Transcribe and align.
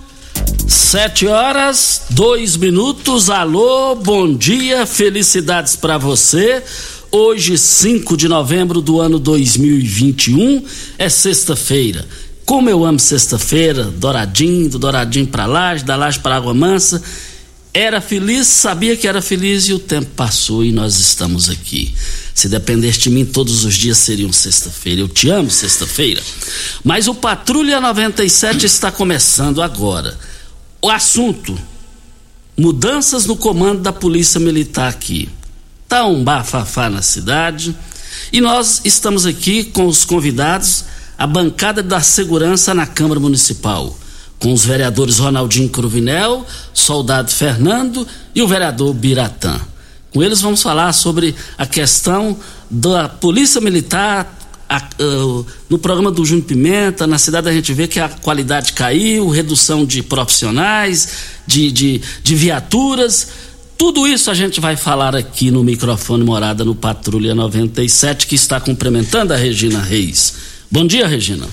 Sete 0.71 1.27
horas, 1.27 2.03
dois 2.11 2.55
minutos. 2.55 3.29
Alô, 3.29 3.93
bom 3.93 4.33
dia, 4.33 4.85
felicidades 4.85 5.75
para 5.75 5.97
você. 5.97 6.63
Hoje, 7.11 7.57
5 7.57 8.15
de 8.15 8.29
novembro 8.29 8.79
do 8.81 9.01
ano 9.01 9.19
2021, 9.19 10.63
é 10.97 11.09
sexta-feira. 11.09 12.07
Como 12.45 12.69
eu 12.69 12.85
amo 12.85 12.99
sexta-feira, 12.99 13.83
douradinho, 13.83 14.69
do 14.69 14.79
douradinho 14.79 15.27
pra 15.27 15.45
laje, 15.45 15.83
da 15.83 15.97
laje 15.97 16.19
pra 16.19 16.37
água 16.37 16.53
mansa. 16.53 17.03
Era 17.73 17.99
feliz, 17.99 18.47
sabia 18.47 18.95
que 18.95 19.09
era 19.09 19.21
feliz 19.21 19.67
e 19.67 19.73
o 19.73 19.79
tempo 19.79 20.11
passou 20.15 20.63
e 20.63 20.71
nós 20.71 20.97
estamos 20.97 21.49
aqui. 21.49 21.93
Se 22.33 22.47
dependesse 22.47 22.99
de 22.99 23.09
mim, 23.09 23.25
todos 23.25 23.65
os 23.65 23.75
dias 23.75 23.97
seriam 23.97 24.31
sexta-feira. 24.31 25.01
Eu 25.01 25.09
te 25.09 25.29
amo, 25.29 25.51
sexta-feira. 25.51 26.23
Mas 26.81 27.09
o 27.09 27.13
Patrulha 27.13 27.81
97 27.81 28.65
está 28.65 28.89
começando 28.89 29.61
agora. 29.61 30.30
O 30.81 30.89
assunto: 30.89 31.57
mudanças 32.57 33.25
no 33.25 33.35
comando 33.35 33.81
da 33.81 33.93
Polícia 33.93 34.39
Militar 34.39 34.89
aqui. 34.89 35.29
Tá 35.87 36.05
um 36.05 36.23
bafafá 36.23 36.89
na 36.89 37.01
cidade 37.01 37.75
e 38.31 38.41
nós 38.41 38.81
estamos 38.83 39.25
aqui 39.25 39.65
com 39.65 39.85
os 39.85 40.05
convidados, 40.05 40.85
a 41.17 41.27
bancada 41.27 41.83
da 41.83 41.99
segurança 42.01 42.73
na 42.73 42.87
Câmara 42.87 43.19
Municipal, 43.19 43.95
com 44.39 44.53
os 44.53 44.65
vereadores 44.65 45.19
Ronaldinho 45.19 45.69
Cruvinel, 45.69 46.45
Soldado 46.73 47.29
Fernando 47.29 48.07
e 48.33 48.41
o 48.41 48.47
vereador 48.47 48.93
Biratã. 48.93 49.59
Com 50.13 50.23
eles 50.23 50.41
vamos 50.41 50.61
falar 50.61 50.93
sobre 50.93 51.35
a 51.57 51.65
questão 51.65 52.37
da 52.69 53.07
Polícia 53.07 53.61
Militar 53.61 54.40
a, 54.71 54.81
no 55.69 55.77
programa 55.77 56.09
do 56.09 56.23
Júnior 56.23 56.47
Pimenta, 56.47 57.05
na 57.05 57.17
cidade 57.17 57.49
a 57.49 57.51
gente 57.51 57.73
vê 57.73 57.89
que 57.89 57.99
a 57.99 58.07
qualidade 58.07 58.71
caiu, 58.71 59.27
redução 59.27 59.85
de 59.85 60.01
profissionais, 60.01 61.09
de, 61.45 61.69
de, 61.69 62.01
de 62.23 62.35
viaturas. 62.35 63.27
Tudo 63.77 64.07
isso 64.07 64.31
a 64.31 64.33
gente 64.33 64.61
vai 64.61 64.77
falar 64.77 65.13
aqui 65.13 65.51
no 65.51 65.61
microfone 65.61 66.23
Morada 66.23 66.63
no 66.63 66.73
Patrulha 66.73 67.35
97, 67.35 68.25
que 68.25 68.35
está 68.35 68.61
cumprimentando 68.61 69.33
a 69.33 69.35
Regina 69.35 69.81
Reis. 69.81 70.35
Bom 70.71 70.87
dia, 70.87 71.05
Regina. 71.05 71.47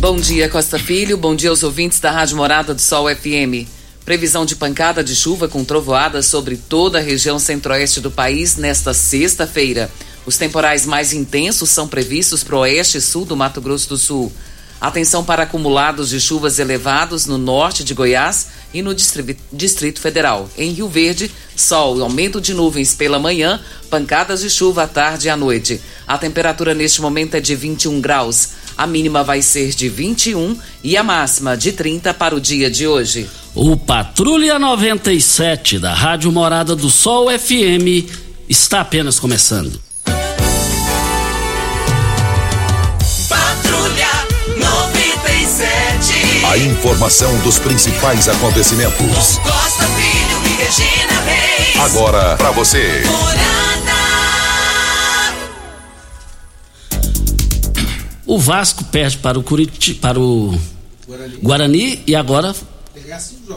Bom 0.00 0.16
dia, 0.16 0.48
Costa 0.48 0.80
Filho. 0.80 1.16
Bom 1.16 1.36
dia 1.36 1.50
aos 1.50 1.62
ouvintes 1.62 2.00
da 2.00 2.10
Rádio 2.10 2.36
Morada 2.36 2.74
do 2.74 2.80
Sol 2.80 3.06
FM. 3.08 3.68
Previsão 4.04 4.44
de 4.44 4.56
pancada 4.56 5.04
de 5.04 5.14
chuva 5.14 5.46
com 5.46 5.64
trovoadas 5.64 6.26
sobre 6.26 6.56
toda 6.56 6.98
a 6.98 7.00
região 7.00 7.38
centro-oeste 7.38 8.00
do 8.00 8.10
país 8.10 8.56
nesta 8.56 8.92
sexta-feira. 8.92 9.88
Os 10.24 10.36
temporais 10.36 10.86
mais 10.86 11.12
intensos 11.12 11.70
são 11.70 11.88
previstos 11.88 12.44
para 12.44 12.56
o 12.56 12.60
oeste 12.60 12.98
e 12.98 13.00
sul 13.00 13.24
do 13.24 13.36
Mato 13.36 13.60
Grosso 13.60 13.88
do 13.88 13.96
Sul. 13.96 14.32
Atenção 14.80 15.22
para 15.24 15.44
acumulados 15.44 16.08
de 16.10 16.20
chuvas 16.20 16.58
elevados 16.58 17.24
no 17.24 17.38
norte 17.38 17.84
de 17.84 17.94
Goiás 17.94 18.48
e 18.74 18.82
no 18.82 18.92
Distrito 18.92 20.00
Federal. 20.00 20.50
Em 20.58 20.72
Rio 20.72 20.88
Verde, 20.88 21.30
sol 21.54 21.98
e 21.98 22.00
aumento 22.00 22.40
de 22.40 22.52
nuvens 22.52 22.92
pela 22.92 23.18
manhã, 23.18 23.60
pancadas 23.88 24.40
de 24.40 24.50
chuva 24.50 24.82
à 24.82 24.88
tarde 24.88 25.28
e 25.28 25.30
à 25.30 25.36
noite. 25.36 25.80
A 26.04 26.18
temperatura 26.18 26.74
neste 26.74 27.00
momento 27.00 27.36
é 27.36 27.40
de 27.40 27.54
21 27.54 28.00
graus. 28.00 28.48
A 28.76 28.84
mínima 28.84 29.22
vai 29.22 29.40
ser 29.40 29.70
de 29.70 29.88
21 29.88 30.58
e 30.82 30.96
a 30.96 31.04
máxima 31.04 31.56
de 31.56 31.70
30 31.70 32.12
para 32.14 32.34
o 32.34 32.40
dia 32.40 32.68
de 32.68 32.84
hoje. 32.84 33.28
O 33.54 33.76
Patrulha 33.76 34.58
97 34.58 35.78
da 35.78 35.94
Rádio 35.94 36.32
Morada 36.32 36.74
do 36.74 36.90
Sol 36.90 37.28
FM 37.30 38.10
está 38.48 38.80
apenas 38.80 39.20
começando. 39.20 39.91
A 46.52 46.58
informação 46.58 47.34
dos 47.38 47.58
principais 47.58 48.28
acontecimentos. 48.28 49.38
Costa 49.38 49.86
Filho 49.86 50.38
e 50.44 50.62
Regina 50.62 51.20
Reis. 51.22 51.80
Agora 51.80 52.36
para 52.36 52.50
você. 52.50 53.02
O 58.26 58.38
Vasco 58.38 58.84
perde 58.84 59.16
para 59.16 59.38
o 59.38 59.42
Curiti, 59.42 59.94
para 59.94 60.20
o 60.20 60.54
Guarani, 61.42 62.02
e 62.06 62.14
agora 62.14 62.54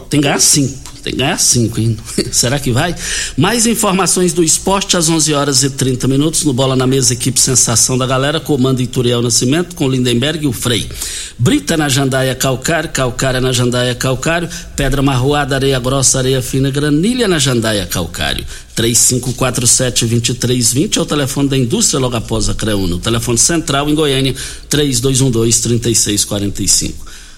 tem 0.10 0.22
que 0.22 0.26
ganhar 0.26 0.40
cinco. 0.40 0.95
Tem 1.06 1.14
que 1.14 1.20
ganhar 1.20 1.38
cinco, 1.38 1.80
hein? 1.80 1.96
Será 2.34 2.58
que 2.58 2.72
vai? 2.72 2.96
Mais 3.38 3.68
informações 3.68 4.34
do 4.34 4.44
esporte 4.44 4.98
às 4.98 5.08
11 5.08 5.36
horas 5.36 5.62
e 5.62 5.70
30 5.70 6.08
minutos 6.08 6.44
no 6.44 6.52
Bola 6.52 6.76
na 6.76 6.88
Mesa, 6.88 7.14
equipe 7.14 7.40
Sensação 7.40 7.96
da 7.96 8.08
Galera, 8.08 8.40
comando 8.40 8.82
Ituriel 8.82 9.22
Nascimento 9.22 9.76
com 9.76 9.88
Lindenberg 9.88 10.44
e 10.44 10.48
o 10.48 10.52
Frei. 10.52 10.90
Brita 11.38 11.78
na 11.78 11.88
Jandaia 11.88 12.34
Calcário, 12.34 12.90
Calcária 12.90 13.40
na 13.40 13.52
Jandaia 13.52 13.94
Calcário, 13.94 14.50
Pedra 14.76 15.04
Marroada, 15.04 15.54
Areia 15.54 15.80
Grossa, 15.80 16.18
Areia 16.18 16.42
Fina, 16.42 16.72
Granilha 16.72 17.28
na 17.28 17.38
Jandaia 17.38 17.86
Calcário. 17.86 18.44
3547-2320 18.76 20.98
é 20.98 21.02
o 21.02 21.06
telefone 21.06 21.50
da 21.50 21.58
indústria 21.58 22.00
logo 22.00 22.16
após 22.16 22.50
a 22.50 22.56
Creúna. 22.56 22.96
O 22.96 23.00
telefone 23.00 23.38
central 23.38 23.88
em 23.92 23.94
Goiânia, 23.94 24.34
3212-3645. 24.72 26.96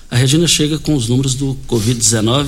A 0.10 0.16
Regina 0.16 0.48
chega 0.48 0.80
com 0.80 0.96
os 0.96 1.10
números 1.10 1.36
do 1.36 1.58
Covid-19 1.68 2.48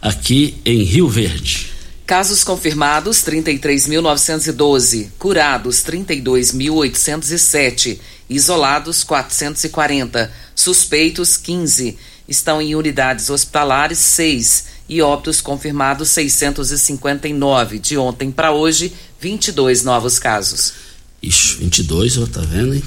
aqui 0.00 0.56
em 0.64 0.82
Rio 0.82 1.08
Verde. 1.08 1.68
Casos 2.06 2.42
confirmados 2.42 3.18
33.912, 3.18 5.10
curados 5.18 5.84
32.807, 5.84 8.00
isolados 8.28 9.04
440, 9.04 10.32
suspeitos 10.54 11.36
15, 11.36 11.96
estão 12.28 12.60
em 12.60 12.74
unidades 12.74 13.30
hospitalares 13.30 13.98
6 13.98 14.64
e 14.88 15.00
óbitos 15.00 15.40
confirmados 15.40 16.08
659. 16.08 17.78
De 17.78 17.96
ontem 17.96 18.32
para 18.32 18.50
hoje, 18.50 18.92
22 19.20 19.84
novos 19.84 20.18
casos. 20.18 20.72
Ixi, 21.22 21.58
22, 21.58 22.18
ó, 22.18 22.26
tá 22.26 22.40
vendo, 22.40 22.74
hein? 22.74 22.82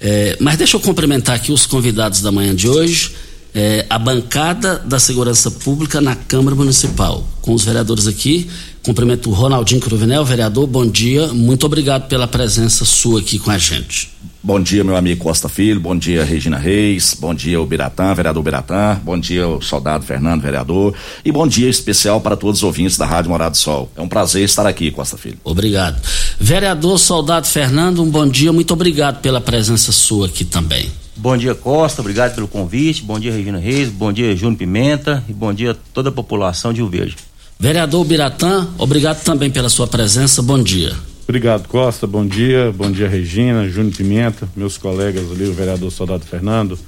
É, 0.00 0.36
mas 0.40 0.56
deixa 0.56 0.76
eu 0.76 0.80
cumprimentar 0.80 1.36
aqui 1.36 1.52
os 1.52 1.66
convidados 1.66 2.22
da 2.22 2.32
manhã 2.32 2.54
de 2.54 2.68
hoje. 2.68 3.14
É, 3.54 3.86
a 3.88 3.98
bancada 3.98 4.78
da 4.78 4.98
Segurança 4.98 5.50
Pública 5.50 6.00
na 6.00 6.14
Câmara 6.14 6.54
Municipal. 6.54 7.26
Com 7.40 7.54
os 7.54 7.64
vereadores 7.64 8.06
aqui, 8.06 8.48
cumprimento 8.82 9.30
o 9.30 9.32
Ronaldinho 9.32 9.80
Cruvinel, 9.80 10.24
vereador, 10.24 10.66
bom 10.66 10.86
dia, 10.86 11.28
muito 11.28 11.66
obrigado 11.66 12.08
pela 12.08 12.28
presença 12.28 12.84
sua 12.84 13.20
aqui 13.20 13.38
com 13.38 13.50
a 13.50 13.58
gente. 13.58 14.10
Bom 14.42 14.60
dia, 14.62 14.84
meu 14.84 14.96
amigo 14.96 15.24
Costa 15.24 15.48
Filho, 15.48 15.80
bom 15.80 15.96
dia, 15.96 16.24
Regina 16.24 16.56
Reis, 16.56 17.14
bom 17.18 17.34
dia, 17.34 17.60
o 17.60 17.66
Biratã, 17.66 18.14
vereador 18.14 18.42
Biratã, 18.42 18.98
bom 19.02 19.18
dia, 19.18 19.46
o 19.46 19.60
soldado 19.60 20.04
Fernando, 20.04 20.40
vereador, 20.40 20.94
e 21.24 21.32
bom 21.32 21.46
dia 21.46 21.68
especial 21.68 22.20
para 22.20 22.36
todos 22.36 22.60
os 22.60 22.62
ouvintes 22.62 22.96
da 22.96 23.04
Rádio 23.04 23.30
Morado 23.30 23.52
do 23.52 23.58
Sol. 23.58 23.90
É 23.96 24.00
um 24.00 24.08
prazer 24.08 24.44
estar 24.44 24.66
aqui, 24.66 24.90
Costa 24.90 25.18
Filho. 25.18 25.38
Obrigado. 25.42 26.00
Vereador 26.38 26.98
Soldado 26.98 27.46
Fernando, 27.46 28.02
um 28.02 28.08
bom 28.08 28.26
dia, 28.26 28.52
muito 28.52 28.72
obrigado 28.72 29.20
pela 29.20 29.40
presença 29.40 29.90
sua 29.90 30.26
aqui 30.26 30.44
também. 30.44 30.88
Bom 31.18 31.36
dia, 31.36 31.52
Costa. 31.52 32.00
Obrigado 32.00 32.36
pelo 32.36 32.46
convite. 32.46 33.02
Bom 33.02 33.18
dia, 33.18 33.32
Regina 33.32 33.58
Reis. 33.58 33.88
Bom 33.88 34.12
dia, 34.12 34.36
Júnior 34.36 34.56
Pimenta. 34.56 35.24
E 35.28 35.32
bom 35.32 35.52
dia 35.52 35.72
a 35.72 35.76
toda 35.92 36.10
a 36.10 36.12
população 36.12 36.72
de 36.72 36.80
Rio 36.80 36.88
Verde. 36.88 37.16
Vereador 37.58 38.04
Biratã, 38.04 38.68
obrigado 38.78 39.20
também 39.24 39.50
pela 39.50 39.68
sua 39.68 39.88
presença. 39.88 40.40
Bom 40.40 40.62
dia. 40.62 40.94
Obrigado, 41.24 41.66
Costa. 41.66 42.06
Bom 42.06 42.24
dia. 42.24 42.72
Bom 42.72 42.88
dia, 42.92 43.08
Regina, 43.08 43.68
Júnior 43.68 43.96
Pimenta, 43.96 44.48
meus 44.56 44.78
colegas 44.78 45.28
ali, 45.32 45.48
o 45.48 45.52
vereador 45.52 45.90
Soldado 45.90 46.24
Fernando, 46.24 46.74
o 46.74 46.78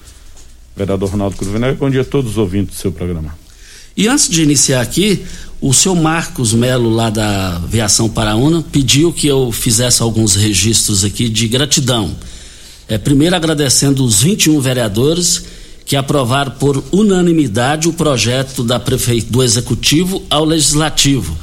vereador 0.76 1.10
Ronaldo 1.10 1.36
Cruvinel. 1.36 1.72
E 1.72 1.74
bom 1.74 1.90
dia 1.90 2.02
a 2.02 2.04
todos 2.04 2.30
os 2.30 2.38
ouvintes 2.38 2.76
do 2.76 2.80
seu 2.80 2.92
programa. 2.92 3.36
E 3.96 4.06
antes 4.06 4.28
de 4.28 4.44
iniciar 4.44 4.80
aqui, 4.80 5.24
o 5.60 5.74
seu 5.74 5.96
Marcos 5.96 6.54
Melo, 6.54 6.88
lá 6.88 7.10
da 7.10 7.56
Aviação 7.56 8.08
Paraúna, 8.08 8.64
pediu 8.70 9.12
que 9.12 9.26
eu 9.26 9.50
fizesse 9.50 10.00
alguns 10.00 10.36
registros 10.36 11.04
aqui 11.04 11.28
de 11.28 11.48
gratidão. 11.48 12.14
É, 12.90 12.98
primeiro 12.98 13.36
agradecendo 13.36 14.04
os 14.04 14.20
21 14.20 14.60
vereadores 14.60 15.44
que 15.86 15.94
aprovaram 15.94 16.50
por 16.50 16.82
unanimidade 16.90 17.88
o 17.88 17.92
projeto 17.92 18.64
da 18.64 18.82
do 19.28 19.44
executivo 19.44 20.24
ao 20.28 20.44
legislativo, 20.44 21.38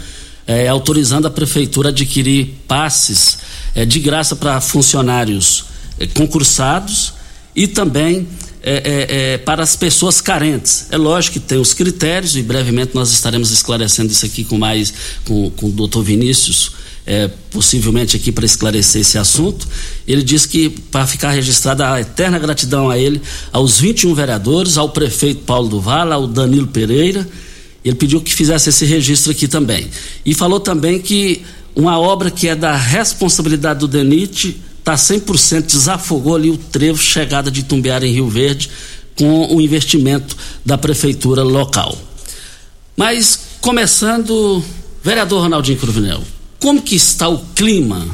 é, 0.46 0.68
autorizando 0.68 1.26
a 1.26 1.32
prefeitura 1.32 1.88
adquirir 1.88 2.54
passes 2.68 3.38
é, 3.74 3.86
de 3.86 3.98
graça 4.02 4.36
para 4.36 4.60
funcionários 4.60 5.64
é, 5.98 6.06
concursados 6.06 7.14
e 7.56 7.66
também 7.66 8.28
é, 8.62 8.72
é, 8.72 9.34
é, 9.34 9.38
para 9.38 9.64
as 9.64 9.78
pessoas 9.78 10.20
carentes. 10.20 10.88
É 10.92 10.98
lógico 10.98 11.36
que 11.36 11.40
tem 11.40 11.58
os 11.58 11.74
critérios 11.74 12.36
e 12.36 12.42
brevemente 12.42 12.94
nós 12.94 13.10
estaremos 13.12 13.52
esclarecendo 13.52 14.12
isso 14.12 14.26
aqui 14.26 14.44
com 14.44 14.58
mais 14.58 14.94
com, 15.24 15.50
com 15.52 15.68
o 15.68 15.72
doutor 15.72 16.04
Vinícius 16.04 16.74
é, 17.08 17.30
possivelmente 17.50 18.18
aqui 18.18 18.34
para 18.34 18.46
esclarecer 18.46 19.02
esse 19.02 19.18
assunto. 19.18 19.66
Ele 20.06 20.22
disse 20.22 20.48
que, 20.48 20.70
para 20.70 21.08
ficar 21.08 21.32
registrada 21.32 21.90
a 21.90 22.02
eterna 22.02 22.38
gratidão 22.38 22.90
a 22.90 22.98
ele, 22.98 23.22
aos 23.52 23.80
21 23.80 24.14
vereadores, 24.14 24.78
ao 24.78 24.90
prefeito 24.90 25.46
Paulo 25.46 25.70
do 25.70 25.80
Vala, 25.80 26.16
ao 26.16 26.28
Danilo 26.28 26.68
Pereira. 26.68 27.28
Ele 27.84 27.96
pediu 27.96 28.20
que 28.20 28.34
fizesse 28.34 28.70
esse 28.70 28.86
registro 28.86 29.32
aqui 29.32 29.48
também. 29.48 29.88
E 30.26 30.34
falou 30.34 30.60
também 30.60 31.00
que 31.00 31.42
uma 31.74 31.98
obra 31.98 32.30
que 32.30 32.50
é 32.50 32.56
da 32.56 32.76
responsabilidade 32.76 33.80
do 33.80 33.88
DENIT 33.88 34.60
está 34.80 34.96
100% 34.96 35.66
desafogou 35.66 36.36
ali 36.36 36.50
o 36.50 36.58
trevo 36.58 36.98
chegada 36.98 37.50
de 37.50 37.64
Tumbiara 37.64 38.06
em 38.06 38.12
Rio 38.12 38.28
Verde 38.28 38.70
com 39.16 39.56
o 39.56 39.62
investimento 39.62 40.36
da 40.66 40.78
prefeitura 40.78 41.44
local. 41.44 41.98
Mas 42.96 43.40
começando, 43.62 44.64
vereador 45.04 45.44
Ronaldinho 45.44 45.78
Cruvinel, 45.78 46.22
como 46.60 46.82
que 46.82 46.96
está 46.96 47.28
o 47.28 47.40
clima 47.56 48.08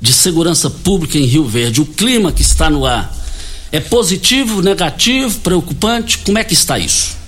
de 0.00 0.12
segurança 0.12 0.70
pública 0.70 1.18
em 1.18 1.24
Rio 1.24 1.44
Verde? 1.44 1.80
O 1.80 1.86
clima 1.86 2.32
que 2.32 2.42
está 2.42 2.68
no 2.68 2.84
ar 2.84 3.14
é 3.72 3.80
positivo, 3.80 4.62
negativo, 4.62 5.38
preocupante? 5.40 6.18
Como 6.18 6.38
é 6.38 6.44
que 6.44 6.54
está 6.54 6.78
isso? 6.78 7.18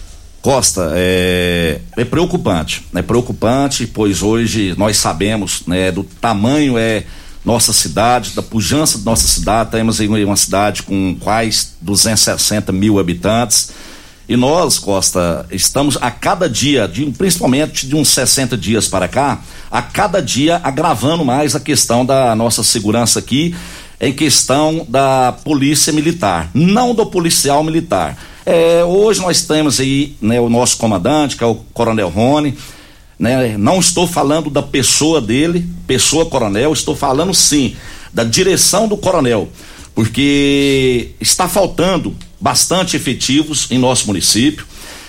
Costa, 0.41 0.91
é, 0.95 1.81
é 1.97 2.05
preocupante, 2.05 2.85
é 2.95 3.01
preocupante, 3.01 3.87
pois 3.87 4.23
hoje 4.23 4.75
nós 4.77 4.97
sabemos 4.97 5.63
né, 5.69 5.93
do 5.93 6.03
tamanho 6.03 6.77
é 6.77 7.05
nossa 7.45 7.73
cidade, 7.73 8.33
da 8.35 8.43
pujança 8.43 8.99
da 8.99 9.05
nossa 9.05 9.27
cidade, 9.29 9.71
temos 9.71 10.01
aí 10.01 10.25
uma 10.25 10.37
cidade 10.37 10.83
com 10.83 11.17
quase 11.19 11.69
260 11.81 12.73
mil 12.73 12.99
habitantes, 12.99 13.71
e 14.29 14.37
nós, 14.37 14.79
Costa, 14.79 15.47
estamos 15.51 15.99
a 16.01 16.11
cada 16.11 16.49
dia, 16.49 16.87
de, 16.87 17.05
principalmente 17.07 17.87
de 17.87 17.97
uns 17.97 18.09
60 18.09 18.57
dias 18.57 18.89
para 18.89 19.09
cá, 19.09 19.41
a 19.71 19.83
cada 19.83 20.23
dia 20.23 20.61
agravando 20.63 21.25
mais 21.25 21.57
a 21.57 21.61
questão 21.61 22.07
da 22.07 22.35
nossa 22.35 22.63
segurança 22.63 23.19
aqui, 23.19 23.55
em 24.01 24.13
questão 24.13 24.87
da 24.89 25.33
polícia 25.45 25.93
militar, 25.93 26.51
não 26.55 26.95
do 26.95 27.07
policial 27.07 27.63
militar. 27.63 28.17
É, 28.45 28.85
hoje 28.85 29.21
nós 29.21 29.43
temos 29.43 29.79
aí 29.79 30.17
né, 30.21 30.41
o 30.41 30.49
nosso 30.49 30.77
comandante, 30.77 31.37
que 31.37 31.45
é 31.45 31.47
o 31.47 31.55
Coronel 31.73 32.09
Rony. 32.09 32.57
Né, 33.19 33.57
não 33.57 33.79
estou 33.79 34.07
falando 34.07 34.51
da 34.51 34.63
pessoa 34.63 35.21
dele, 35.21 35.69
pessoa 35.87 36.27
coronel, 36.27 36.73
estou 36.73 36.97
falando 36.97 37.33
sim 37.33 37.77
da 38.13 38.25
direção 38.25 38.89
do 38.89 38.97
coronel, 38.97 39.49
porque 39.95 41.11
está 41.21 41.49
faltando 41.49 42.17
bastante 42.43 42.97
efetivos 42.97 43.69
em 43.71 43.79
nosso 43.79 44.09
município. 44.09 44.67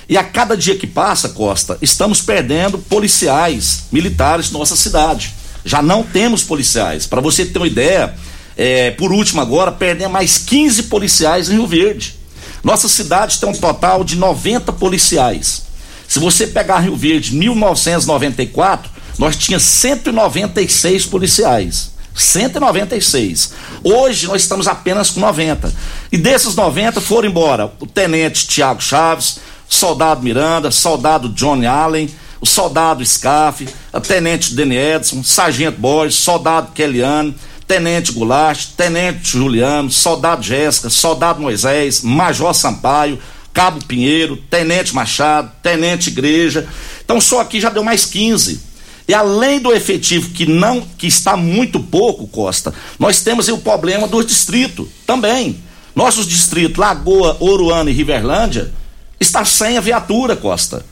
E 0.08 0.16
a 0.16 0.24
cada 0.24 0.56
dia 0.56 0.78
que 0.78 0.86
passa, 0.86 1.30
Costa, 1.30 1.80
estamos 1.82 2.22
perdendo 2.22 2.78
policiais 2.78 3.86
militares 3.92 4.52
na 4.52 4.60
nossa 4.60 4.76
cidade. 4.76 5.34
Já 5.66 5.82
não 5.82 6.04
temos 6.04 6.44
policiais. 6.44 7.08
Para 7.08 7.22
você 7.22 7.44
ter 7.44 7.58
uma 7.58 7.66
ideia, 7.66 8.14
é, 8.56 8.92
por 8.92 9.12
último 9.12 9.42
agora, 9.42 9.72
perdemos 9.72 10.14
mais 10.14 10.38
15 10.38 10.84
policiais 10.84 11.50
em 11.50 11.54
Rio 11.54 11.66
Verde. 11.66 12.16
Nossa 12.64 12.88
cidade 12.88 13.40
tem 13.40 13.50
um 13.50 13.54
total 13.54 14.04
de 14.04 14.16
90 14.16 14.72
policiais. 14.74 15.64
Se 16.08 16.20
você 16.20 16.46
pegar 16.46 16.82
Rio 16.82 16.96
Verde 16.96 17.34
1994, 17.34 18.92
nós 19.18 19.36
tínhamos 19.36 19.64
196 19.64 21.08
policiais. 21.08 21.93
196. 22.14 23.54
Hoje 23.84 24.28
nós 24.28 24.42
estamos 24.42 24.68
apenas 24.68 25.10
com 25.10 25.20
90. 25.20 25.74
E 26.12 26.18
desses 26.18 26.56
90 26.56 27.02
foram 27.02 27.30
embora 27.30 27.72
o 27.80 27.88
tenente 27.88 28.48
Tiago 28.48 28.82
Chaves, 28.82 29.40
soldado 29.68 30.22
Miranda, 30.22 30.72
soldado 30.72 31.30
Johnny 31.30 31.66
Allen, 31.66 32.10
o 32.40 32.46
soldado 32.46 33.06
Scaff, 33.06 33.68
a 33.92 34.00
tenente 34.00 34.54
Deni 34.54 34.76
Edson, 34.76 35.24
sargento 35.24 35.80
Borges, 35.80 36.16
soldado 36.16 36.72
Kellyanne, 36.74 37.36
tenente 37.66 38.12
Goulart, 38.12 38.68
tenente 38.76 39.32
Juliano, 39.32 39.90
soldado 39.90 40.44
Jéssica, 40.44 40.90
soldado 40.90 41.42
Moisés, 41.42 42.02
major 42.02 42.54
Sampaio, 42.54 43.18
cabo 43.54 43.84
Pinheiro, 43.86 44.38
tenente 44.50 44.94
Machado, 44.94 45.52
tenente 45.62 46.10
Igreja. 46.10 46.68
Então 47.04 47.22
só 47.22 47.40
aqui 47.40 47.62
já 47.62 47.70
deu 47.70 47.84
mais 47.84 48.06
15. 48.06 48.73
E 49.08 49.14
além 49.14 49.60
do 49.60 49.74
efetivo 49.74 50.30
que 50.30 50.46
não 50.46 50.82
que 50.98 51.08
está 51.08 51.36
muito 51.36 51.80
pouco, 51.80 52.28
Costa, 52.28 52.74
nós 52.98 53.22
temos 53.22 53.48
o 53.50 53.58
problema 53.58 54.08
do 54.08 54.24
distrito 54.24 54.90
também. 55.06 55.58
Nossos 55.96 56.26
distritos 56.26 56.78
Lagoa, 56.78 57.38
Oruana 57.40 57.90
e 57.90 57.94
Riverlândia 57.94 58.72
está 59.20 59.44
sem 59.46 59.78
a 59.78 59.82
viatura, 59.82 60.36
Costa. 60.36 60.86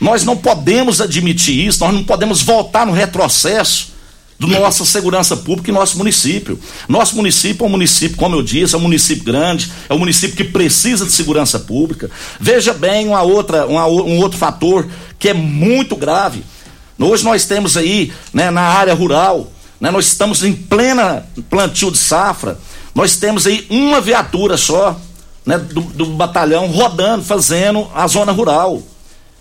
Nós 0.00 0.24
não 0.24 0.36
podemos 0.36 1.00
admitir 1.00 1.66
isso, 1.66 1.80
nós 1.80 1.92
não 1.92 2.02
podemos 2.02 2.40
voltar 2.40 2.86
no 2.86 2.92
retrocesso 2.92 3.90
do 4.40 4.46
nossa 4.46 4.86
segurança 4.86 5.36
pública 5.36 5.70
em 5.70 5.74
nosso 5.74 5.98
município. 5.98 6.58
Nosso 6.88 7.14
município 7.14 7.62
é 7.62 7.66
um 7.66 7.70
município, 7.70 8.16
como 8.16 8.34
eu 8.34 8.42
disse, 8.42 8.74
é 8.74 8.78
um 8.78 8.80
município 8.80 9.22
grande, 9.22 9.70
é 9.86 9.92
um 9.92 9.98
município 9.98 10.34
que 10.34 10.44
precisa 10.44 11.04
de 11.04 11.12
segurança 11.12 11.58
pública. 11.58 12.10
Veja 12.40 12.72
bem 12.72 13.06
uma 13.06 13.20
outra, 13.20 13.66
uma, 13.66 13.86
um 13.86 14.18
outro 14.18 14.38
fator 14.38 14.88
que 15.18 15.28
é 15.28 15.34
muito 15.34 15.94
grave. 15.94 16.42
Hoje 17.00 17.24
nós 17.24 17.46
temos 17.46 17.78
aí, 17.78 18.12
né, 18.32 18.50
na 18.50 18.60
área 18.60 18.92
rural, 18.92 19.50
né, 19.80 19.90
nós 19.90 20.06
estamos 20.06 20.44
em 20.44 20.52
plena 20.52 21.26
plantio 21.48 21.90
de 21.90 21.96
safra, 21.96 22.58
nós 22.94 23.16
temos 23.16 23.46
aí 23.46 23.66
uma 23.70 24.02
viatura 24.02 24.58
só, 24.58 25.00
né, 25.46 25.56
do, 25.56 25.80
do 25.80 26.06
batalhão 26.06 26.66
rodando, 26.66 27.24
fazendo 27.24 27.90
a 27.94 28.06
zona 28.06 28.32
rural. 28.32 28.82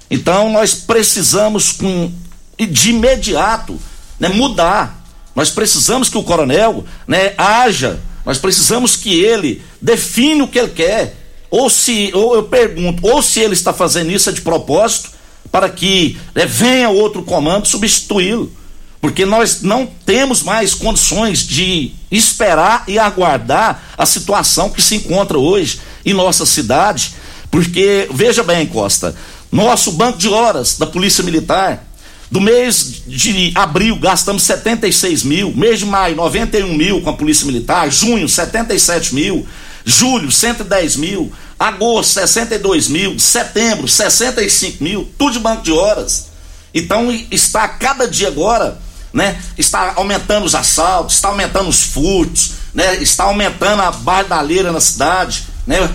Então 0.09 0.49
nós 0.49 0.73
precisamos 0.73 1.73
com 1.73 2.11
de 2.57 2.91
imediato, 2.91 3.77
né, 4.17 4.29
mudar. 4.29 5.03
Nós 5.35 5.49
precisamos 5.49 6.09
que 6.09 6.17
o 6.17 6.23
coronel, 6.23 6.85
né, 7.05 7.33
haja. 7.37 7.99
Nós 8.25 8.37
precisamos 8.37 8.95
que 8.95 9.21
ele 9.21 9.61
define 9.81 10.41
o 10.41 10.47
que 10.47 10.59
ele 10.59 10.69
quer. 10.69 11.15
Ou 11.49 11.69
se, 11.69 12.11
ou 12.13 12.35
eu 12.35 12.43
pergunto, 12.43 13.05
ou 13.05 13.21
se 13.21 13.39
ele 13.39 13.53
está 13.53 13.73
fazendo 13.73 14.11
isso 14.11 14.29
é 14.29 14.33
de 14.33 14.41
propósito, 14.41 15.09
para 15.51 15.69
que 15.69 16.17
né, 16.33 16.45
venha 16.45 16.89
outro 16.89 17.23
comando 17.23 17.67
substituí-lo. 17.67 18.51
Porque 19.01 19.25
nós 19.25 19.61
não 19.61 19.87
temos 20.05 20.43
mais 20.43 20.73
condições 20.73 21.39
de 21.39 21.91
esperar 22.11 22.83
e 22.87 22.99
aguardar 22.99 23.81
a 23.97 24.05
situação 24.05 24.69
que 24.69 24.81
se 24.81 24.95
encontra 24.95 25.37
hoje 25.37 25.79
em 26.05 26.13
nossa 26.13 26.45
cidade. 26.45 27.13
Porque, 27.49 28.09
veja 28.11 28.43
bem, 28.43 28.67
Costa, 28.67 29.15
nosso 29.51 29.93
banco 29.93 30.17
de 30.17 30.27
horas 30.27 30.77
da 30.77 30.85
Polícia 30.85 31.23
Militar, 31.23 31.85
do 32.29 32.39
mês 32.39 33.01
de 33.07 33.51
abril 33.55 33.95
gastamos 33.95 34.43
76 34.43 35.23
mil, 35.23 35.51
mês 35.55 35.79
de 35.79 35.85
maio 35.85 36.15
91 36.15 36.75
mil 36.75 37.01
com 37.01 37.09
a 37.09 37.13
Polícia 37.13 37.45
Militar, 37.47 37.89
junho 37.89 38.29
77 38.29 39.15
mil, 39.15 39.47
julho 39.83 40.31
110 40.31 40.95
mil, 40.97 41.31
agosto 41.59 42.13
62 42.13 42.87
mil, 42.87 43.19
setembro 43.19 43.87
65 43.87 44.81
mil, 44.81 45.11
tudo 45.17 45.33
de 45.33 45.39
banco 45.39 45.61
de 45.61 45.73
horas. 45.73 46.27
Então 46.73 47.11
está 47.29 47.67
cada 47.67 48.07
dia 48.07 48.29
agora, 48.29 48.79
né? 49.11 49.41
Está 49.57 49.93
aumentando 49.95 50.45
os 50.45 50.55
assaltos, 50.55 51.15
está 51.15 51.27
aumentando 51.27 51.67
os 51.67 51.83
furtos, 51.83 52.53
né? 52.73 52.95
Está 52.97 53.25
aumentando 53.25 53.81
a 53.81 53.91
bardalheira 53.91 54.71
na 54.71 54.79
cidade, 54.79 55.45
né? 55.67 55.89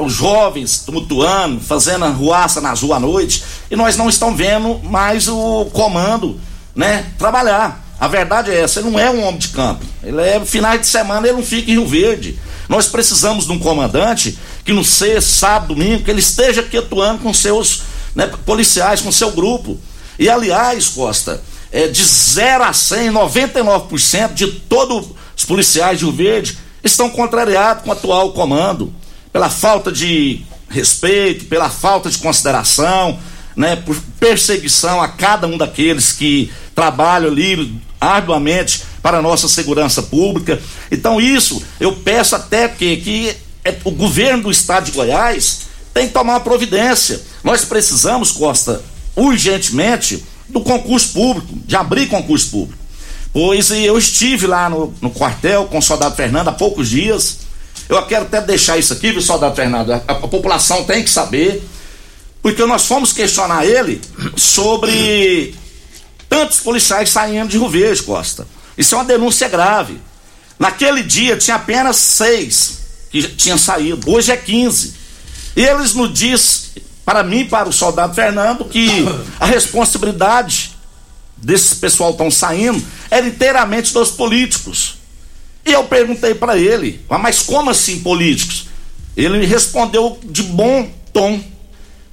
Os 0.00 0.12
jovens 0.12 0.80
tumultuando, 0.80 1.60
fazendo 1.60 2.04
arruaça 2.04 2.60
nas 2.60 2.82
ruas 2.82 2.98
à 2.98 3.00
noite, 3.00 3.42
e 3.70 3.74
nós 3.74 3.96
não 3.96 4.08
estamos 4.08 4.36
vendo 4.36 4.80
mais 4.84 5.26
o 5.28 5.64
comando, 5.72 6.38
né? 6.76 7.06
Trabalhar. 7.18 7.87
A 8.00 8.06
verdade 8.06 8.50
é 8.50 8.60
essa, 8.60 8.78
ele 8.80 8.90
não 8.90 8.98
é 8.98 9.10
um 9.10 9.24
homem 9.24 9.38
de 9.38 9.48
campo. 9.48 9.84
Ele 10.02 10.20
é 10.20 10.40
finais 10.44 10.80
de 10.80 10.86
semana, 10.86 11.26
ele 11.26 11.36
não 11.36 11.44
fica 11.44 11.70
em 11.70 11.74
Rio 11.74 11.86
Verde. 11.86 12.38
Nós 12.68 12.86
precisamos 12.86 13.46
de 13.46 13.52
um 13.52 13.58
comandante 13.58 14.38
que 14.64 14.72
no 14.72 14.84
sexta, 14.84 15.20
sábado, 15.20 15.74
domingo, 15.74 16.04
que 16.04 16.10
ele 16.10 16.20
esteja 16.20 16.60
aqui 16.60 16.76
atuando 16.76 17.22
com 17.22 17.34
seus 17.34 17.82
né, 18.14 18.30
policiais, 18.46 19.00
com 19.00 19.10
seu 19.10 19.32
grupo. 19.32 19.78
E 20.18 20.28
aliás, 20.28 20.88
Costa, 20.88 21.40
é, 21.72 21.88
de 21.88 22.04
0 22.04 22.64
a 22.64 22.72
100, 22.72 23.10
99% 23.10 24.34
de 24.34 24.46
todos 24.46 25.08
os 25.36 25.44
policiais 25.44 25.98
de 25.98 26.04
Rio 26.04 26.14
Verde 26.14 26.58
estão 26.84 27.10
contrariados 27.10 27.82
com 27.82 27.90
o 27.90 27.92
atual 27.92 28.32
comando, 28.32 28.92
pela 29.32 29.50
falta 29.50 29.90
de 29.90 30.42
respeito, 30.68 31.46
pela 31.46 31.70
falta 31.70 32.10
de 32.10 32.18
consideração, 32.18 33.18
né, 33.56 33.76
por 33.76 33.96
perseguição 34.20 35.02
a 35.02 35.08
cada 35.08 35.46
um 35.46 35.58
daqueles 35.58 36.12
que 36.12 36.50
trabalham 36.78 37.32
ali 37.32 37.74
arduamente 38.00 38.84
para 39.02 39.18
a 39.18 39.22
nossa 39.22 39.48
segurança 39.48 40.00
pública. 40.00 40.62
Então, 40.92 41.20
isso 41.20 41.60
eu 41.80 41.96
peço 41.96 42.36
até 42.36 42.68
que, 42.68 42.98
que 42.98 43.36
é, 43.64 43.76
o 43.82 43.90
governo 43.90 44.44
do 44.44 44.50
estado 44.52 44.84
de 44.84 44.92
Goiás 44.92 45.62
tem 45.92 46.06
que 46.06 46.12
tomar 46.12 46.34
uma 46.34 46.40
providência. 46.40 47.20
Nós 47.42 47.64
precisamos, 47.64 48.30
Costa, 48.30 48.80
urgentemente, 49.16 50.22
do 50.48 50.60
concurso 50.60 51.08
público, 51.14 51.48
de 51.66 51.74
abrir 51.74 52.06
concurso 52.06 52.48
público. 52.48 52.80
Pois 53.32 53.72
eu 53.72 53.98
estive 53.98 54.46
lá 54.46 54.70
no, 54.70 54.94
no 55.00 55.10
quartel 55.10 55.64
com 55.64 55.78
o 55.78 55.82
soldado 55.82 56.14
Fernando 56.14 56.46
há 56.46 56.52
poucos 56.52 56.88
dias. 56.88 57.38
Eu 57.88 58.00
quero 58.06 58.22
até 58.26 58.40
deixar 58.40 58.78
isso 58.78 58.92
aqui, 58.92 59.10
viu, 59.10 59.20
soldado 59.20 59.56
Fernando? 59.56 59.94
A, 59.94 59.96
a 59.96 60.14
população 60.14 60.84
tem 60.84 61.02
que 61.02 61.10
saber, 61.10 61.60
porque 62.40 62.64
nós 62.66 62.86
fomos 62.86 63.12
questionar 63.12 63.66
ele 63.66 64.00
sobre 64.36 65.56
tantos 66.38 66.60
policiais 66.60 67.10
saindo 67.10 67.48
de 67.48 67.58
Verde, 67.58 68.00
Costa. 68.04 68.46
Isso 68.76 68.94
é 68.94 68.98
uma 68.98 69.04
denúncia 69.04 69.48
grave. 69.48 70.00
Naquele 70.56 71.02
dia 71.02 71.36
tinha 71.36 71.56
apenas 71.56 71.96
seis 71.96 72.78
que 73.10 73.22
tinham 73.22 73.58
saído, 73.58 74.08
hoje 74.08 74.30
é 74.30 74.36
15. 74.36 74.94
E 75.56 75.64
eles 75.64 75.94
nos 75.94 76.12
diz 76.14 76.70
para 77.04 77.24
mim, 77.24 77.44
para 77.44 77.68
o 77.68 77.72
soldado 77.72 78.14
Fernando, 78.14 78.66
que 78.66 78.88
a 79.40 79.46
responsabilidade 79.46 80.76
desse 81.36 81.74
pessoal 81.76 82.10
estão 82.10 82.30
saindo 82.30 82.80
era 83.10 83.26
inteiramente 83.26 83.92
dos 83.92 84.10
políticos. 84.10 84.98
E 85.66 85.72
eu 85.72 85.84
perguntei 85.84 86.34
para 86.34 86.56
ele, 86.56 87.04
mas 87.08 87.40
como 87.40 87.70
assim 87.70 87.98
políticos? 87.98 88.66
Ele 89.16 89.38
me 89.38 89.46
respondeu 89.46 90.20
de 90.22 90.44
bom 90.44 90.88
tom. 91.12 91.42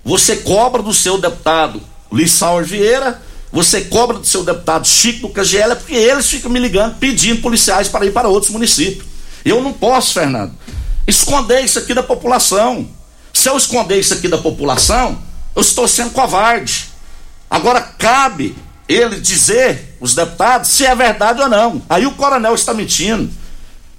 Você 0.04 0.38
cobra 0.38 0.82
do 0.82 0.94
seu 0.96 1.20
deputado 1.20 1.80
Lissauer 2.12 2.66
Vieira 2.66 3.22
você 3.56 3.86
cobra 3.86 4.20
do 4.20 4.28
seu 4.28 4.44
deputado 4.44 4.86
Chico 4.86 5.30
do 5.30 5.34
KGL 5.34 5.78
porque 5.78 5.96
eles 5.96 6.28
ficam 6.28 6.52
me 6.52 6.60
ligando 6.60 6.98
pedindo 6.98 7.42
policiais 7.42 7.88
para 7.88 8.06
ir 8.06 8.12
para 8.12 8.28
outros 8.28 8.52
municípios. 8.52 9.08
Eu 9.46 9.62
não 9.62 9.72
posso, 9.72 10.14
Fernando, 10.14 10.52
esconder 11.08 11.64
isso 11.64 11.80
aqui 11.80 11.94
da 11.94 12.04
população. 12.04 12.86
Se 13.32 13.48
eu 13.48 13.56
esconder 13.56 13.98
isso 13.98 14.14
aqui 14.14 14.28
da 14.28 14.38
população, 14.38 15.18
eu 15.56 15.62
estou 15.62 15.88
sendo 15.88 16.10
covarde. 16.10 16.90
Agora 17.50 17.80
cabe 17.80 18.58
ele 18.90 19.22
dizer, 19.22 19.96
os 20.02 20.14
deputados, 20.14 20.70
se 20.72 20.86
é 20.86 20.94
verdade 20.94 21.42
ou 21.42 21.48
não. 21.48 21.82
Aí 21.90 22.06
o 22.06 22.12
coronel 22.12 22.56
está 22.56 22.74
mentindo. 22.74 23.32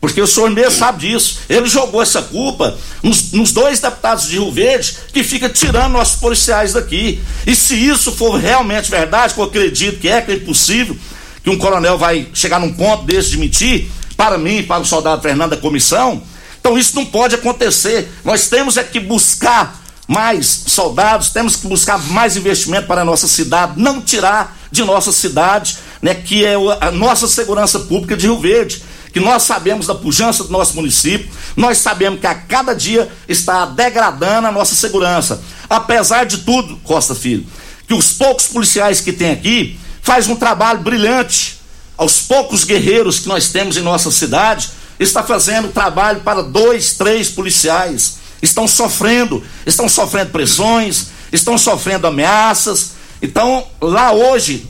Porque 0.06 0.22
o 0.22 0.26
senhor 0.26 0.48
mesmo 0.50 0.70
sabe 0.70 1.08
disso. 1.08 1.40
Ele 1.48 1.66
jogou 1.66 2.00
essa 2.00 2.22
culpa 2.22 2.78
nos, 3.02 3.32
nos, 3.32 3.50
dois 3.50 3.80
deputados 3.80 4.28
de 4.28 4.34
Rio 4.34 4.52
Verde 4.52 4.98
que 5.12 5.24
fica 5.24 5.48
tirando 5.48 5.94
nossos 5.94 6.20
policiais 6.20 6.74
daqui. 6.74 7.20
E 7.44 7.56
se 7.56 7.74
isso 7.74 8.12
for 8.12 8.36
realmente 8.36 8.88
verdade, 8.88 9.34
que 9.34 9.40
eu 9.40 9.44
acredito 9.44 9.98
que 9.98 10.08
é, 10.08 10.22
que 10.22 10.30
é 10.30 10.34
impossível, 10.36 10.96
que 11.42 11.50
um 11.50 11.58
coronel 11.58 11.98
vai 11.98 12.28
chegar 12.32 12.60
num 12.60 12.72
ponto 12.72 13.02
desse 13.02 13.30
de 13.30 13.36
mentir, 13.36 13.88
para 14.16 14.38
mim, 14.38 14.62
para 14.62 14.80
o 14.80 14.84
soldado 14.84 15.20
Fernando 15.20 15.50
da 15.50 15.56
comissão, 15.56 16.22
então 16.60 16.78
isso 16.78 16.94
não 16.94 17.04
pode 17.04 17.34
acontecer. 17.34 18.08
Nós 18.24 18.46
temos 18.46 18.76
é 18.76 18.84
que 18.84 19.00
buscar 19.00 19.82
mais 20.06 20.46
soldados, 20.68 21.30
temos 21.30 21.56
que 21.56 21.66
buscar 21.66 21.98
mais 21.98 22.36
investimento 22.36 22.86
para 22.86 23.00
a 23.00 23.04
nossa 23.04 23.26
cidade, 23.26 23.72
não 23.76 24.00
tirar 24.00 24.56
de 24.70 24.84
nossa 24.84 25.10
cidade, 25.10 25.78
né, 26.00 26.14
que 26.14 26.44
é 26.44 26.54
a 26.80 26.92
nossa 26.92 27.26
segurança 27.26 27.80
pública 27.80 28.16
de 28.16 28.26
Rio 28.26 28.38
Verde 28.38 28.82
que 29.16 29.20
nós 29.20 29.44
sabemos 29.44 29.86
da 29.86 29.94
pujança 29.94 30.44
do 30.44 30.52
nosso 30.52 30.76
município, 30.76 31.30
nós 31.56 31.78
sabemos 31.78 32.20
que 32.20 32.26
a 32.26 32.34
cada 32.34 32.74
dia 32.74 33.10
está 33.26 33.64
degradando 33.64 34.46
a 34.46 34.52
nossa 34.52 34.74
segurança. 34.74 35.42
Apesar 35.70 36.26
de 36.26 36.40
tudo, 36.42 36.76
Costa 36.84 37.14
Filho, 37.14 37.46
que 37.88 37.94
os 37.94 38.12
poucos 38.12 38.46
policiais 38.46 39.00
que 39.00 39.14
tem 39.14 39.30
aqui 39.30 39.80
faz 40.02 40.28
um 40.28 40.36
trabalho 40.36 40.80
brilhante. 40.80 41.58
Aos 41.96 42.20
poucos 42.20 42.62
guerreiros 42.62 43.18
que 43.18 43.26
nós 43.26 43.48
temos 43.48 43.78
em 43.78 43.80
nossa 43.80 44.10
cidade, 44.10 44.68
está 45.00 45.22
fazendo 45.22 45.72
trabalho 45.72 46.20
para 46.20 46.42
dois, 46.42 46.92
três 46.92 47.30
policiais. 47.30 48.18
Estão 48.42 48.68
sofrendo, 48.68 49.42
estão 49.64 49.88
sofrendo 49.88 50.30
pressões, 50.30 51.06
estão 51.32 51.56
sofrendo 51.56 52.06
ameaças. 52.06 52.90
Então, 53.22 53.66
lá 53.80 54.12
hoje, 54.12 54.68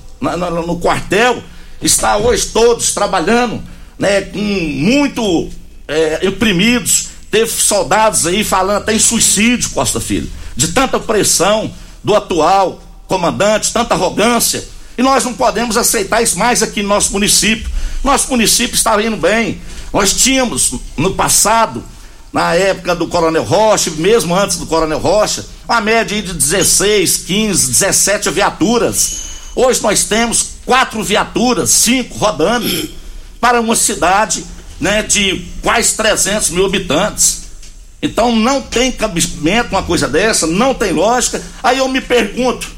no 0.65 0.79
quartel, 0.79 1.43
está 1.83 2.17
hoje 2.17 2.47
todos 2.47 2.93
trabalhando 2.95 3.75
né, 3.99 4.23
com 4.23 4.39
muito 4.39 5.49
é, 5.89 6.29
oprimidos. 6.29 7.09
Teve 7.31 7.51
soldados 7.51 8.27
aí 8.27 8.45
falando 8.45 8.79
até 8.79 8.95
em 8.95 8.99
suicídio, 8.99 9.71
Costa 9.71 10.01
Filho, 10.01 10.31
de 10.57 10.69
tanta 10.69 10.99
pressão 10.99 11.73
do 12.03 12.15
atual 12.15 12.81
comandante, 13.07 13.73
tanta 13.73 13.95
arrogância. 13.95 14.65
E 14.97 15.03
nós 15.03 15.25
não 15.25 15.35
podemos 15.35 15.77
aceitar 15.77 16.23
isso 16.23 16.39
mais 16.39 16.63
aqui 16.63 16.83
no 16.83 16.89
nosso 16.89 17.13
município. 17.13 17.69
Nosso 18.03 18.31
município 18.31 18.75
está 18.75 19.01
indo 19.03 19.17
bem. 19.17 19.61
Nós 19.93 20.13
tínhamos 20.15 20.75
no 20.97 21.15
passado, 21.15 21.85
na 22.33 22.55
época 22.55 22.95
do 22.95 23.07
Coronel 23.07 23.45
Rocha, 23.45 23.91
mesmo 23.93 24.35
antes 24.35 24.57
do 24.57 24.67
Coronel 24.67 24.99
Rocha, 24.99 25.45
uma 25.69 25.81
média 25.81 26.23
de 26.23 26.33
16, 26.33 27.19
15, 27.19 27.71
17 27.73 28.31
viaturas. 28.31 29.21
Hoje 29.55 29.83
nós 29.83 30.05
temos 30.05 30.51
quatro 30.65 31.03
viaturas, 31.03 31.71
cinco 31.71 32.17
rodando 32.19 32.67
para 33.41 33.61
uma 33.61 33.77
cidade 33.77 34.45
né, 34.81 35.03
de 35.03 35.45
quase 35.63 35.97
300 35.97 36.51
mil 36.51 36.67
habitantes. 36.67 37.47
Então 38.03 38.35
não 38.35 38.61
tem 38.61 38.93
cabimento 38.93 39.71
uma 39.71 39.83
coisa 39.83 40.09
dessa, 40.09 40.47
não 40.47 40.75
tem 40.75 40.93
lógica. 40.93 41.43
Aí 41.63 41.79
eu 41.79 41.89
me 41.89 42.01
pergunto: 42.01 42.69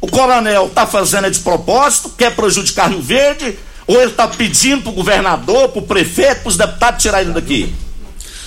o 0.00 0.08
coronel 0.08 0.66
está 0.66 0.86
fazendo 0.86 1.30
de 1.30 1.38
propósito, 1.40 2.10
quer 2.10 2.34
prejudicar 2.34 2.90
Rio 2.90 3.00
Verde, 3.00 3.58
ou 3.86 4.00
ele 4.00 4.10
está 4.10 4.26
pedindo 4.26 4.82
para 4.82 4.90
o 4.90 4.94
governador, 4.94 5.68
para 5.68 5.78
o 5.80 5.86
prefeito, 5.86 6.42
para 6.42 6.48
os 6.48 6.56
deputados 6.56 7.02
tirar 7.02 7.22
ele 7.22 7.32
daqui? 7.32 7.74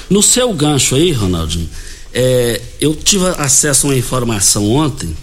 No 0.09 0.21
seu 0.21 0.53
gancho 0.53 0.95
aí, 0.95 1.11
Ronaldinho, 1.11 1.69
é, 2.13 2.61
eu 2.79 2.95
tive 2.95 3.25
acesso 3.37 3.87
a 3.87 3.89
uma 3.89 3.95
informação 3.95 4.69
ontem 4.71 5.15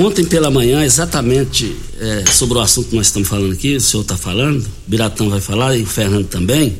Ontem 0.00 0.24
pela 0.24 0.48
manhã, 0.48 0.84
exatamente 0.84 1.74
é, 1.98 2.24
sobre 2.30 2.56
o 2.56 2.60
assunto 2.60 2.90
que 2.90 2.94
nós 2.94 3.06
estamos 3.06 3.28
falando 3.28 3.52
aqui, 3.52 3.74
o 3.74 3.80
senhor 3.80 4.02
está 4.02 4.16
falando, 4.16 4.62
o 4.62 4.70
Biratão 4.86 5.28
vai 5.28 5.40
falar 5.40 5.76
e 5.76 5.82
o 5.82 5.86
Fernando 5.86 6.28
também. 6.28 6.78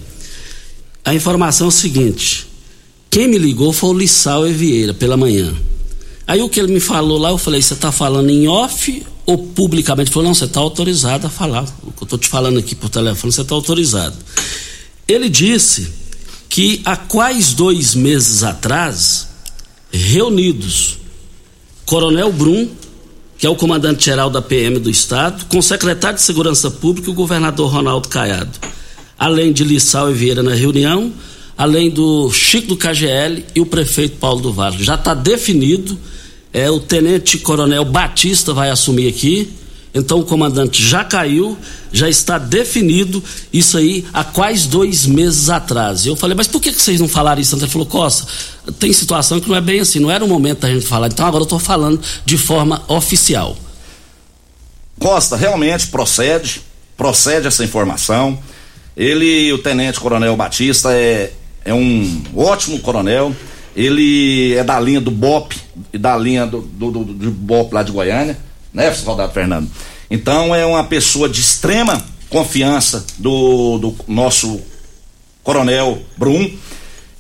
A 1.05 1.13
informação 1.13 1.67
é 1.67 1.69
o 1.69 1.73
seguinte: 1.73 2.47
quem 3.11 3.27
me 3.27 3.37
ligou 3.37 3.73
foi 3.73 3.91
o 3.91 3.99
Lissau 3.99 4.47
e 4.47 4.53
Vieira 4.53 4.95
pela 4.95 5.17
manhã. 5.17 5.53
Aí 6.29 6.41
o 6.41 6.49
que 6.49 6.61
ele 6.61 6.73
me 6.73 6.79
falou 6.79 7.19
lá, 7.19 7.31
eu 7.31 7.39
falei: 7.39 7.61
você 7.61 7.75
está 7.75 7.91
falando 7.91 8.31
em 8.31 8.47
off 8.47 9.05
ou 9.27 9.37
publicamente? 9.37 10.11
Ele 10.11 10.15
falou: 10.15 10.29
não, 10.29 10.35
você 10.35 10.45
está 10.45 10.61
autorizado 10.61 11.27
a 11.27 11.31
falar. 11.31 11.65
O 11.83 11.91
que 11.91 12.03
eu 12.03 12.05
estou 12.05 12.19
te 12.21 12.29
falando 12.29 12.61
aqui 12.61 12.77
por 12.77 12.89
telefone, 12.89 13.33
você 13.33 13.41
está 13.41 13.53
autorizado. 13.53 14.17
Ele 15.09 15.29
disse 15.29 15.89
que 16.49 16.81
há 16.85 16.97
quase 16.97 17.57
dois 17.57 17.97
meses 17.97 18.45
atrás, 18.45 19.27
reunidos, 19.91 20.99
Coronel 21.85 22.33
Brum 22.33 22.69
que 23.39 23.47
é 23.47 23.49
o 23.49 23.55
comandante-geral 23.55 24.29
da 24.29 24.43
PM 24.43 24.81
do 24.81 24.91
Estado, 24.91 25.47
com 25.47 25.59
o 25.59 25.63
secretário 25.63 26.17
de 26.17 26.23
Segurança 26.23 26.71
Pública 26.71 27.09
o 27.09 27.15
governador 27.15 27.73
Ronaldo 27.73 28.09
Caiado. 28.09 28.51
Além 29.17 29.53
de 29.53 29.63
Lissau 29.63 30.11
e 30.11 30.15
Vieira 30.15 30.43
na 30.43 30.55
reunião, 30.55 31.13
além 31.57 31.89
do 31.89 32.31
Chico 32.33 32.69
do 32.69 32.77
KGL 32.77 33.45
e 33.55 33.61
o 33.61 33.67
prefeito 33.67 34.17
Paulo 34.17 34.41
do 34.41 34.53
Vale. 34.53 34.83
Já 34.83 34.97
está 34.97 35.15
definido, 35.15 35.97
é, 36.53 36.69
o 36.69 36.81
tenente 36.81 37.39
coronel 37.39 37.85
Batista 37.85 38.53
vai 38.53 38.71
assumir 38.71 39.09
aqui, 39.09 39.49
então 39.95 40.21
o 40.21 40.25
comandante 40.25 40.83
já 40.83 41.03
caiu, 41.05 41.57
já 41.93 42.09
está 42.09 42.39
definido 42.39 43.23
isso 43.53 43.79
aí 43.79 44.05
há 44.13 44.23
quase 44.23 44.69
dois 44.69 45.07
meses 45.07 45.49
atrás. 45.49 46.07
Eu 46.07 46.15
falei, 46.15 46.37
mas 46.37 46.47
por 46.47 46.61
que, 46.61 46.73
vocês 46.73 47.01
não 47.01 47.09
falaram 47.09 47.41
isso? 47.41 47.57
Ele 47.57 47.67
falou, 47.67 47.87
Costa, 47.87 48.27
tem 48.79 48.93
situação 48.93 49.41
que 49.41 49.49
não 49.49 49.57
é 49.57 49.61
bem 49.61 49.81
assim, 49.81 49.99
não 49.99 50.11
era 50.11 50.25
o 50.25 50.29
momento 50.29 50.61
da 50.61 50.73
gente 50.73 50.87
falar, 50.87 51.09
então 51.09 51.27
agora 51.27 51.43
eu 51.43 51.47
estou 51.47 51.59
falando 51.59 52.01
de 52.25 52.37
forma 52.37 52.83
oficial. 52.89 53.57
Costa, 54.99 55.37
realmente 55.37 55.87
procede, 55.87 56.61
procede 56.97 57.47
essa 57.47 57.65
informação. 57.65 58.39
Ele, 58.97 59.53
o 59.53 59.59
tenente 59.59 60.01
coronel 60.01 60.37
Batista, 60.37 60.93
é, 60.93 61.33
é 61.65 61.73
um 61.73 62.23
ótimo 62.37 62.81
coronel. 62.81 63.35
Ele 63.77 64.55
é 64.55 64.65
da 64.65 64.81
linha 64.81 65.01
do 65.01 65.11
BOP 65.11 65.55
da 65.93 66.17
linha 66.17 66.47
do, 66.47 66.61
do, 66.61 66.91
do, 66.91 67.05
do 67.05 67.31
BOP 67.31 67.73
lá 67.73 67.83
de 67.83 67.93
Goiânia, 67.93 68.37
né, 68.73 68.93
soldado 68.93 69.33
Fernando? 69.33 69.71
Então 70.11 70.55
é 70.55 70.65
uma 70.65 70.85
pessoa 70.85 71.29
de 71.29 71.41
extrema 71.41 72.05
confiança 72.29 73.05
do, 73.19 73.79
do 73.79 73.97
nosso 74.07 74.61
coronel 75.43 76.03
Brum. 76.17 76.51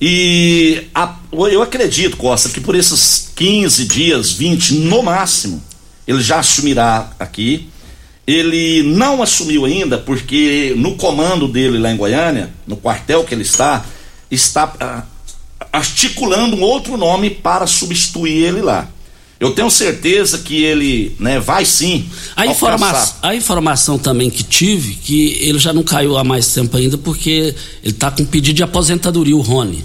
E 0.00 0.86
a, 0.94 1.16
eu 1.32 1.62
acredito, 1.62 2.16
Costa, 2.16 2.48
que 2.48 2.60
por 2.60 2.74
esses 2.74 3.32
15 3.34 3.84
dias, 3.86 4.32
20 4.32 4.74
no 4.74 5.02
máximo, 5.02 5.62
ele 6.06 6.22
já 6.22 6.38
assumirá 6.38 7.10
aqui. 7.18 7.68
Ele 8.26 8.82
não 8.82 9.22
assumiu 9.22 9.64
ainda 9.64 9.96
porque 9.96 10.74
no 10.76 10.96
comando 10.96 11.48
dele 11.48 11.78
lá 11.78 11.90
em 11.90 11.96
Goiânia, 11.96 12.50
no 12.66 12.76
quartel 12.76 13.24
que 13.24 13.34
ele 13.34 13.42
está, 13.42 13.84
está 14.30 14.74
ah, 14.78 15.02
articulando 15.72 16.56
um 16.56 16.62
outro 16.62 16.98
nome 16.98 17.30
para 17.30 17.66
substituir 17.66 18.44
ele 18.44 18.60
lá. 18.60 18.86
Eu 19.40 19.52
tenho 19.52 19.70
certeza 19.70 20.38
que 20.38 20.64
ele 20.64 21.14
né, 21.18 21.38
vai 21.38 21.64
sim. 21.64 22.08
A, 22.34 22.44
informa 22.44 23.08
a 23.22 23.34
informação 23.36 23.96
também 23.96 24.28
que 24.28 24.42
tive, 24.42 24.94
que 24.94 25.38
ele 25.40 25.60
já 25.60 25.72
não 25.72 25.84
caiu 25.84 26.18
há 26.18 26.24
mais 26.24 26.52
tempo 26.52 26.76
ainda, 26.76 26.98
porque 26.98 27.54
ele 27.82 27.92
está 27.92 28.10
com 28.10 28.24
pedido 28.24 28.56
de 28.56 28.62
aposentadoria, 28.64 29.36
o 29.36 29.40
Rony. 29.40 29.84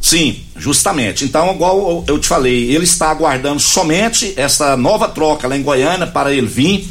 Sim, 0.00 0.36
justamente. 0.56 1.24
Então, 1.24 1.52
igual 1.52 2.04
eu 2.06 2.18
te 2.18 2.28
falei, 2.28 2.72
ele 2.72 2.84
está 2.84 3.10
aguardando 3.10 3.58
somente 3.60 4.34
essa 4.36 4.76
nova 4.76 5.08
troca 5.08 5.48
lá 5.48 5.56
em 5.56 5.62
Goiânia 5.62 6.06
para 6.06 6.32
ele 6.32 6.46
vir. 6.46 6.88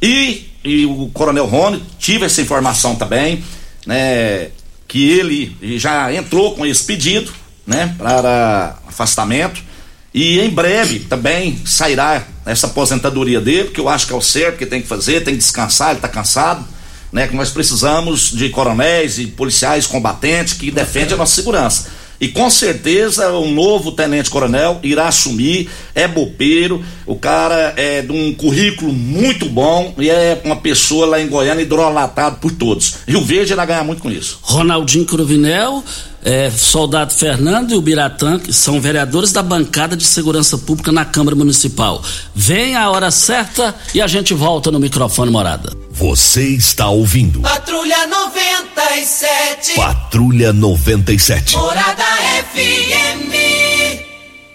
E, 0.00 0.46
e 0.64 0.86
o 0.86 1.10
Coronel 1.12 1.46
Rony, 1.46 1.82
tive 1.98 2.24
essa 2.24 2.40
informação 2.40 2.96
também, 2.96 3.44
né? 3.86 4.48
Que 4.88 5.10
ele 5.10 5.56
já 5.78 6.12
entrou 6.12 6.54
com 6.54 6.64
esse 6.64 6.84
pedido, 6.84 7.32
né? 7.66 7.94
Para 7.98 8.78
afastamento. 8.86 9.69
E 10.12 10.40
em 10.40 10.50
breve 10.50 11.00
também 11.00 11.60
sairá 11.64 12.26
essa 12.44 12.66
aposentadoria 12.66 13.40
dele, 13.40 13.70
que 13.70 13.80
eu 13.80 13.88
acho 13.88 14.06
que 14.06 14.12
é 14.12 14.16
o 14.16 14.20
certo 14.20 14.58
que 14.58 14.66
tem 14.66 14.82
que 14.82 14.88
fazer, 14.88 15.22
tem 15.22 15.34
que 15.34 15.40
descansar, 15.40 15.90
ele 15.90 15.98
está 15.98 16.08
cansado, 16.08 16.64
né? 17.12 17.28
Que 17.28 17.36
nós 17.36 17.50
precisamos 17.50 18.32
de 18.32 18.48
coronéis 18.48 19.18
e 19.18 19.26
policiais 19.26 19.86
combatentes 19.86 20.54
que 20.54 20.70
defendem 20.70 21.14
a 21.14 21.16
nossa 21.16 21.34
segurança. 21.34 22.00
E 22.20 22.28
com 22.28 22.50
certeza 22.50 23.32
o 23.32 23.50
novo 23.50 23.92
tenente-coronel 23.92 24.78
irá 24.82 25.08
assumir, 25.08 25.70
é 25.94 26.06
bopeiro, 26.06 26.84
o 27.06 27.16
cara 27.16 27.72
é 27.78 28.02
de 28.02 28.12
um 28.12 28.34
currículo 28.34 28.92
muito 28.92 29.46
bom 29.46 29.94
e 29.96 30.10
é 30.10 30.38
uma 30.44 30.56
pessoa 30.56 31.06
lá 31.06 31.20
em 31.20 31.28
Goiânia 31.28 31.62
hidrolatado 31.62 32.36
por 32.36 32.52
todos. 32.52 32.96
E 33.08 33.16
o 33.16 33.24
Verde 33.24 33.54
irá 33.54 33.64
ganhar 33.64 33.84
muito 33.84 34.02
com 34.02 34.10
isso. 34.10 34.38
Ronaldinho 34.42 35.06
Cruvinel, 35.06 35.82
é, 36.22 36.50
Soldado 36.50 37.12
Fernando 37.12 37.72
e 37.72 37.76
o 37.76 37.80
Biratã, 37.80 38.38
que 38.38 38.52
são 38.52 38.80
vereadores 38.80 39.32
da 39.32 39.42
bancada 39.42 39.96
de 39.96 40.04
segurança 40.04 40.58
pública 40.58 40.92
na 40.92 41.04
Câmara 41.04 41.34
Municipal. 41.34 42.02
Vem 42.34 42.76
a 42.76 42.90
hora 42.90 43.10
certa 43.10 43.74
e 43.94 44.00
a 44.00 44.06
gente 44.06 44.34
volta 44.34 44.70
no 44.70 44.78
microfone 44.78 45.30
morada. 45.30 45.72
Você 45.90 46.48
está 46.48 46.88
ouvindo. 46.88 47.40
Patrulha 47.40 48.06
97. 48.06 49.74
Patrulha 49.74 50.52
97. 50.52 51.56
Morada 51.56 52.04
FM. 52.52 54.00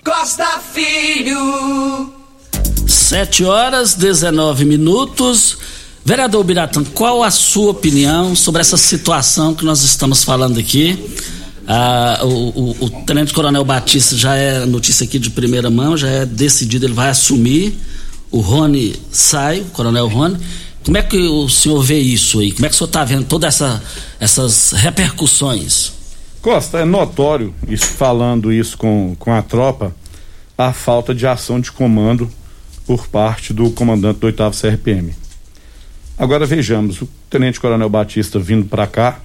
Costa 0.03 0.59
Filho. 0.73 2.13
7 2.87 3.43
horas 3.43 3.95
19 3.95 4.65
minutos. 4.65 5.57
Vereador 6.03 6.43
Biratã, 6.43 6.83
qual 6.83 7.23
a 7.23 7.31
sua 7.31 7.71
opinião 7.71 8.35
sobre 8.35 8.61
essa 8.61 8.77
situação 8.77 9.55
que 9.55 9.65
nós 9.65 9.81
estamos 9.81 10.23
falando 10.23 10.59
aqui? 10.59 11.03
Ah, 11.67 12.19
o, 12.23 12.27
o, 12.27 12.85
o, 12.85 12.89
Tenente 13.05 13.33
Coronel 13.33 13.65
Batista 13.65 14.15
já 14.15 14.35
é 14.35 14.65
notícia 14.65 15.03
aqui 15.03 15.17
de 15.17 15.31
primeira 15.31 15.69
mão, 15.69 15.97
já 15.97 16.07
é 16.07 16.25
decidido, 16.25 16.85
ele 16.85 16.93
vai 16.93 17.09
assumir. 17.09 17.77
O 18.31 18.39
Rony 18.39 18.95
sai, 19.11 19.61
o 19.61 19.65
Coronel 19.65 20.07
Rony. 20.07 20.37
Como 20.83 20.97
é 20.97 21.01
que 21.01 21.17
o 21.17 21.49
senhor 21.49 21.81
vê 21.81 21.97
isso 21.97 22.39
aí? 22.39 22.51
Como 22.51 22.65
é 22.65 22.69
que 22.69 22.75
o 22.75 22.77
senhor 22.77 22.87
está 22.87 23.03
vendo 23.03 23.25
todas 23.25 23.55
essa, 23.55 23.81
essas 24.19 24.71
repercussões? 24.73 25.93
Costa, 26.41 26.77
é 26.77 26.85
notório, 26.85 27.55
isso, 27.67 27.87
falando 27.87 28.53
isso 28.53 28.77
com, 28.77 29.15
com 29.17 29.33
a 29.33 29.41
tropa, 29.41 29.95
a 30.55 30.71
falta 30.71 31.15
de 31.15 31.25
ação 31.25 31.59
de 31.59 31.71
comando 31.71 32.29
por 32.85 33.07
parte 33.07 33.51
do 33.51 33.71
comandante 33.71 34.19
do 34.19 34.27
8 34.27 34.43
CRPM. 34.51 35.15
Agora 36.17 36.45
vejamos, 36.45 37.01
o 37.01 37.09
Tenente 37.31 37.59
Coronel 37.59 37.89
Batista 37.89 38.37
vindo 38.37 38.65
para 38.67 38.85
cá, 38.85 39.19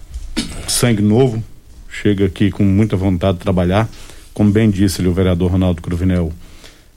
sangue 0.66 1.02
novo, 1.02 1.44
chega 1.90 2.26
aqui 2.26 2.50
com 2.50 2.64
muita 2.64 2.96
vontade 2.96 3.38
de 3.38 3.42
trabalhar, 3.42 3.88
como 4.32 4.50
bem 4.50 4.70
disse 4.70 5.00
ali 5.00 5.08
o 5.08 5.12
vereador 5.12 5.50
Ronaldo 5.50 5.82
Cruvinel, 5.82 6.32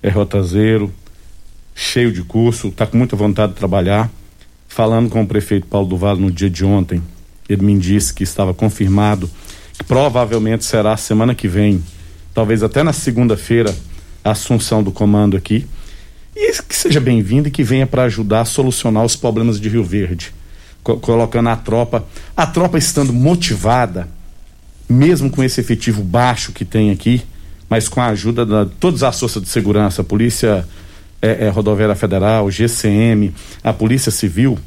é 0.01 0.10
rotazeiro, 0.10 0.93
cheio 1.73 2.12
de 2.12 2.21
curso, 2.21 2.67
está 2.67 2.86
com 2.86 2.97
muita 2.97 3.15
vontade 3.15 3.53
de 3.53 3.58
trabalhar 3.58 4.10
falando 4.73 5.08
com 5.08 5.21
o 5.21 5.27
prefeito 5.27 5.67
Paulo 5.67 5.88
do 5.88 5.95
Vale 5.95 6.19
no 6.19 6.32
dia 6.32 6.49
de 6.49 6.65
ontem, 6.65 6.99
ele 7.47 7.63
me 7.63 7.77
disse 7.77 8.12
que 8.12 8.23
estava 8.23 8.56
confirmado 8.56 9.29
que 9.77 9.84
provavelmente 9.84 10.65
será 10.65 10.97
semana 10.97 11.36
que 11.36 11.47
vem, 11.47 11.84
talvez 12.34 12.63
até 12.63 12.82
na 12.82 12.91
segunda-feira, 12.91 13.75
a 14.23 14.32
assunção 14.32 14.82
do 14.82 14.91
comando 14.91 15.38
aqui. 15.38 15.67
E 16.36 16.51
que 16.63 16.75
seja 16.75 16.99
bem-vindo 16.99 17.47
e 17.47 17.51
que 17.51 17.63
venha 17.63 17.86
para 17.86 18.03
ajudar 18.03 18.41
a 18.41 18.45
solucionar 18.45 19.06
os 19.06 19.15
problemas 19.15 19.60
de 19.60 19.69
Rio 19.69 19.84
Verde, 19.84 20.34
co 20.82 20.97
colocando 20.97 21.49
a 21.49 21.56
tropa, 21.56 22.03
a 22.36 22.47
tropa 22.47 22.79
estando 22.79 23.13
motivada, 23.13 24.08
mesmo 24.89 25.30
com 25.30 25.43
esse 25.43 25.60
efetivo 25.60 26.04
baixo 26.04 26.52
que 26.52 26.65
tem 26.65 26.91
aqui, 26.91 27.22
mas 27.69 27.88
com 27.88 28.02
a 28.02 28.08
ajuda 28.08 28.46
de 28.46 28.72
todas 28.80 29.04
as 29.04 29.19
forças 29.19 29.41
de 29.41 29.50
segurança, 29.50 30.04
polícia 30.04 30.65
é, 31.22 31.46
é, 31.46 31.50
Rodoviária 31.50 31.96
Federal, 31.96 32.52
GCM, 32.52 33.34
a 33.63 33.72
Polícia 33.72 34.12
Civil, 34.12 34.60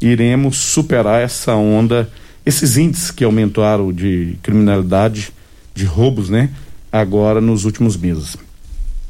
iremos 0.00 0.58
superar 0.58 1.22
essa 1.22 1.54
onda, 1.54 2.10
esses 2.44 2.76
índices 2.76 3.10
que 3.10 3.24
aumentaram 3.24 3.92
de 3.92 4.36
criminalidade, 4.42 5.32
de 5.74 5.84
roubos, 5.84 6.28
né? 6.28 6.50
Agora 6.92 7.40
nos 7.40 7.64
últimos 7.64 7.96
meses. 7.96 8.36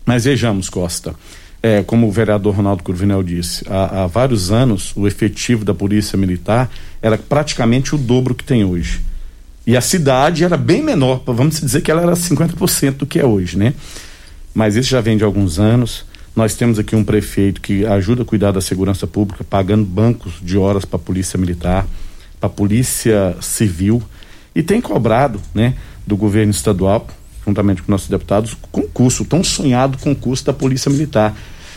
Mas 0.06 0.24
vejamos, 0.24 0.68
Costa, 0.68 1.14
é, 1.62 1.82
como 1.82 2.08
o 2.08 2.12
vereador 2.12 2.54
Ronaldo 2.54 2.82
Curvinel 2.82 3.22
disse, 3.22 3.64
há, 3.68 4.02
há, 4.02 4.06
vários 4.06 4.50
anos 4.50 4.92
o 4.96 5.06
efetivo 5.06 5.64
da 5.64 5.74
Polícia 5.74 6.16
Militar 6.16 6.70
era 7.00 7.16
praticamente 7.16 7.94
o 7.94 7.98
dobro 7.98 8.34
que 8.34 8.44
tem 8.44 8.64
hoje. 8.64 9.00
E 9.66 9.76
a 9.76 9.80
cidade 9.80 10.42
era 10.42 10.56
bem 10.56 10.82
menor, 10.82 11.22
vamos 11.24 11.60
dizer 11.60 11.82
que 11.82 11.90
ela 11.90 12.02
era 12.02 12.12
50% 12.12 12.96
do 12.96 13.06
que 13.06 13.20
é 13.20 13.24
hoje, 13.24 13.56
né? 13.56 13.74
Mas 14.52 14.74
isso 14.74 14.90
já 14.90 15.00
vem 15.00 15.16
de 15.16 15.24
alguns 15.24 15.58
anos. 15.58 16.04
Nós 16.34 16.54
temos 16.54 16.78
aqui 16.78 16.96
um 16.96 17.04
prefeito 17.04 17.60
que 17.60 17.86
ajuda 17.86 18.22
a 18.22 18.24
cuidar 18.24 18.50
da 18.50 18.60
segurança 18.60 19.06
pública, 19.06 19.44
pagando 19.44 19.84
bancos 19.84 20.34
de 20.42 20.58
horas 20.58 20.84
para 20.84 20.96
a 20.96 21.02
Polícia 21.02 21.38
Militar, 21.38 21.86
para 22.40 22.48
a 22.48 22.50
Polícia 22.50 23.36
Civil, 23.40 24.02
e 24.54 24.62
tem 24.62 24.80
cobrado 24.80 25.40
né, 25.54 25.74
do 26.06 26.16
governo 26.16 26.50
estadual, 26.50 27.06
juntamente 27.46 27.82
com 27.82 27.92
nossos 27.92 28.08
deputados, 28.08 28.56
concurso, 28.72 29.24
tão 29.24 29.44
sonhado 29.44 29.96
concurso 29.98 30.44
da 30.44 30.52
Polícia 30.52 30.90
Militar, 30.90 31.36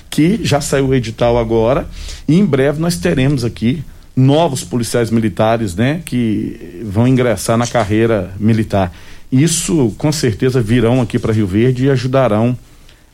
que 0.10 0.40
já 0.44 0.60
saiu 0.60 0.88
o 0.88 0.96
edital 0.96 1.38
agora, 1.38 1.88
e 2.28 2.36
em 2.36 2.46
breve 2.46 2.80
nós 2.80 2.98
teremos 2.98 3.44
aqui 3.44 3.84
novos 4.16 4.64
policiais 4.64 5.10
militares 5.10 5.76
né, 5.76 6.02
que 6.06 6.82
vão 6.86 7.08
ingressar 7.08 7.58
na 7.58 7.68
carreira 7.68 8.34
militar. 8.40 8.92
Isso 9.32 9.94
com 9.98 10.12
certeza 10.12 10.62
virão 10.62 11.02
aqui 11.02 11.20
para 11.20 11.34
Rio 11.34 11.48
Verde 11.48 11.86
e 11.86 11.90
ajudarão 11.90 12.58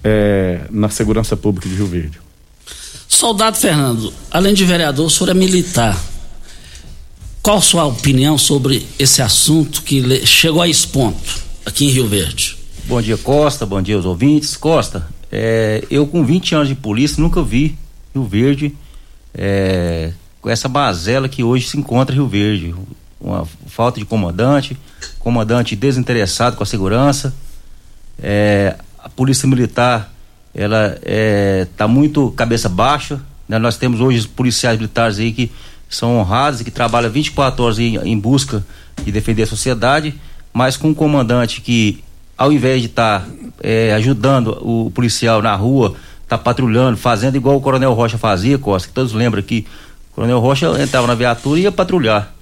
é, 0.03 0.61
na 0.69 0.89
segurança 0.89 1.35
pública 1.35 1.67
de 1.67 1.75
Rio 1.75 1.87
Verde. 1.87 2.19
Soldado 3.07 3.57
Fernando, 3.57 4.13
além 4.29 4.53
de 4.53 4.63
vereador, 4.63 5.07
o 5.07 5.09
senhor 5.09 5.29
é 5.29 5.33
militar. 5.33 5.99
Qual 7.41 7.57
a 7.57 7.61
sua 7.61 7.85
opinião 7.85 8.37
sobre 8.37 8.85
esse 8.99 9.21
assunto 9.21 9.81
que 9.81 10.25
chegou 10.25 10.61
a 10.61 10.69
esse 10.69 10.87
ponto 10.87 11.41
aqui 11.65 11.85
em 11.85 11.89
Rio 11.89 12.07
Verde? 12.07 12.57
Bom 12.85 13.01
dia, 13.01 13.17
Costa. 13.17 13.65
Bom 13.65 13.81
dia 13.81 13.95
aos 13.95 14.05
ouvintes. 14.05 14.55
Costa, 14.55 15.07
é, 15.31 15.83
eu 15.89 16.05
com 16.05 16.23
20 16.23 16.55
anos 16.55 16.67
de 16.67 16.75
polícia 16.75 17.21
nunca 17.21 17.41
vi 17.41 17.77
Rio 18.13 18.25
Verde, 18.25 18.75
é, 19.33 20.11
com 20.41 20.49
essa 20.49 20.67
mazela 20.67 21.29
que 21.29 21.43
hoje 21.43 21.69
se 21.69 21.77
encontra 21.77 22.13
em 22.13 22.17
Rio 22.17 22.27
Verde. 22.27 22.75
Uma 23.19 23.47
falta 23.67 23.99
de 23.99 24.05
comandante, 24.05 24.75
comandante 25.19 25.75
desinteressado 25.75 26.57
com 26.57 26.63
a 26.63 26.65
segurança. 26.65 27.33
É, 28.21 28.75
a 28.97 29.07
polícia 29.07 29.47
militar 29.47 30.11
ela 30.53 30.99
está 31.61 31.87
muito 31.87 32.31
cabeça 32.31 32.67
baixa. 32.67 33.21
Né? 33.47 33.59
Nós 33.59 33.77
temos 33.77 34.01
hoje 34.01 34.27
policiais 34.27 34.77
militares 34.77 35.19
aí 35.19 35.31
que 35.31 35.51
são 35.87 36.17
honrados 36.17 36.61
e 36.61 36.63
que 36.63 36.71
trabalham 36.71 37.11
24 37.11 37.63
horas 37.63 37.79
em, 37.79 37.97
em 37.97 38.17
busca 38.17 38.65
de 39.03 39.11
defender 39.11 39.43
a 39.43 39.47
sociedade, 39.47 40.15
mas 40.53 40.77
com 40.77 40.89
um 40.89 40.93
comandante 40.93 41.61
que, 41.61 42.03
ao 42.37 42.51
invés 42.51 42.81
de 42.81 42.87
estar 42.87 43.21
tá, 43.21 43.27
é, 43.61 43.93
ajudando 43.93 44.57
o 44.61 44.89
policial 44.91 45.41
na 45.41 45.55
rua, 45.55 45.95
tá 46.27 46.37
patrulhando, 46.37 46.97
fazendo 46.97 47.35
igual 47.35 47.57
o 47.57 47.61
Coronel 47.61 47.93
Rocha 47.93 48.17
fazia, 48.17 48.57
Costa, 48.57 48.87
que 48.87 48.93
todos 48.93 49.11
lembram 49.11 49.43
que 49.43 49.65
Coronel 50.13 50.39
Rocha 50.39 50.67
entrava 50.81 51.07
na 51.07 51.15
viatura 51.15 51.59
e 51.59 51.63
ia 51.63 51.71
patrulhar. 51.71 52.33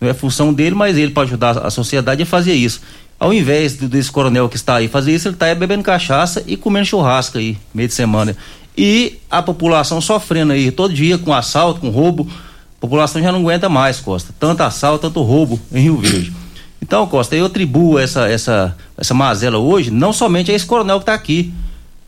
Não 0.00 0.08
é 0.08 0.14
função 0.14 0.52
dele, 0.52 0.74
mas 0.74 0.96
ele, 0.96 1.10
para 1.10 1.22
ajudar 1.22 1.58
a 1.58 1.70
sociedade, 1.70 2.22
ia 2.22 2.26
fazer 2.26 2.54
isso. 2.54 2.80
Ao 3.18 3.32
invés 3.32 3.74
desse 3.76 4.10
coronel 4.10 4.48
que 4.48 4.56
está 4.56 4.76
aí 4.76 4.88
fazer 4.88 5.14
isso, 5.14 5.28
ele 5.28 5.34
está 5.34 5.46
aí 5.46 5.54
bebendo 5.54 5.82
cachaça 5.82 6.44
e 6.46 6.56
comendo 6.56 6.86
churrasco 6.86 7.38
aí, 7.38 7.56
meio 7.74 7.88
de 7.88 7.94
semana. 7.94 8.36
E 8.76 9.18
a 9.30 9.42
população 9.42 10.00
sofrendo 10.02 10.52
aí 10.52 10.70
todo 10.70 10.92
dia 10.92 11.16
com 11.16 11.32
assalto, 11.32 11.80
com 11.80 11.88
roubo. 11.88 12.28
A 12.76 12.80
população 12.80 13.22
já 13.22 13.32
não 13.32 13.40
aguenta 13.40 13.70
mais, 13.70 14.00
Costa. 14.00 14.34
Tanto 14.38 14.62
assalto, 14.62 15.08
tanto 15.08 15.22
roubo 15.22 15.58
em 15.72 15.80
Rio 15.80 15.96
Verde. 15.96 16.32
Então, 16.80 17.06
Costa, 17.06 17.34
eu 17.34 17.46
atribuo 17.46 17.98
essa, 17.98 18.28
essa, 18.28 18.76
essa 18.98 19.14
mazela 19.14 19.56
hoje, 19.56 19.90
não 19.90 20.12
somente 20.12 20.52
a 20.52 20.54
esse 20.54 20.66
coronel 20.66 20.98
que 20.98 21.04
está 21.04 21.14
aqui. 21.14 21.54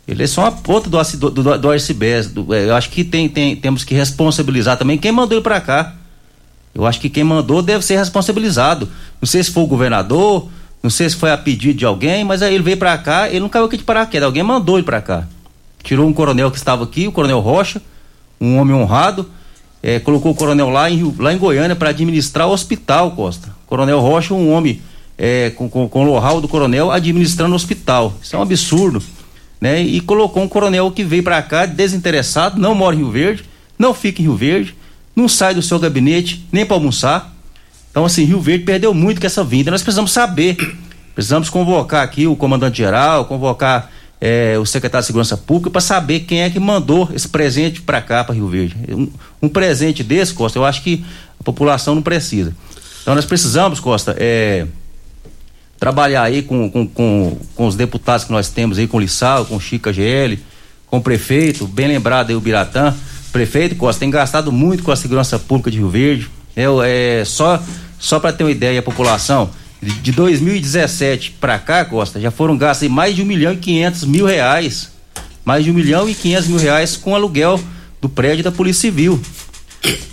Ele 0.09 0.23
é 0.23 0.27
só 0.27 0.41
uma 0.41 0.53
ponta 0.53 0.89
do, 0.89 0.99
do, 0.99 1.31
do, 1.31 1.43
do. 1.43 1.59
Do, 1.59 2.55
é, 2.55 2.65
eu 2.65 2.75
acho 2.75 2.89
que 2.89 3.05
tem, 3.05 3.29
tem, 3.29 3.55
temos 3.55 3.85
que 3.85 3.95
responsabilizar 3.95 4.79
também 4.79 4.97
quem 4.97 5.13
mandou 5.13 5.37
ele 5.37 5.45
para 5.45 5.61
cá. 5.61 5.95
Eu 6.75 6.87
acho 6.87 6.99
que 6.99 7.11
quem 7.11 7.23
mandou 7.23 7.61
deve 7.61 7.85
ser 7.85 7.99
responsabilizado. 7.99 8.89
Não 9.21 9.27
sei 9.27 9.45
se 9.45 9.51
foi 9.51 9.63
o 9.63 9.67
governador, 9.67 10.49
não 10.83 10.89
sei 10.89 11.11
se 11.11 11.17
foi 11.17 11.31
a 11.31 11.37
pedido 11.37 11.79
de 11.79 11.85
alguém, 11.85 12.25
mas 12.25 12.41
aí 12.41 12.55
ele 12.55 12.65
veio 12.65 12.79
para 12.79 12.97
cá, 12.97 13.29
ele 13.29 13.41
não 13.41 13.51
caiu 13.51 13.67
aqui 13.67 13.77
de 13.77 13.85
paraquedas, 13.85 14.25
alguém 14.25 14.43
mandou 14.43 14.79
ele 14.79 14.85
para 14.85 15.03
cá. 15.03 15.29
Tirou 15.83 16.07
um 16.07 16.13
coronel 16.13 16.51
que 16.51 16.57
estava 16.57 16.85
aqui, 16.85 17.07
o 17.07 17.13
coronel 17.13 17.41
Rocha, 17.41 17.83
um 18.41 18.57
homem 18.59 18.75
honrado, 18.75 19.29
é, 19.83 19.99
colocou 19.99 20.33
o 20.33 20.35
coronel 20.35 20.71
lá 20.71 20.91
em, 20.91 21.15
lá 21.19 21.35
em 21.35 21.39
Goiânia 21.39 21.77
para 21.77 21.91
administrar 21.91 22.49
o 22.49 22.53
hospital, 22.53 23.11
Costa. 23.11 23.55
Coronel 23.67 24.01
Rocha, 24.01 24.33
um 24.33 24.51
homem 24.53 24.81
é, 25.19 25.51
com, 25.51 25.69
com, 25.69 25.87
com 25.87 26.03
o 26.03 26.05
know-how 26.07 26.41
do 26.41 26.49
coronel 26.49 26.91
administrando 26.91 27.53
o 27.53 27.57
hospital. 27.57 28.15
Isso 28.23 28.35
é 28.35 28.39
um 28.39 28.43
absurdo. 28.43 29.03
Né? 29.61 29.83
E 29.83 30.01
colocou 30.01 30.43
um 30.43 30.49
coronel 30.49 30.91
que 30.91 31.03
veio 31.05 31.23
para 31.23 31.43
cá 31.43 31.67
desinteressado, 31.67 32.61
não 32.61 32.75
mora 32.75 32.95
em 32.95 32.99
Rio 32.99 33.11
Verde, 33.11 33.45
não 33.79 33.93
fica 33.93 34.21
em 34.21 34.25
Rio 34.25 34.37
Verde, 34.37 34.75
não 35.17 35.29
sai 35.29 35.55
do 35.55 35.63
seu 35.63 35.79
gabinete 35.79 36.47
nem 36.53 36.65
para 36.65 36.77
almoçar 36.77 37.39
então, 37.99 38.05
assim, 38.05 38.25
Rio 38.25 38.41
Verde 38.41 38.65
perdeu 38.65 38.93
muito 38.95 39.21
com 39.21 39.27
essa 39.27 39.43
vinda. 39.43 39.73
Nós 39.73 39.83
precisamos 39.83 40.13
saber, 40.13 40.57
precisamos 41.17 41.51
convocar 41.51 42.05
aqui 42.05 42.29
o 42.29 42.37
comandante-geral, 42.37 43.25
convocar 43.25 43.91
é, 44.21 44.57
o 44.57 44.65
secretário 44.65 45.03
de 45.03 45.07
Segurança 45.07 45.37
Pública 45.37 45.71
para 45.71 45.81
saber 45.81 46.21
quem 46.21 46.43
é 46.43 46.49
que 46.49 46.61
mandou 46.61 47.09
esse 47.13 47.29
presente 47.29 47.83
para 47.83 48.01
cá, 48.01 48.23
para 48.23 48.37
Rio 48.37 48.47
Verde. 48.47 48.77
Um, 48.91 49.11
um, 49.43 49.49
presente 49.49 50.05
desse, 50.05 50.33
Costa, 50.33 50.59
eu 50.59 50.65
acho 50.65 50.83
que 50.83 51.05
a 51.41 51.43
população 51.43 51.97
não 51.97 52.03
precisa. 52.03 52.55
Então, 53.03 53.17
nós 53.17 53.25
precisamos, 53.25 53.81
Costa, 53.81 54.15
é, 54.17 54.67
trabalhar 55.79 56.23
aí 56.23 56.43
com, 56.43 56.71
com, 56.71 56.87
com, 56.87 57.39
com, 57.55 57.67
os 57.67 57.77
deputados 57.77 58.25
que 58.25 58.33
nós 58.33 58.49
temos 58.49 58.79
aí, 58.79 58.87
com 58.87 58.97
o 58.97 59.01
Lissau, 59.01 59.45
com 59.45 59.57
o 59.57 59.61
Chica 59.61 59.93
GL, 59.93 60.39
com 60.87 60.99
o 60.99 61.01
prefeito, 61.01 61.67
bem 61.67 61.87
lembrado 61.87 62.31
aí 62.31 62.37
o 62.37 62.41
Biratã. 62.41 62.95
Prefeito, 63.33 63.77
Costa, 63.77 64.01
tem 64.01 64.11
gastado 64.11 64.51
muito 64.51 64.83
com 64.83 64.91
a 64.91 64.97
segurança 64.97 65.39
pública 65.39 65.71
de 65.71 65.79
Rio 65.79 65.89
Verde. 65.89 66.29
É, 66.57 66.65
é 67.21 67.25
só 67.25 67.63
só 67.99 68.21
para 68.21 68.33
ter 68.33 68.45
uma 68.45 68.51
ideia, 68.51 68.79
a 68.79 68.83
população, 68.83 69.51
de 69.83 70.13
2017 70.13 71.37
para 71.41 71.59
cá, 71.59 71.85
Costa, 71.85 72.21
já 72.21 72.31
foram 72.31 72.57
gastos 72.57 72.89
mais 72.89 73.15
de 73.15 73.23
um 73.23 73.27
milhão 73.27 73.53
e 73.53 73.57
quinhentos 73.57 74.05
mil 74.05 74.25
reais. 74.25 74.91
Mais 75.45 75.65
de 75.65 75.71
um 75.71 75.75
milhão 75.75 76.09
e 76.09 76.15
quinhentos 76.15 76.49
mil 76.49 76.59
reais 76.59 76.97
com 76.97 77.15
aluguel 77.15 77.61
do 78.01 78.09
prédio 78.09 78.45
da 78.45 78.53
Polícia 78.53 78.83
Civil. 78.83 79.21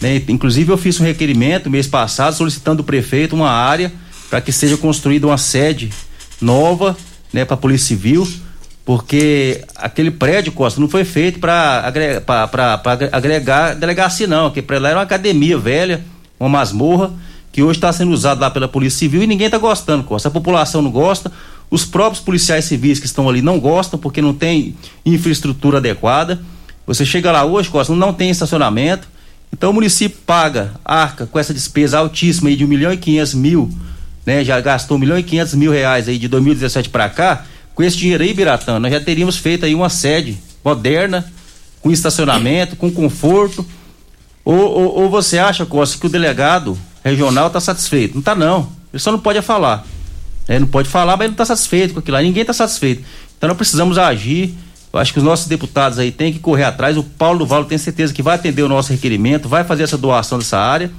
Né? 0.01 0.21
Inclusive, 0.27 0.71
eu 0.71 0.77
fiz 0.77 0.99
um 0.99 1.03
requerimento 1.03 1.69
mês 1.69 1.87
passado 1.87 2.35
solicitando 2.35 2.77
do 2.77 2.83
prefeito 2.83 3.35
uma 3.35 3.49
área 3.49 3.91
para 4.29 4.41
que 4.41 4.51
seja 4.51 4.77
construída 4.77 5.27
uma 5.27 5.37
sede 5.37 5.91
nova 6.41 6.95
né, 7.33 7.45
para 7.45 7.55
a 7.55 7.57
Polícia 7.57 7.87
Civil, 7.87 8.27
porque 8.83 9.63
aquele 9.75 10.11
prédio, 10.11 10.51
Costa, 10.51 10.79
não 10.79 10.87
foi 10.87 11.03
feito 11.03 11.39
para 11.39 11.79
agregar, 11.85 12.81
agregar 13.11 13.73
delegacia, 13.75 14.27
não, 14.27 14.51
que 14.51 14.63
lá 14.79 14.89
era 14.89 14.99
uma 14.99 15.03
academia 15.03 15.57
velha, 15.57 16.03
uma 16.39 16.49
masmorra 16.49 17.11
que 17.51 17.63
hoje 17.63 17.77
está 17.77 17.91
sendo 17.93 18.11
usado 18.11 18.41
lá 18.41 18.51
pela 18.51 18.67
Polícia 18.67 18.99
Civil 18.99 19.23
e 19.23 19.27
ninguém 19.27 19.45
está 19.45 19.57
gostando, 19.57 20.03
Costa. 20.03 20.27
A 20.27 20.31
população 20.31 20.81
não 20.81 20.91
gosta, 20.91 21.31
os 21.71 21.85
próprios 21.85 22.21
policiais 22.21 22.65
civis 22.65 22.99
que 22.99 23.05
estão 23.05 23.29
ali 23.29 23.41
não 23.41 23.59
gostam 23.61 23.97
porque 23.97 24.21
não 24.21 24.33
tem 24.33 24.75
infraestrutura 25.05 25.77
adequada. 25.77 26.41
Você 26.85 27.05
chega 27.05 27.31
lá 27.31 27.45
hoje, 27.45 27.69
Costa, 27.69 27.95
não 27.95 28.13
tem 28.13 28.29
estacionamento. 28.29 29.07
Então 29.53 29.71
o 29.71 29.73
município 29.73 30.17
paga, 30.25 30.73
arca 30.83 31.25
com 31.25 31.39
essa 31.39 31.53
despesa 31.53 31.97
altíssima 31.97 32.49
aí 32.49 32.57
de 32.57 32.65
um 32.65 32.67
milhão 32.67 32.91
e 32.91 32.97
quinhentos 32.97 33.33
mil, 33.33 33.71
né? 34.25 34.43
Já 34.43 34.59
gastou 34.59 34.97
um 34.97 34.99
milhão 34.99 35.17
e 35.17 35.23
quinhentos 35.23 35.53
mil 35.53 35.71
reais 35.71 36.07
aí 36.09 36.17
de 36.17 36.27
2017 36.27 36.89
para 36.89 37.09
cá. 37.09 37.45
Com 37.73 37.83
esse 37.83 37.97
dinheiro 37.97 38.23
aí, 38.23 38.33
Biratã, 38.33 38.79
nós 38.79 38.91
já 38.91 38.99
teríamos 38.99 39.37
feito 39.37 39.65
aí 39.65 39.75
uma 39.75 39.89
sede 39.89 40.37
moderna, 40.63 41.25
com 41.81 41.91
estacionamento, 41.91 42.75
com 42.75 42.91
conforto. 42.91 43.65
Ou, 44.43 44.55
ou, 44.55 45.01
ou 45.01 45.09
você 45.09 45.37
acha, 45.37 45.65
Costa, 45.65 45.97
que 45.97 46.05
o 46.05 46.09
delegado 46.09 46.77
regional 47.03 47.47
está 47.47 47.59
satisfeito. 47.59 48.13
Não 48.13 48.19
está 48.19 48.33
não. 48.33 48.69
Ele 48.91 48.99
só 48.99 49.11
não 49.11 49.19
pode 49.19 49.41
falar. 49.41 49.85
Ele 50.47 50.59
não 50.59 50.67
pode 50.67 50.87
falar, 50.87 51.17
mas 51.17 51.21
ele 51.21 51.29
não 51.29 51.33
está 51.33 51.45
satisfeito 51.45 51.93
com 51.93 51.99
aquilo 51.99 52.15
lá. 52.15 52.23
Ninguém 52.23 52.41
está 52.41 52.53
satisfeito. 52.53 53.03
Então 53.37 53.47
nós 53.47 53.57
precisamos 53.57 53.97
agir. 53.97 54.55
Eu 54.93 54.99
acho 54.99 55.11
que 55.11 55.19
os 55.19 55.25
nossos 55.25 55.47
deputados 55.47 55.99
aí 55.99 56.11
têm 56.11 56.31
que 56.31 56.39
correr 56.39 56.63
atrás. 56.63 56.95
O 56.95 57.03
Paulo 57.03 57.39
do 57.39 57.45
Valo 57.45 57.65
tem 57.65 57.77
certeza 57.77 58.13
que 58.13 58.21
vai 58.21 58.35
atender 58.35 58.61
o 58.63 58.69
nosso 58.69 58.91
requerimento, 58.91 59.49
vai 59.49 59.63
fazer 59.63 59.83
essa 59.83 59.97
doação 59.97 60.37
dessa 60.39 60.57
área. 60.57 60.89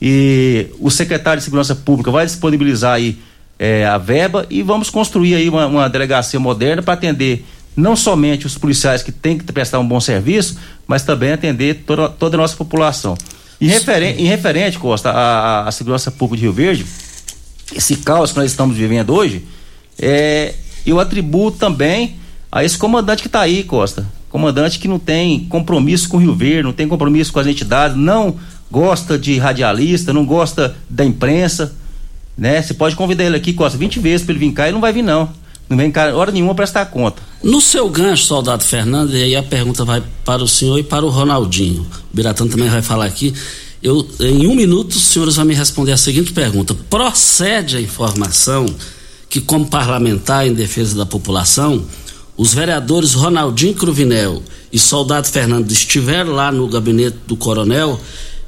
E 0.00 0.66
o 0.80 0.90
secretário 0.90 1.38
de 1.38 1.44
Segurança 1.44 1.74
Pública 1.74 2.10
vai 2.10 2.26
disponibilizar 2.26 2.94
aí 2.94 3.18
é, 3.58 3.86
a 3.86 3.98
verba 3.98 4.46
e 4.50 4.62
vamos 4.62 4.90
construir 4.90 5.34
aí 5.34 5.48
uma, 5.48 5.66
uma 5.66 5.88
delegacia 5.88 6.40
moderna 6.40 6.82
para 6.82 6.94
atender 6.94 7.44
não 7.76 7.96
somente 7.96 8.46
os 8.46 8.56
policiais 8.56 9.02
que 9.02 9.10
têm 9.10 9.38
que 9.38 9.52
prestar 9.52 9.78
um 9.78 9.86
bom 9.86 10.00
serviço, 10.00 10.58
mas 10.86 11.02
também 11.02 11.32
atender 11.32 11.82
toda, 11.86 12.08
toda 12.08 12.36
a 12.36 12.40
nossa 12.40 12.56
população. 12.56 13.16
Em, 13.60 13.66
referen 13.66 14.16
em 14.18 14.26
referente, 14.26 14.78
Costa, 14.78 15.10
à, 15.10 15.70
segurança 15.72 16.10
pública 16.10 16.36
de 16.36 16.42
Rio 16.42 16.52
Verde, 16.52 16.86
esse 17.74 17.96
caos 17.96 18.32
que 18.32 18.38
nós 18.38 18.50
estamos 18.50 18.76
vivendo 18.76 19.10
hoje, 19.10 19.44
é, 19.98 20.54
eu 20.86 21.00
atribuo 21.00 21.50
também 21.50 22.16
a 22.50 22.64
esse 22.64 22.78
comandante 22.78 23.22
que 23.22 23.28
está 23.28 23.40
aí, 23.40 23.64
Costa. 23.64 24.06
Comandante 24.28 24.78
que 24.78 24.88
não 24.88 24.98
tem 24.98 25.40
compromisso 25.46 26.08
com 26.08 26.16
o 26.16 26.20
Rio 26.20 26.34
Verde, 26.34 26.62
não 26.64 26.72
tem 26.72 26.86
compromisso 26.86 27.32
com 27.32 27.40
as 27.40 27.46
entidades, 27.46 27.96
não 27.96 28.36
gosta 28.70 29.18
de 29.18 29.38
radialista, 29.38 30.12
não 30.12 30.24
gosta 30.24 30.76
da 30.88 31.04
imprensa, 31.04 31.74
né? 32.36 32.60
Você 32.60 32.74
pode 32.74 32.96
convidar 32.96 33.24
ele 33.24 33.36
aqui, 33.36 33.52
Costa, 33.52 33.78
20 33.78 34.00
vezes 34.00 34.26
para 34.26 34.34
ele 34.34 34.46
vir 34.46 34.52
cá, 34.52 34.64
ele 34.64 34.72
não 34.72 34.80
vai 34.80 34.92
vir 34.92 35.02
não. 35.02 35.30
Não 35.68 35.76
vem 35.76 35.90
cá 35.90 36.14
hora 36.14 36.30
nenhuma 36.30 36.54
prestar 36.54 36.86
conta. 36.86 37.22
No 37.42 37.60
seu 37.60 37.88
gancho, 37.88 38.24
soldado 38.24 38.62
Fernando, 38.62 39.16
e 39.16 39.22
aí 39.22 39.36
a 39.36 39.42
pergunta 39.42 39.84
vai 39.84 40.02
para 40.24 40.42
o 40.42 40.48
senhor 40.48 40.78
e 40.78 40.82
para 40.82 41.04
o 41.04 41.08
Ronaldinho. 41.08 41.82
O 41.82 42.16
Biratã 42.16 42.46
também 42.46 42.68
vai 42.68 42.82
falar 42.82 43.06
aqui. 43.06 43.32
Eu, 43.82 44.06
em 44.20 44.46
um 44.46 44.54
minuto, 44.54 44.92
os 44.92 45.02
senhores 45.04 45.36
vão 45.36 45.44
me 45.44 45.54
responder 45.54 45.92
a 45.92 45.96
seguinte 45.96 46.32
pergunta: 46.32 46.74
procede 46.88 47.76
a 47.76 47.80
informação 47.80 48.66
que, 49.28 49.40
como 49.40 49.66
parlamentar 49.66 50.46
em 50.46 50.54
defesa 50.54 50.96
da 50.96 51.06
população, 51.06 51.84
os 52.36 52.52
vereadores 52.52 53.14
Ronaldinho 53.14 53.74
Cruvinel 53.74 54.42
e 54.72 54.78
soldado 54.78 55.28
Fernando 55.28 55.70
estiveram 55.70 56.32
lá 56.32 56.50
no 56.50 56.66
gabinete 56.68 57.18
do 57.26 57.36
coronel 57.36 58.00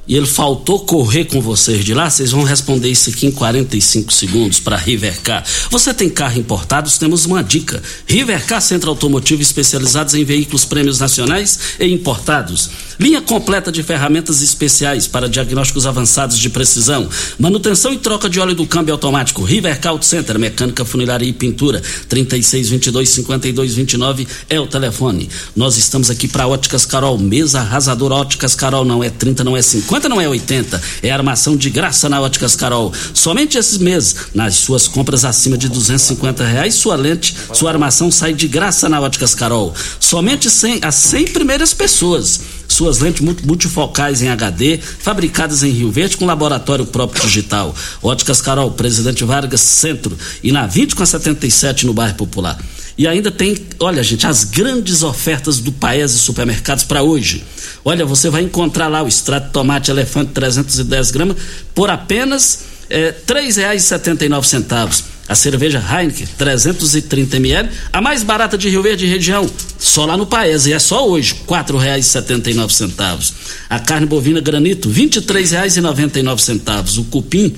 e 0.07 0.15
ele 0.15 0.25
faltou 0.25 0.79
correr 0.79 1.25
com 1.25 1.41
vocês 1.41 1.83
de 1.83 1.93
lá, 1.93 2.09
vocês 2.09 2.31
vão 2.31 2.43
responder 2.43 2.89
isso 2.89 3.09
aqui 3.09 3.27
em 3.27 3.31
45 3.31 4.13
segundos 4.13 4.59
para 4.59 4.77
Rivercar. 4.77 5.43
Você 5.69 5.93
tem 5.93 6.09
carro 6.09 6.39
importado? 6.39 6.89
Temos 6.97 7.25
uma 7.25 7.43
dica. 7.43 7.81
Rivercar 8.05 8.61
Centro 8.61 8.89
Automotivo 8.89 9.41
especializados 9.41 10.13
em 10.13 10.23
veículos 10.23 10.63
prêmios 10.63 10.99
nacionais 10.99 11.59
e 11.79 11.85
importados. 11.85 12.69
Linha 12.99 13.21
completa 13.21 13.71
de 13.71 13.83
ferramentas 13.83 14.41
especiais 14.41 15.07
para 15.07 15.29
diagnósticos 15.29 15.85
avançados 15.85 16.37
de 16.37 16.49
precisão, 16.49 17.09
manutenção 17.37 17.93
e 17.93 17.97
troca 17.97 18.29
de 18.29 18.39
óleo 18.39 18.55
do 18.55 18.65
câmbio 18.65 18.93
automático. 18.93 19.43
Rivercar 19.43 19.91
Auto 19.91 20.05
Center, 20.05 20.37
mecânica, 20.39 20.85
funilaria 20.85 21.29
e 21.29 21.33
pintura. 21.33 21.81
3622 22.07 23.09
5229 23.09 24.27
é 24.49 24.59
o 24.59 24.67
telefone. 24.67 25.29
Nós 25.55 25.77
estamos 25.77 26.09
aqui 26.09 26.27
para 26.27 26.47
Óticas 26.47 26.85
Carol, 26.85 27.17
mesa 27.17 27.59
arrasadora 27.59 28.15
Óticas 28.15 28.55
Carol, 28.55 28.85
não 28.85 29.03
é 29.03 29.09
30, 29.09 29.43
não 29.43 29.55
é 29.55 29.61
50 29.61 29.97
50 29.97 30.09
não 30.09 30.21
é 30.21 30.27
80. 30.27 30.81
É 31.01 31.11
armação 31.11 31.55
de 31.55 31.69
graça 31.69 32.09
na 32.09 32.21
Óticas 32.21 32.55
Carol. 32.55 32.93
Somente 33.13 33.57
esses 33.57 33.77
meses, 33.77 34.15
nas 34.33 34.55
suas 34.55 34.87
compras 34.87 35.25
acima 35.25 35.57
de 35.57 35.69
250 35.69 36.45
reais, 36.45 36.75
sua 36.75 36.95
lente, 36.95 37.35
sua 37.53 37.71
armação 37.71 38.11
sai 38.11 38.33
de 38.33 38.47
graça 38.47 38.89
na 38.89 38.99
Óticas 38.99 39.33
Carol. 39.33 39.73
Somente 39.99 40.49
100, 40.49 40.79
as 40.83 40.95
100 40.95 41.27
primeiras 41.27 41.73
pessoas 41.73 42.56
suas 42.77 42.99
lentes 42.99 43.21
multifocais 43.43 44.21
em 44.21 44.29
HD, 44.29 44.77
fabricadas 44.77 45.63
em 45.63 45.71
Rio 45.71 45.91
Verde 45.91 46.15
com 46.15 46.25
laboratório 46.25 46.85
próprio 46.85 47.23
digital. 47.23 47.75
Óticas 48.03 48.39
Carol, 48.39 48.71
Presidente 48.71 49.23
Vargas 49.23 49.61
Centro 49.61 50.15
e 50.43 50.51
na 50.51 50.67
20 50.67 50.95
com 50.95 51.01
a 51.01 51.05
77 51.05 51.87
no 51.87 51.93
bairro 51.93 52.15
Popular. 52.15 52.57
E 52.95 53.07
ainda 53.07 53.31
tem, 53.31 53.57
olha 53.79 54.03
gente, 54.03 54.25
as 54.27 54.43
grandes 54.43 55.01
ofertas 55.01 55.59
do 55.59 55.71
Paese 55.71 56.19
Supermercados 56.19 56.83
para 56.83 57.01
hoje. 57.01 57.43
Olha, 57.83 58.05
você 58.05 58.29
vai 58.29 58.43
encontrar 58.43 58.87
lá 58.87 59.03
o 59.03 59.07
extrato 59.07 59.47
de 59.47 59.53
tomate 59.53 59.89
elefante 59.89 60.31
310 60.31 61.11
gramas 61.11 61.37
por 61.73 61.89
apenas 61.89 62.59
é, 62.89 63.07
R$ 63.07 63.13
3,79. 63.27 65.16
A 65.29 65.35
cerveja 65.35 65.79
Heineken 65.79 66.25
330 66.37 67.37
ml, 67.37 67.69
a 67.91 68.01
mais 68.01 68.23
barata 68.23 68.57
de 68.57 68.69
Rio 68.69 68.81
Verde 68.81 69.05
região, 69.05 69.49
só 69.77 70.05
lá 70.05 70.15
no 70.15 70.25
Paese, 70.25 70.69
e 70.69 70.73
é 70.73 70.79
só 70.79 71.05
hoje, 71.07 71.33
R$ 71.33 71.39
4,79. 71.47 73.33
A 73.69 73.79
carne 73.79 74.05
bovina 74.05 74.39
granito, 74.39 74.89
R$ 74.89 75.07
23,99. 75.07 76.99
O 76.99 77.03
cupim 77.05 77.53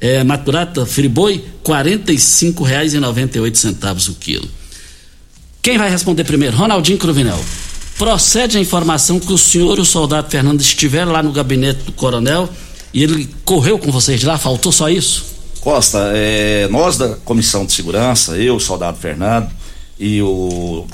é, 0.00 0.22
maturata 0.22 0.84
friboi, 0.84 1.34
R$ 1.34 1.44
45,98 1.64 4.10
o 4.10 4.14
quilo. 4.14 4.48
Quem 5.62 5.78
vai 5.78 5.88
responder 5.88 6.24
primeiro? 6.24 6.56
Ronaldinho 6.56 6.98
Cruvinel. 6.98 7.42
Procede 7.96 8.58
a 8.58 8.60
informação 8.60 9.18
que 9.18 9.32
o 9.32 9.38
senhor, 9.38 9.78
o 9.78 9.84
soldado 9.84 10.30
Fernando, 10.30 10.60
estiver 10.60 11.06
lá 11.06 11.22
no 11.22 11.32
gabinete 11.32 11.84
do 11.84 11.92
coronel 11.92 12.50
e 12.92 13.02
ele 13.02 13.30
correu 13.46 13.78
com 13.78 13.90
vocês 13.90 14.20
de 14.20 14.26
lá? 14.26 14.36
Faltou 14.36 14.70
só 14.70 14.90
isso? 14.90 15.33
Costa, 15.64 16.12
é, 16.14 16.68
nós 16.68 16.98
da 16.98 17.16
Comissão 17.24 17.64
de 17.64 17.72
Segurança, 17.72 18.36
eu, 18.36 18.56
o 18.56 18.60
soldado 18.60 18.98
Fernando 18.98 19.50
e 19.98 20.20
o 20.20 20.86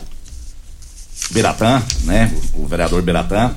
Beratã, 1.33 1.83
né? 2.04 2.33
O 2.54 2.68
vereador 2.68 3.02
Beratã. 3.02 3.52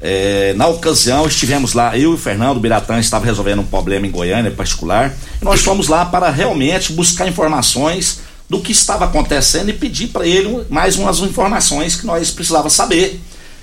É, 0.00 0.54
na 0.54 0.68
ocasião 0.68 1.26
estivemos 1.26 1.72
lá, 1.72 1.98
eu 1.98 2.12
e 2.12 2.14
o 2.14 2.16
Fernando, 2.16 2.58
o 2.58 2.60
Biratã 2.60 3.00
estava 3.00 3.26
resolvendo 3.26 3.58
um 3.58 3.66
problema 3.66 4.06
em 4.06 4.10
Goiânia 4.12 4.52
particular, 4.52 5.12
e 5.40 5.44
nós 5.44 5.62
fomos 5.62 5.88
lá 5.88 6.04
para 6.04 6.30
realmente 6.30 6.92
buscar 6.92 7.26
informações 7.26 8.20
do 8.48 8.60
que 8.60 8.70
estava 8.70 9.06
acontecendo 9.06 9.68
e 9.68 9.72
pedir 9.72 10.08
para 10.08 10.24
ele 10.24 10.64
mais 10.70 10.96
umas 10.96 11.18
informações 11.18 11.96
que 11.96 12.06
nós 12.06 12.30
precisava 12.30 12.70
saber, 12.70 13.20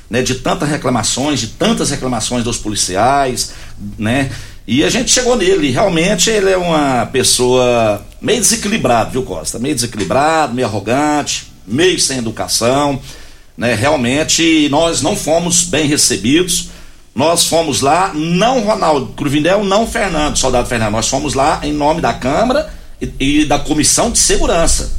né, 0.10 0.22
de 0.22 0.36
tantas 0.36 0.68
reclamações, 0.68 1.40
de 1.40 1.48
tantas 1.48 1.92
reclamações 1.92 2.44
dos 2.44 2.58
policiais, 2.58 3.54
né? 3.98 4.30
E 4.72 4.84
a 4.84 4.90
gente 4.92 5.10
chegou 5.10 5.36
nele, 5.36 5.72
realmente 5.72 6.30
ele 6.30 6.52
é 6.52 6.56
uma 6.56 7.08
pessoa 7.08 8.06
meio 8.22 8.40
desequilibrado, 8.40 9.10
viu, 9.10 9.24
Costa? 9.24 9.58
Meio 9.58 9.74
desequilibrado, 9.74 10.54
meio 10.54 10.68
arrogante, 10.68 11.48
meio 11.66 12.00
sem 12.00 12.20
educação, 12.20 13.02
né? 13.58 13.74
Realmente 13.74 14.70
nós 14.70 15.02
não 15.02 15.16
fomos 15.16 15.64
bem 15.64 15.88
recebidos. 15.88 16.70
Nós 17.16 17.48
fomos 17.48 17.82
lá, 17.82 18.12
não 18.14 18.60
Ronaldo 18.60 19.08
Cruvinel, 19.14 19.64
não 19.64 19.88
Fernando, 19.88 20.38
soldado 20.38 20.68
Fernando, 20.68 20.92
nós 20.92 21.08
fomos 21.08 21.34
lá 21.34 21.60
em 21.64 21.74
nome 21.74 22.00
da 22.00 22.14
Câmara 22.14 22.72
e, 23.02 23.42
e 23.42 23.46
da 23.46 23.58
comissão 23.58 24.12
de 24.12 24.20
segurança. 24.20 24.99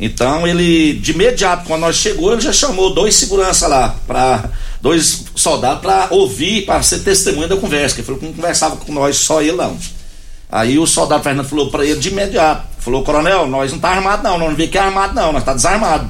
Então 0.00 0.46
ele, 0.46 0.94
de 0.94 1.10
imediato, 1.10 1.66
quando 1.66 1.80
nós 1.80 1.96
chegou, 1.96 2.32
ele 2.32 2.40
já 2.40 2.52
chamou 2.52 2.94
dois 2.94 3.16
seguranças 3.16 3.68
lá, 3.68 3.96
para 4.06 4.48
dois 4.80 5.24
soldados 5.34 5.82
para 5.82 6.08
ouvir, 6.10 6.64
para 6.64 6.82
ser 6.82 7.00
testemunha 7.00 7.48
da 7.48 7.56
conversa, 7.56 7.96
que 7.96 8.02
falou 8.02 8.20
que 8.20 8.26
não 8.26 8.32
conversava 8.32 8.76
com 8.76 8.92
nós 8.92 9.16
só 9.16 9.42
ele 9.42 9.56
não. 9.56 9.76
Aí 10.50 10.78
o 10.78 10.86
soldado 10.86 11.22
Fernando 11.22 11.48
falou 11.48 11.70
para 11.70 11.84
ele 11.84 11.98
de 11.98 12.08
imediato, 12.08 12.64
falou, 12.78 13.02
coronel, 13.02 13.46
nós 13.46 13.72
não 13.72 13.78
tá 13.78 13.90
armado 13.90 14.22
não, 14.22 14.38
não 14.38 14.54
vê 14.54 14.68
que 14.68 14.78
é 14.78 14.80
armado 14.80 15.14
não, 15.14 15.32
nós 15.32 15.44
tá 15.44 15.52
desarmado. 15.52 16.08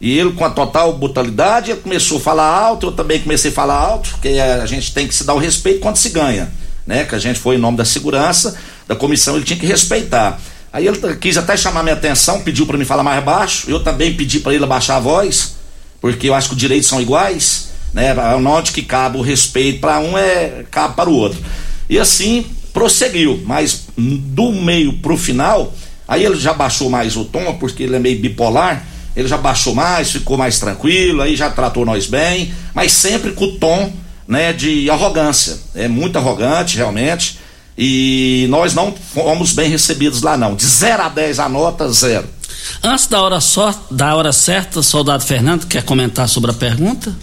E 0.00 0.18
ele 0.18 0.32
com 0.32 0.44
a 0.44 0.50
total 0.50 0.92
brutalidade, 0.92 1.70
ele 1.70 1.80
começou 1.80 2.18
a 2.18 2.20
falar 2.20 2.44
alto, 2.44 2.88
eu 2.88 2.92
também 2.92 3.20
comecei 3.20 3.50
a 3.50 3.54
falar 3.54 3.76
alto, 3.76 4.10
porque 4.10 4.28
a 4.28 4.66
gente 4.66 4.92
tem 4.92 5.06
que 5.06 5.14
se 5.14 5.24
dar 5.24 5.34
o 5.34 5.38
respeito 5.38 5.80
quando 5.80 5.96
se 5.96 6.10
ganha, 6.10 6.52
né? 6.86 7.04
Que 7.04 7.14
a 7.14 7.18
gente 7.18 7.38
foi 7.38 7.54
em 7.54 7.58
nome 7.58 7.78
da 7.78 7.84
segurança, 7.84 8.58
da 8.86 8.94
comissão, 8.94 9.36
ele 9.36 9.44
tinha 9.44 9.58
que 9.58 9.64
respeitar. 9.64 10.38
Aí 10.76 10.86
ele 10.86 11.16
quis 11.16 11.38
até 11.38 11.56
chamar 11.56 11.82
minha 11.82 11.94
atenção, 11.94 12.42
pediu 12.42 12.66
para 12.66 12.76
me 12.76 12.84
falar 12.84 13.02
mais 13.02 13.24
baixo. 13.24 13.64
Eu 13.70 13.82
também 13.82 14.12
pedi 14.12 14.40
para 14.40 14.52
ele 14.52 14.62
abaixar 14.62 14.98
a 14.98 15.00
voz, 15.00 15.54
porque 16.02 16.28
eu 16.28 16.34
acho 16.34 16.48
que 16.48 16.54
os 16.54 16.60
direitos 16.60 16.86
são 16.86 17.00
iguais, 17.00 17.70
né? 17.94 18.14
Onde 18.36 18.72
que 18.72 18.82
cabe 18.82 19.16
o 19.16 19.22
respeito 19.22 19.80
para 19.80 19.98
um 20.00 20.18
é 20.18 20.66
cabe 20.70 20.94
para 20.94 21.08
o 21.08 21.14
outro. 21.14 21.40
E 21.88 21.98
assim 21.98 22.44
prosseguiu, 22.74 23.42
mas 23.46 23.86
do 23.96 24.52
meio 24.52 24.92
pro 24.98 25.16
final, 25.16 25.72
aí 26.06 26.26
ele 26.26 26.36
já 26.36 26.52
baixou 26.52 26.90
mais 26.90 27.16
o 27.16 27.24
tom, 27.24 27.54
porque 27.54 27.84
ele 27.84 27.96
é 27.96 27.98
meio 27.98 28.20
bipolar. 28.20 28.84
Ele 29.16 29.26
já 29.26 29.38
baixou 29.38 29.74
mais, 29.74 30.12
ficou 30.12 30.36
mais 30.36 30.58
tranquilo, 30.58 31.22
aí 31.22 31.36
já 31.36 31.48
tratou 31.48 31.86
nós 31.86 32.06
bem, 32.06 32.52
mas 32.74 32.92
sempre 32.92 33.32
com 33.32 33.46
o 33.46 33.52
tom, 33.52 33.90
né, 34.28 34.52
de 34.52 34.90
arrogância. 34.90 35.56
É 35.74 35.88
muito 35.88 36.18
arrogante, 36.18 36.76
realmente. 36.76 37.38
E 37.76 38.46
nós 38.48 38.74
não 38.74 38.92
fomos 38.92 39.52
bem 39.52 39.68
recebidos 39.68 40.22
lá 40.22 40.36
não. 40.36 40.54
De 40.54 40.64
0 40.64 41.02
a 41.02 41.08
10 41.08 41.38
a 41.38 41.48
nota, 41.48 41.88
zero. 41.90 42.26
Antes 42.82 43.06
da 43.06 43.20
hora 43.22 43.40
só, 43.40 43.74
da 43.90 44.14
hora 44.14 44.32
certa, 44.32 44.82
soldado 44.82 45.24
Fernando, 45.24 45.66
quer 45.66 45.82
comentar 45.82 46.28
sobre 46.28 46.50
a 46.50 46.54
pergunta? 46.54 47.14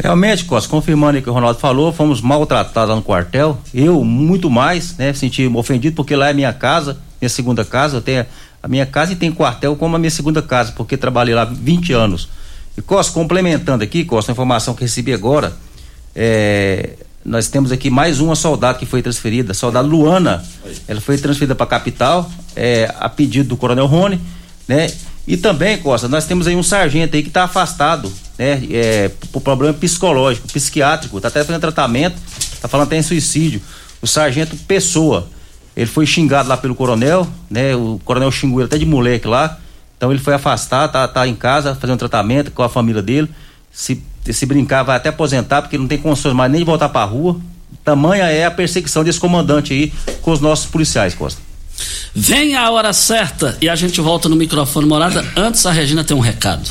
Realmente, 0.00 0.44
Costa, 0.44 0.68
confirmando 0.68 1.18
o 1.18 1.22
que 1.22 1.28
o 1.28 1.32
Ronaldo 1.32 1.58
falou, 1.58 1.92
fomos 1.92 2.20
maltratados 2.20 2.90
lá 2.90 2.96
no 2.96 3.02
quartel. 3.02 3.58
Eu, 3.74 4.04
muito 4.04 4.48
mais, 4.48 4.96
né? 4.96 5.12
Senti 5.12 5.46
ofendido 5.48 5.96
porque 5.96 6.14
lá 6.14 6.30
é 6.30 6.32
minha 6.32 6.52
casa, 6.52 6.96
minha 7.20 7.28
segunda 7.28 7.64
casa. 7.64 7.96
Eu 7.96 8.00
tenho 8.00 8.24
a 8.62 8.68
minha 8.68 8.86
casa 8.86 9.12
e 9.12 9.16
tem 9.16 9.32
quartel 9.32 9.74
como 9.76 9.96
a 9.96 9.98
minha 9.98 10.10
segunda 10.10 10.40
casa, 10.40 10.72
porque 10.72 10.96
trabalhei 10.96 11.34
lá 11.34 11.44
20 11.44 11.92
anos. 11.92 12.28
E 12.76 12.82
Costa, 12.82 13.12
complementando 13.12 13.82
aqui, 13.82 14.04
Costa, 14.04 14.30
a 14.30 14.34
informação 14.34 14.72
que 14.72 14.82
recebi 14.82 15.12
agora, 15.12 15.52
é, 16.14 16.90
nós 17.28 17.48
temos 17.48 17.70
aqui 17.70 17.90
mais 17.90 18.20
uma 18.20 18.34
soldada 18.34 18.78
que 18.78 18.86
foi 18.86 19.02
transferida, 19.02 19.52
soldada 19.52 19.86
Luana. 19.86 20.42
Ela 20.88 21.00
foi 21.00 21.18
transferida 21.18 21.54
para 21.54 21.64
a 21.64 21.68
capital, 21.68 22.30
é, 22.56 22.92
a 22.98 23.08
pedido 23.08 23.50
do 23.50 23.56
Coronel 23.56 23.86
Rony, 23.86 24.18
né? 24.66 24.90
E 25.26 25.36
também, 25.36 25.76
Costa, 25.76 26.08
nós 26.08 26.24
temos 26.24 26.46
aí 26.46 26.56
um 26.56 26.62
sargento 26.62 27.14
aí 27.14 27.22
que 27.22 27.28
está 27.28 27.44
afastado, 27.44 28.10
né? 28.38 28.62
É, 28.70 29.10
por 29.30 29.42
problema 29.42 29.74
psicológico, 29.74 30.48
psiquiátrico, 30.48 31.18
está 31.18 31.28
até 31.28 31.44
fazendo 31.44 31.60
tratamento, 31.60 32.16
está 32.54 32.66
falando 32.66 32.86
até 32.86 32.96
em 32.96 33.02
suicídio. 33.02 33.60
O 34.00 34.06
sargento 34.06 34.56
Pessoa, 34.56 35.28
ele 35.76 35.86
foi 35.86 36.06
xingado 36.06 36.48
lá 36.48 36.56
pelo 36.56 36.74
coronel, 36.74 37.28
né? 37.50 37.76
O 37.76 38.00
coronel 38.06 38.32
xingou 38.32 38.60
ele 38.60 38.68
até 38.68 38.78
de 38.78 38.86
moleque 38.86 39.28
lá. 39.28 39.58
Então 39.98 40.10
ele 40.10 40.20
foi 40.20 40.32
afastado, 40.32 40.92
tá, 40.92 41.06
tá 41.06 41.28
em 41.28 41.34
casa 41.34 41.74
fazendo 41.74 41.98
tratamento 41.98 42.52
com 42.52 42.62
a 42.62 42.68
família 42.70 43.02
dele. 43.02 43.28
Se 43.70 44.02
se 44.32 44.46
brincar, 44.46 44.82
vai 44.82 44.96
até 44.96 45.08
aposentar, 45.08 45.62
porque 45.62 45.78
não 45.78 45.86
tem 45.86 45.98
condições 45.98 46.34
mais 46.34 46.50
nem 46.50 46.60
de 46.60 46.64
voltar 46.64 46.88
pra 46.88 47.04
rua. 47.04 47.38
Tamanha 47.84 48.24
é 48.24 48.44
a 48.44 48.50
perseguição 48.50 49.04
desse 49.04 49.18
comandante 49.18 49.72
aí 49.72 49.92
com 50.22 50.30
os 50.30 50.40
nossos 50.40 50.66
policiais, 50.66 51.14
Costa. 51.14 51.40
Vem 52.14 52.56
a 52.56 52.70
hora 52.70 52.92
certa 52.92 53.56
e 53.60 53.68
a 53.68 53.76
gente 53.76 54.00
volta 54.00 54.28
no 54.28 54.36
microfone 54.36 54.86
morada. 54.86 55.24
Antes 55.36 55.64
a 55.64 55.70
Regina 55.70 56.02
tem 56.02 56.16
um 56.16 56.20
recado. 56.20 56.68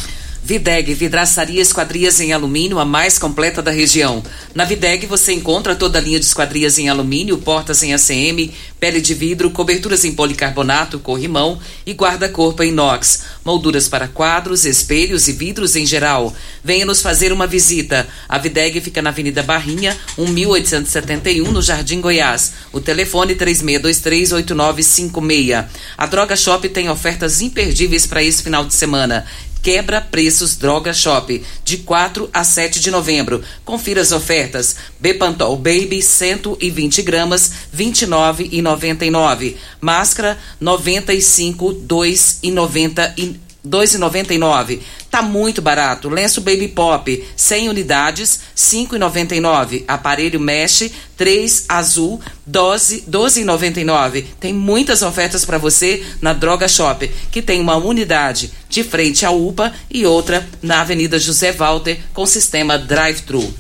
Videg, 0.48 0.94
vidraçaria 0.94 1.62
esquadrias 1.62 2.22
em 2.22 2.32
alumínio, 2.32 2.80
a 2.80 2.86
mais 2.86 3.20
completa 3.20 3.62
da 3.62 3.70
região. 3.70 4.24
Na 4.56 4.64
Videg 4.64 5.06
você 5.06 5.34
encontra 5.34 5.76
toda 5.76 6.00
a 6.00 6.02
linha 6.02 6.22
de 6.22 6.26
esquadrias 6.26 6.80
em 6.80 6.88
alumínio, 6.88 7.38
portas 7.38 7.84
em 7.84 7.94
ACM, 7.94 8.50
pele 8.80 9.02
de 9.02 9.14
vidro, 9.14 9.52
coberturas 9.52 10.06
em 10.06 10.14
policarbonato, 10.14 11.00
corrimão 11.00 11.60
e 11.86 11.92
guarda-corpo 11.92 12.64
em 12.64 12.70
inox, 12.70 13.24
molduras 13.44 13.90
para 13.90 14.08
quadros, 14.08 14.64
espelhos 14.64 15.28
e 15.28 15.34
vidros 15.34 15.76
em 15.76 15.86
geral. 15.86 16.34
Venha 16.64 16.86
nos 16.86 17.02
fazer 17.02 17.34
uma 17.34 17.46
visita. 17.46 18.08
A 18.30 18.38
Videg 18.38 18.80
fica 18.80 19.02
na 19.02 19.10
Avenida 19.10 19.44
Barrinha, 19.44 19.98
1871, 20.18 21.52
no 21.52 21.62
Jardim 21.62 22.00
Goiás. 22.00 22.54
O 22.72 22.80
telefone 22.80 23.36
36238956. 23.36 25.66
A 25.98 26.06
Droga 26.06 26.38
Shop 26.38 26.70
tem 26.70 26.90
ofertas 26.90 27.42
imperdíveis 27.42 28.06
para 28.06 28.24
esse 28.24 28.42
final 28.42 28.64
de 28.64 28.74
semana. 28.74 29.26
Quebra 29.62 30.00
Preços 30.02 30.56
Droga 30.56 30.94
Shop, 30.94 31.44
de 31.64 31.78
4 31.78 32.30
a 32.34 32.44
7 32.44 32.80
de 32.80 32.92
novembro. 32.92 33.44
Confira 33.66 34.02
as 34.02 34.12
ofertas. 34.12 34.76
Bepantol 35.00 35.56
Baby 35.58 36.02
120 36.02 37.02
gramas, 37.02 37.52
29,99. 37.76 39.56
Máscara 39.82 40.38
95, 40.60 41.74
2,99. 41.88 43.47
2,99. 43.68 44.80
Tá 45.10 45.22
muito 45.22 45.62
barato. 45.62 46.10
Lenço 46.10 46.42
Baby 46.42 46.68
Pop, 46.68 47.28
100 47.36 47.70
unidades, 47.70 48.42
5,99. 48.56 49.84
Aparelho 49.88 50.40
Mesh 50.40 50.90
3 51.16 51.66
azul, 51.68 52.22
12 52.46 53.04
12,99. 53.10 54.26
Tem 54.40 54.54
muitas 54.54 55.02
ofertas 55.02 55.44
para 55.44 55.58
você 55.58 56.06
na 56.22 56.34
Droga 56.34 56.68
Shop, 56.68 57.10
que 57.32 57.42
tem 57.42 57.60
uma 57.60 57.76
unidade 57.76 58.52
de 58.70 58.84
frente 58.84 59.26
à 59.26 59.32
UPA 59.32 59.74
e 59.90 60.06
outra 60.06 60.48
na 60.62 60.82
Avenida 60.82 61.20
José 61.20 61.52
Walter 61.52 62.00
com 62.14 62.26
sistema 62.26 62.78
drive-thru. 62.78 63.54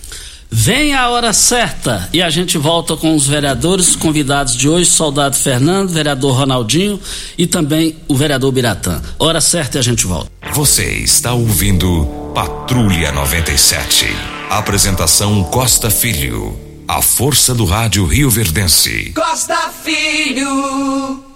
Vem 0.49 0.93
a 0.93 1.10
hora 1.10 1.33
certa 1.33 2.07
e 2.13 2.21
a 2.21 2.29
gente 2.29 2.57
volta 2.57 2.95
com 2.95 3.15
os 3.15 3.27
vereadores 3.27 3.95
convidados 3.95 4.55
de 4.55 4.69
hoje, 4.69 4.89
soldado 4.89 5.36
Fernando, 5.36 5.89
vereador 5.89 6.38
Ronaldinho 6.38 6.99
e 7.38 7.45
também 7.45 7.97
o 8.07 8.15
vereador 8.15 8.51
Biratã. 8.51 9.01
Hora 9.19 9.41
certa 9.41 9.77
e 9.77 9.79
a 9.79 9.83
gente 9.83 10.05
volta. 10.05 10.31
Você 10.53 10.86
está 10.86 11.33
ouvindo 11.33 12.05
Patrulha 12.33 13.12
97. 13.12 14.07
Apresentação 14.49 15.43
Costa 15.43 15.89
Filho. 15.89 16.57
A 16.88 17.01
força 17.01 17.53
do 17.53 17.65
rádio 17.65 18.05
Rio 18.05 18.29
Verdense. 18.29 19.12
Costa 19.13 19.69
Filho. 19.83 21.26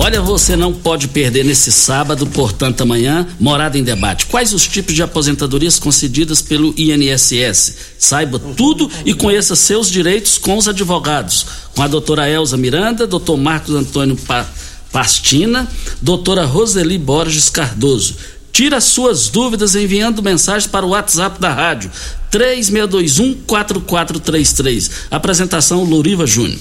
Olha, 0.00 0.22
você 0.22 0.54
não 0.54 0.72
pode 0.72 1.08
perder 1.08 1.44
nesse 1.44 1.72
sábado, 1.72 2.24
portanto, 2.26 2.82
amanhã, 2.82 3.26
Morada 3.38 3.76
em 3.76 3.82
Debate. 3.82 4.26
Quais 4.26 4.54
os 4.54 4.64
tipos 4.66 4.94
de 4.94 5.02
aposentadorias 5.02 5.76
concedidas 5.78 6.40
pelo 6.40 6.72
INSS? 6.78 7.74
Saiba 7.98 8.38
tudo 8.38 8.88
e 9.04 9.12
conheça 9.12 9.56
seus 9.56 9.90
direitos 9.90 10.38
com 10.38 10.56
os 10.56 10.68
advogados. 10.68 11.46
Com 11.74 11.82
a 11.82 11.88
doutora 11.88 12.30
Elza 12.30 12.56
Miranda, 12.56 13.08
doutor 13.08 13.36
Marcos 13.36 13.74
Antônio 13.74 14.16
pa 14.16 14.46
Pastina, 14.90 15.68
doutora 16.00 16.46
Roseli 16.46 16.96
Borges 16.96 17.50
Cardoso. 17.50 18.14
Tira 18.52 18.80
suas 18.80 19.28
dúvidas 19.28 19.74
enviando 19.74 20.22
mensagem 20.22 20.68
para 20.68 20.86
o 20.86 20.90
WhatsApp 20.90 21.40
da 21.40 21.52
rádio 21.52 21.90
3621-4433. 22.32 24.90
Apresentação 25.10 25.82
Louriva 25.84 26.26
Júnior. 26.26 26.58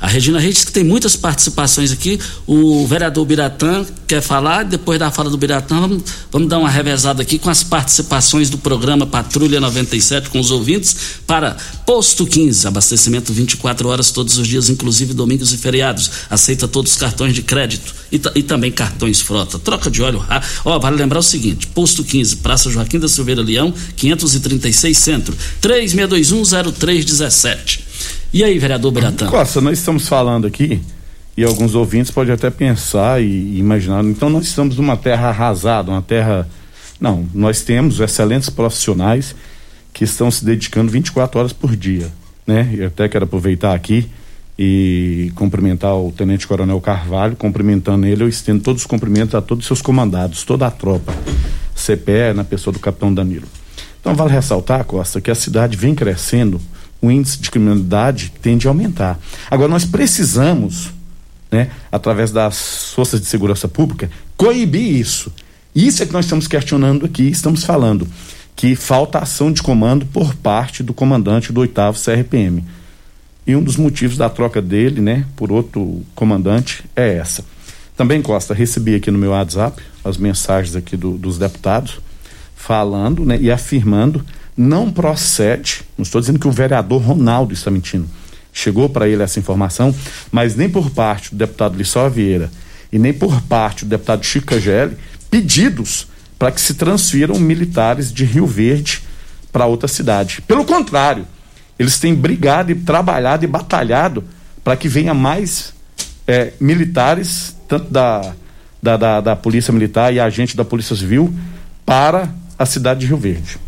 A 0.00 0.06
Regina 0.06 0.38
Reis 0.38 0.64
que 0.64 0.72
tem 0.72 0.84
muitas 0.84 1.16
participações 1.16 1.92
aqui. 1.92 2.18
O 2.46 2.86
vereador 2.86 3.24
Biratã 3.24 3.86
quer 4.06 4.20
falar. 4.20 4.64
Depois 4.64 4.98
da 4.98 5.10
fala 5.10 5.30
do 5.30 5.38
Biratã, 5.38 5.80
vamos, 5.80 6.02
vamos 6.30 6.48
dar 6.48 6.58
uma 6.58 6.68
revezada 6.68 7.22
aqui 7.22 7.38
com 7.38 7.48
as 7.50 7.62
participações 7.62 8.50
do 8.50 8.58
programa 8.58 9.06
Patrulha 9.06 9.60
97 9.60 10.28
com 10.28 10.40
os 10.40 10.50
ouvintes 10.50 10.96
para 11.26 11.56
Posto 11.86 12.26
15, 12.26 12.66
abastecimento 12.66 13.32
24 13.32 13.88
horas 13.88 14.10
todos 14.10 14.36
os 14.38 14.46
dias, 14.46 14.68
inclusive 14.68 15.14
domingos 15.14 15.52
e 15.52 15.56
feriados. 15.56 16.10
Aceita 16.28 16.66
todos 16.66 16.92
os 16.92 16.98
cartões 16.98 17.34
de 17.34 17.42
crédito 17.42 17.94
e, 18.10 18.20
e 18.34 18.42
também 18.42 18.72
cartões 18.72 19.20
frota. 19.20 19.58
Troca 19.58 19.90
de 19.90 20.02
óleo. 20.02 20.24
Ó, 20.64 20.78
vale 20.78 20.96
lembrar 20.96 21.20
o 21.20 21.22
seguinte: 21.22 21.66
Posto 21.68 22.04
15, 22.04 22.36
Praça 22.36 22.70
Joaquim 22.70 22.98
da 22.98 23.08
Silveira 23.08 23.42
Leão, 23.42 23.72
536 23.96 24.96
Centro, 24.96 25.36
36210317. 25.62 27.83
E 28.32 28.42
aí, 28.42 28.58
vereador 28.58 28.92
Biratã? 28.92 29.26
Costa, 29.26 29.60
nós 29.60 29.78
estamos 29.78 30.08
falando 30.08 30.46
aqui, 30.46 30.80
e 31.36 31.44
alguns 31.44 31.74
ouvintes 31.74 32.10
podem 32.10 32.34
até 32.34 32.50
pensar 32.50 33.22
e, 33.22 33.26
e 33.26 33.58
imaginar, 33.58 34.04
então 34.04 34.28
nós 34.28 34.44
estamos 34.44 34.76
numa 34.76 34.96
terra 34.96 35.28
arrasada, 35.28 35.90
uma 35.90 36.02
terra. 36.02 36.48
Não, 37.00 37.26
nós 37.34 37.62
temos 37.62 38.00
excelentes 38.00 38.48
profissionais 38.48 39.34
que 39.92 40.04
estão 40.04 40.30
se 40.30 40.44
dedicando 40.44 40.90
24 40.90 41.38
horas 41.38 41.52
por 41.52 41.76
dia, 41.76 42.10
né? 42.46 42.72
Eu 42.76 42.88
até 42.88 43.08
quero 43.08 43.24
aproveitar 43.24 43.74
aqui 43.74 44.08
e 44.58 45.32
cumprimentar 45.34 45.94
o 45.96 46.12
Tenente 46.12 46.46
Coronel 46.46 46.80
Carvalho, 46.80 47.34
cumprimentando 47.34 48.06
ele, 48.06 48.22
eu 48.22 48.28
estendo 48.28 48.62
todos 48.62 48.82
os 48.82 48.86
cumprimentos 48.86 49.34
a 49.34 49.40
todos 49.40 49.64
os 49.64 49.66
seus 49.66 49.82
comandados, 49.82 50.44
toda 50.44 50.66
a 50.66 50.70
tropa, 50.70 51.12
CPE, 51.74 52.34
na 52.34 52.44
pessoa 52.44 52.72
do 52.72 52.78
capitão 52.78 53.12
Danilo. 53.12 53.46
Então 54.00 54.14
vale 54.14 54.32
ressaltar, 54.32 54.84
Costa, 54.84 55.20
que 55.20 55.30
a 55.30 55.34
cidade 55.34 55.76
vem 55.76 55.94
crescendo, 55.94 56.60
o 57.04 57.10
índice 57.10 57.38
de 57.38 57.50
criminalidade 57.50 58.32
tende 58.40 58.66
a 58.66 58.70
aumentar. 58.70 59.18
Agora 59.50 59.68
nós 59.68 59.84
precisamos, 59.84 60.90
né, 61.50 61.70
através 61.90 62.30
das 62.30 62.92
forças 62.94 63.20
de 63.20 63.26
segurança 63.26 63.68
pública, 63.68 64.10
coibir 64.36 64.96
isso. 64.96 65.32
Isso 65.74 66.02
é 66.02 66.06
que 66.06 66.12
nós 66.12 66.24
estamos 66.24 66.46
questionando 66.46 67.04
aqui, 67.04 67.24
estamos 67.24 67.64
falando 67.64 68.08
que 68.56 68.76
falta 68.76 69.18
ação 69.18 69.52
de 69.52 69.62
comando 69.62 70.06
por 70.06 70.34
parte 70.36 70.82
do 70.82 70.94
comandante 70.94 71.52
do 71.52 71.60
oitavo 71.60 71.98
CRPM. 71.98 72.64
E 73.46 73.54
um 73.54 73.62
dos 73.62 73.76
motivos 73.76 74.16
da 74.16 74.30
troca 74.30 74.62
dele, 74.62 75.00
né, 75.00 75.26
por 75.36 75.50
outro 75.52 76.02
comandante 76.14 76.84
é 76.94 77.16
essa. 77.16 77.44
Também, 77.96 78.22
Costa, 78.22 78.54
recebi 78.54 78.94
aqui 78.94 79.10
no 79.10 79.18
meu 79.18 79.30
WhatsApp 79.30 79.82
as 80.04 80.16
mensagens 80.16 80.74
aqui 80.74 80.96
do, 80.96 81.18
dos 81.18 81.38
deputados 81.38 82.00
falando, 82.54 83.24
né, 83.24 83.38
e 83.40 83.50
afirmando 83.50 84.24
não 84.56 84.90
procede, 84.90 85.82
não 85.98 86.02
estou 86.02 86.20
dizendo 86.20 86.38
que 86.38 86.48
o 86.48 86.52
vereador 86.52 87.02
Ronaldo 87.02 87.52
está 87.52 87.70
mentindo. 87.70 88.08
Chegou 88.52 88.88
para 88.88 89.08
ele 89.08 89.22
essa 89.22 89.38
informação, 89.38 89.94
mas 90.30 90.54
nem 90.54 90.68
por 90.68 90.90
parte 90.90 91.30
do 91.30 91.36
deputado 91.36 91.76
Lissó 91.76 92.08
Vieira 92.08 92.50
e 92.92 92.98
nem 92.98 93.12
por 93.12 93.40
parte 93.42 93.84
do 93.84 93.88
deputado 93.88 94.24
Chico 94.24 94.46
Cageli, 94.46 94.96
pedidos 95.28 96.06
para 96.38 96.52
que 96.52 96.60
se 96.60 96.74
transfiram 96.74 97.38
militares 97.38 98.12
de 98.12 98.24
Rio 98.24 98.46
Verde 98.46 99.02
para 99.50 99.66
outra 99.66 99.88
cidade. 99.88 100.40
Pelo 100.42 100.64
contrário, 100.64 101.26
eles 101.78 101.98
têm 101.98 102.14
brigado 102.14 102.70
e 102.70 102.74
trabalhado 102.76 103.44
e 103.44 103.48
batalhado 103.48 104.22
para 104.62 104.76
que 104.76 104.88
venha 104.88 105.12
mais 105.12 105.74
é, 106.26 106.52
militares, 106.60 107.56
tanto 107.68 107.90
da, 107.90 108.32
da, 108.82 108.96
da, 108.96 109.20
da, 109.20 109.36
Polícia 109.36 109.72
Militar 109.72 110.12
e 110.14 110.20
agente 110.20 110.56
da 110.56 110.64
Polícia 110.64 110.94
Civil, 110.94 111.34
para 111.84 112.32
a 112.58 112.64
cidade 112.64 113.00
de 113.00 113.06
Rio 113.06 113.16
Verde. 113.16 113.58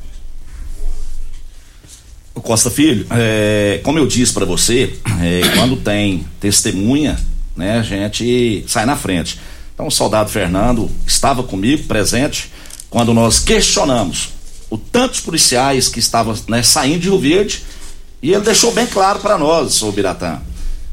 Costa 2.40 2.70
Filho, 2.70 3.06
é, 3.10 3.80
como 3.82 3.98
eu 3.98 4.06
disse 4.06 4.32
para 4.32 4.44
você, 4.44 4.94
é, 5.22 5.40
quando 5.56 5.76
tem 5.76 6.26
testemunha, 6.40 7.18
né, 7.56 7.78
a 7.78 7.82
gente 7.82 8.64
sai 8.68 8.84
na 8.84 8.96
frente. 8.96 9.38
Então 9.74 9.86
o 9.86 9.90
soldado 9.90 10.30
Fernando 10.30 10.90
estava 11.06 11.42
comigo, 11.42 11.84
presente, 11.84 12.50
quando 12.88 13.12
nós 13.12 13.38
questionamos 13.38 14.30
o 14.68 14.76
tantos 14.76 15.20
policiais 15.20 15.88
que 15.88 15.98
estavam 15.98 16.34
né, 16.48 16.62
saindo 16.62 17.00
de 17.00 17.08
Rio 17.08 17.18
Verde, 17.18 17.62
e 18.22 18.32
ele 18.32 18.42
deixou 18.42 18.72
bem 18.72 18.86
claro 18.86 19.20
para 19.20 19.38
nós, 19.38 19.82
o 19.82 19.92
Biratã, 19.92 20.40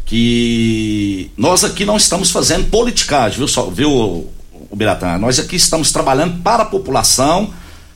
que 0.06 1.32
nós 1.38 1.64
aqui 1.64 1.86
não 1.86 1.98
estamos 1.98 2.30
fazendo 2.30 2.70
politicagem, 2.70 3.38
viu, 3.38 3.48
só, 3.48 3.70
viu 3.70 3.92
o 3.92 4.76
Biratã? 4.76 5.18
Nós 5.18 5.40
aqui 5.40 5.56
estamos 5.56 5.92
trabalhando 5.92 6.42
para 6.42 6.64
a 6.64 6.66
população 6.66 7.54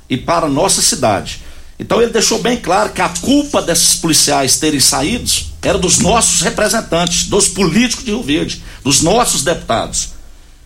e 0.09 0.17
para 0.17 0.45
a 0.45 0.49
nossa 0.49 0.81
cidade. 0.81 1.41
Então 1.79 2.01
ele 2.01 2.11
deixou 2.11 2.39
bem 2.39 2.57
claro 2.57 2.91
que 2.91 3.01
a 3.01 3.09
culpa 3.09 3.61
desses 3.61 3.95
policiais 3.95 4.57
terem 4.57 4.79
saído 4.79 5.29
era 5.61 5.77
dos 5.77 5.99
nossos 5.99 6.41
representantes, 6.41 7.25
dos 7.25 7.47
políticos 7.47 8.03
de 8.03 8.11
Rio 8.11 8.23
Verde, 8.23 8.63
dos 8.83 9.01
nossos 9.01 9.43
deputados. 9.43 10.09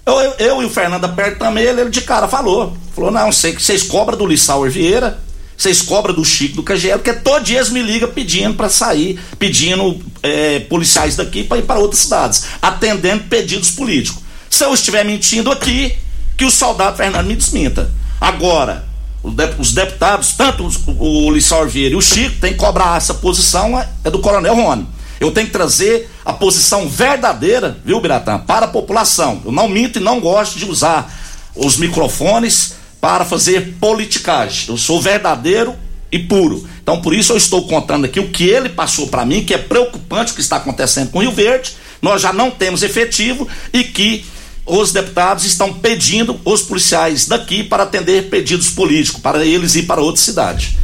Eu, 0.05 0.13
eu, 0.19 0.33
eu 0.39 0.61
e 0.61 0.65
o 0.65 0.69
Fernando 0.69 1.07
também, 1.37 1.63
ele, 1.63 1.81
ele, 1.81 1.89
de 1.89 2.01
cara 2.01 2.27
falou. 2.27 2.75
Falou, 2.95 3.11
não, 3.11 3.31
sei 3.31 3.53
que 3.53 3.61
vocês 3.61 3.83
cobram 3.83 4.17
do 4.17 4.25
Lissauer 4.25 4.71
Vieira, 4.71 5.19
vocês 5.57 5.81
cobram 5.81 6.13
do 6.13 6.25
Chico 6.25 6.55
do 6.55 6.63
KGL, 6.63 6.99
porque 6.99 7.13
todo 7.13 7.43
dia 7.43 7.57
eles 7.57 7.69
me 7.69 7.81
ligam 7.81 8.09
pedindo 8.09 8.55
para 8.55 8.69
sair, 8.69 9.19
pedindo 9.37 9.99
é, 10.23 10.61
policiais 10.61 11.15
daqui 11.15 11.43
para 11.43 11.59
ir 11.59 11.63
para 11.63 11.79
outras 11.79 12.01
cidades, 12.01 12.45
atendendo 12.61 13.25
pedidos 13.25 13.71
políticos. 13.71 14.23
Se 14.49 14.63
eu 14.63 14.73
estiver 14.73 15.05
mentindo 15.05 15.51
aqui, 15.51 15.95
que 16.35 16.45
o 16.45 16.51
soldado 16.51 16.97
Fernando 16.97 17.27
me 17.27 17.35
desminta. 17.35 17.91
Agora, 18.19 18.90
os 19.23 19.71
deputados, 19.71 20.33
tanto 20.33 20.67
o, 20.87 21.31
Lissau 21.31 21.67
Vieira 21.67 21.93
e 21.93 21.97
o 21.97 22.01
Chico, 22.01 22.37
tem 22.39 22.53
que 22.53 22.59
cobrar 22.59 22.97
essa 22.97 23.13
posição 23.13 23.79
é, 23.79 23.87
é 24.03 24.09
do 24.09 24.19
Coronel 24.19 24.55
Rony. 24.55 24.87
Eu 25.19 25.31
tenho 25.31 25.45
que 25.45 25.53
trazer 25.53 26.09
a 26.25 26.33
posição 26.33 26.89
verdadeira, 26.89 27.77
viu, 27.85 28.01
Biratã, 28.01 28.39
para 28.39 28.65
a 28.65 28.69
população. 28.69 29.41
Eu 29.45 29.51
não 29.51 29.69
minto 29.69 29.99
e 29.99 30.01
não 30.01 30.19
gosto 30.19 30.57
de 30.57 30.65
usar 30.65 31.13
os 31.55 31.77
microfones 31.77 32.73
para 32.99 33.23
fazer 33.23 33.75
politicagem. 33.79 34.69
Eu 34.69 34.77
sou 34.77 34.99
verdadeiro 34.99 35.75
e 36.11 36.17
puro. 36.17 36.67
Então, 36.81 37.01
por 37.01 37.13
isso 37.13 37.33
eu 37.33 37.37
estou 37.37 37.67
contando 37.67 38.05
aqui 38.05 38.19
o 38.19 38.29
que 38.29 38.45
ele 38.45 38.69
passou 38.69 39.07
para 39.07 39.23
mim, 39.23 39.43
que 39.43 39.53
é 39.53 39.59
preocupante 39.59 40.31
o 40.31 40.35
que 40.35 40.41
está 40.41 40.57
acontecendo 40.57 41.11
com 41.11 41.19
o 41.19 41.21
Rio 41.21 41.31
Verde. 41.31 41.73
Nós 42.01 42.21
já 42.21 42.33
não 42.33 42.49
temos 42.49 42.81
efetivo 42.81 43.47
e 43.71 43.83
que 43.83 44.25
os 44.65 44.91
deputados 44.91 45.43
estão 45.45 45.73
pedindo 45.73 46.39
os 46.45 46.61
policiais 46.61 47.27
daqui 47.27 47.63
para 47.63 47.83
atender 47.83 48.29
pedidos 48.29 48.69
políticos, 48.69 49.19
para 49.19 49.45
eles 49.45 49.75
ir 49.75 49.83
para 49.83 50.01
outra 50.01 50.21
cidade. 50.21 50.77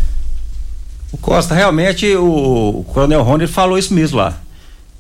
O 1.12 1.18
Costa, 1.18 1.56
realmente 1.56 2.16
o, 2.16 2.86
Coronel 2.94 3.24
Rony 3.24 3.48
falou 3.48 3.78
isso 3.78 3.94
mesmo 3.94 4.18
lá. 4.18 4.38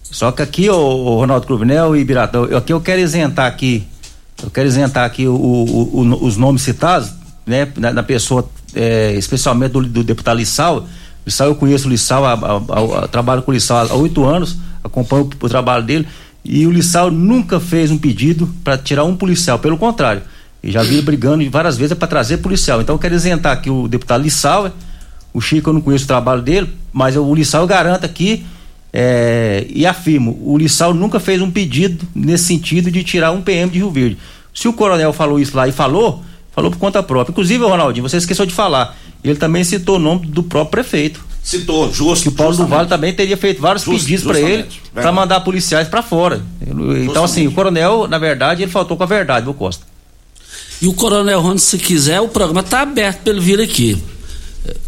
Só 0.03 0.31
que 0.31 0.41
aqui, 0.41 0.69
o, 0.69 0.75
o 0.75 1.19
Ronaldo 1.19 1.45
Cruvinel 1.45 1.95
e 1.95 2.03
Biratão, 2.03 2.45
eu, 2.45 2.57
aqui 2.57 2.71
eu 2.71 2.79
quero 2.79 3.01
isentar 3.01 3.45
aqui, 3.45 3.85
eu 4.41 4.49
quero 4.49 4.67
isentar 4.67 5.05
aqui 5.05 5.27
o, 5.27 5.33
o, 5.35 6.25
os 6.25 6.37
nomes 6.37 6.61
citados, 6.61 7.11
né, 7.45 7.67
na, 7.75 7.91
na 7.91 8.03
pessoa, 8.03 8.47
é, 8.73 9.13
especialmente 9.15 9.71
do, 9.71 9.83
do, 9.83 10.03
deputado 10.03 10.37
Lissau. 10.37 10.87
Lissau, 11.25 11.47
eu 11.47 11.55
conheço 11.55 11.87
o 11.87 11.89
Lissau, 11.89 12.23
a, 12.23 12.33
a, 12.33 13.03
a, 13.03 13.07
trabalho 13.07 13.41
com 13.41 13.51
o 13.51 13.53
Lissau 13.53 13.77
há 13.77 13.93
oito 13.95 14.23
anos, 14.23 14.55
acompanho 14.81 15.23
o, 15.23 15.45
o 15.45 15.49
trabalho 15.49 15.83
dele. 15.83 16.07
E 16.49 16.65
o 16.65 16.71
Lissau 16.71 17.11
nunca 17.11 17.59
fez 17.59 17.91
um 17.91 17.97
pedido 17.97 18.49
para 18.63 18.77
tirar 18.77 19.03
um 19.03 19.17
policial, 19.17 19.59
pelo 19.59 19.77
contrário. 19.77 20.21
E 20.63 20.71
já 20.71 20.81
vi 20.81 21.01
brigando 21.01 21.47
várias 21.49 21.77
vezes 21.77 21.97
para 21.97 22.07
trazer 22.07 22.37
policial. 22.37 22.81
Então 22.81 22.95
eu 22.95 22.99
quero 22.99 23.13
isentar 23.13 23.51
aqui 23.51 23.69
o 23.69 23.85
deputado 23.85 24.23
Lissau. 24.23 24.71
O 25.33 25.41
Chico 25.41 25.69
eu 25.69 25.73
não 25.73 25.81
conheço 25.81 26.05
o 26.05 26.07
trabalho 26.07 26.41
dele, 26.41 26.69
mas 26.93 27.15
eu, 27.15 27.25
o 27.25 27.35
Lissau 27.35 27.67
garanta 27.67 28.05
aqui 28.05 28.45
é, 28.93 29.67
e 29.69 29.85
afirmo: 29.85 30.39
o 30.41 30.57
Lissau 30.57 30.93
nunca 30.93 31.19
fez 31.19 31.41
um 31.41 31.51
pedido 31.51 32.07
nesse 32.15 32.45
sentido 32.45 32.89
de 32.89 33.03
tirar 33.03 33.31
um 33.31 33.41
PM 33.41 33.69
de 33.69 33.79
Rio 33.79 33.91
Verde. 33.91 34.17
Se 34.53 34.69
o 34.69 34.73
coronel 34.73 35.11
falou 35.11 35.39
isso 35.39 35.55
lá 35.55 35.67
e 35.67 35.73
falou, 35.73 36.23
falou 36.53 36.71
por 36.71 36.77
conta 36.77 37.03
própria. 37.03 37.33
Inclusive, 37.33 37.61
Ronaldinho, 37.65 38.07
você 38.07 38.17
esqueceu 38.17 38.45
de 38.45 38.53
falar. 38.53 38.97
Ele 39.21 39.35
também 39.35 39.65
citou 39.65 39.97
o 39.97 39.99
nome 39.99 40.27
do 40.27 40.41
próprio 40.41 40.71
prefeito 40.71 41.26
citou, 41.47 41.91
justo. 41.91 42.23
Que 42.23 42.29
o 42.29 42.31
Paulo 42.33 42.53
justamente. 42.53 42.71
do 42.71 42.77
Vale 42.77 42.89
também 42.89 43.13
teria 43.13 43.37
feito 43.37 43.61
vários 43.61 43.83
Just, 43.83 44.01
pedidos 44.01 44.25
para 44.25 44.39
ele 44.39 44.65
para 44.93 45.11
mandar 45.11 45.39
policiais 45.41 45.87
para 45.87 46.03
fora. 46.03 46.41
Justamente. 46.59 47.09
Então, 47.09 47.23
assim, 47.23 47.47
o 47.47 47.51
coronel, 47.51 48.07
na 48.07 48.19
verdade, 48.19 48.63
ele 48.63 48.71
faltou 48.71 48.97
com 48.97 49.03
a 49.03 49.07
verdade, 49.07 49.45
viu, 49.45 49.53
Costa? 49.53 49.85
E 50.81 50.87
o 50.87 50.93
coronel 50.93 51.41
Rony, 51.41 51.59
se 51.59 51.77
quiser, 51.77 52.19
o 52.21 52.27
programa 52.27 52.59
está 52.59 52.81
aberto 52.81 53.21
para 53.21 53.31
ele 53.31 53.41
vir 53.41 53.61
aqui. 53.61 54.01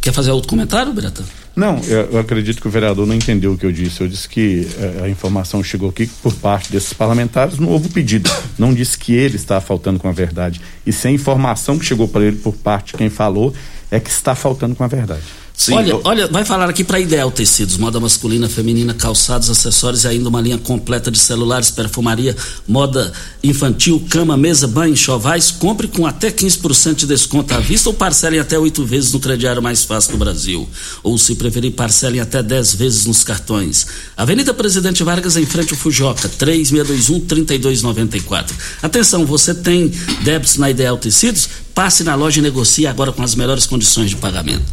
Quer 0.01 0.13
fazer 0.13 0.31
outro 0.31 0.49
comentário, 0.49 0.91
Beretta? 0.91 1.23
Não, 1.55 1.79
eu, 1.87 2.11
eu, 2.11 2.19
acredito 2.19 2.61
que 2.61 2.67
o 2.67 2.71
vereador 2.71 3.05
não 3.07 3.15
entendeu 3.15 3.53
o 3.53 3.57
que 3.57 3.65
eu 3.65 3.71
disse. 3.71 4.01
Eu 4.01 4.07
disse 4.07 4.29
que 4.29 4.67
eh, 4.77 5.03
a 5.03 5.09
informação 5.09 5.63
chegou 5.63 5.89
aqui 5.89 6.07
por 6.21 6.33
parte 6.33 6.71
desses 6.71 6.93
parlamentares 6.93 7.57
não 7.57 7.69
houve 7.69 7.89
pedido. 7.89 8.29
Não 8.57 8.73
disse 8.73 8.97
que 8.97 9.13
ele 9.13 9.35
está 9.35 9.59
faltando 9.59 9.99
com 9.99 10.07
a 10.07 10.11
verdade. 10.11 10.61
E 10.85 10.93
sem 10.93 11.11
a 11.11 11.15
informação 11.15 11.77
que 11.77 11.85
chegou 11.85 12.07
para 12.07 12.23
ele 12.23 12.37
por 12.37 12.55
parte 12.55 12.91
de 12.91 12.97
quem 12.97 13.09
falou 13.09 13.53
é 13.91 13.99
que 13.99 14.09
está 14.09 14.35
faltando 14.35 14.75
com 14.75 14.83
a 14.83 14.87
verdade. 14.87 15.23
Sim, 15.59 15.73
olha, 15.73 15.89
eu... 15.89 16.01
olha, 16.05 16.25
vai 16.27 16.45
falar 16.45 16.69
aqui 16.69 16.85
para 16.85 17.01
Ideal 17.01 17.29
Tecidos, 17.29 17.75
moda 17.75 17.99
masculina, 17.99 18.47
feminina, 18.47 18.93
calçados, 18.93 19.49
acessórios 19.49 20.05
e 20.05 20.07
ainda 20.07 20.29
uma 20.29 20.39
linha 20.39 20.57
completa 20.57 21.11
de 21.11 21.19
celulares, 21.19 21.69
perfumaria, 21.69 22.33
moda 22.65 23.11
infantil, 23.43 24.01
cama, 24.09 24.37
mesa, 24.37 24.69
banho, 24.69 24.95
chovais. 24.95 25.51
Compre 25.51 25.89
com 25.89 26.07
até 26.07 26.31
15% 26.31 26.95
de 26.95 27.05
desconto 27.05 27.53
à 27.53 27.59
vista 27.59 27.89
ou 27.89 27.93
parcelem 27.93 28.39
até 28.39 28.57
oito 28.57 28.85
vezes 28.85 29.11
no 29.11 29.19
crediário 29.19 29.61
mais 29.61 29.83
fácil 29.83 30.13
do 30.13 30.17
Brasil. 30.17 30.65
Ou, 31.03 31.17
se 31.17 31.35
preferir, 31.35 31.73
parcelem 31.73 32.21
até 32.21 32.41
10 32.41 32.75
vezes 32.75 33.05
nos 33.05 33.21
cartões. 33.21 33.85
Avenida 34.15 34.53
Presidente 34.53 35.03
Vargas, 35.03 35.35
em 35.35 35.45
frente 35.45 35.73
ao 35.73 35.77
Fujoca, 35.77 36.29
3621-3294. 36.39 38.51
Atenção, 38.81 39.25
você 39.25 39.53
tem 39.53 39.91
débitos 40.23 40.55
na 40.55 40.69
Ideal 40.69 40.97
Tecidos? 40.97 41.49
Passe 41.73 42.03
na 42.03 42.15
loja 42.15 42.39
e 42.39 42.41
negocie 42.41 42.85
agora 42.85 43.11
com 43.11 43.23
as 43.23 43.35
melhores 43.35 43.65
condições 43.65 44.09
de 44.09 44.15
pagamento. 44.15 44.63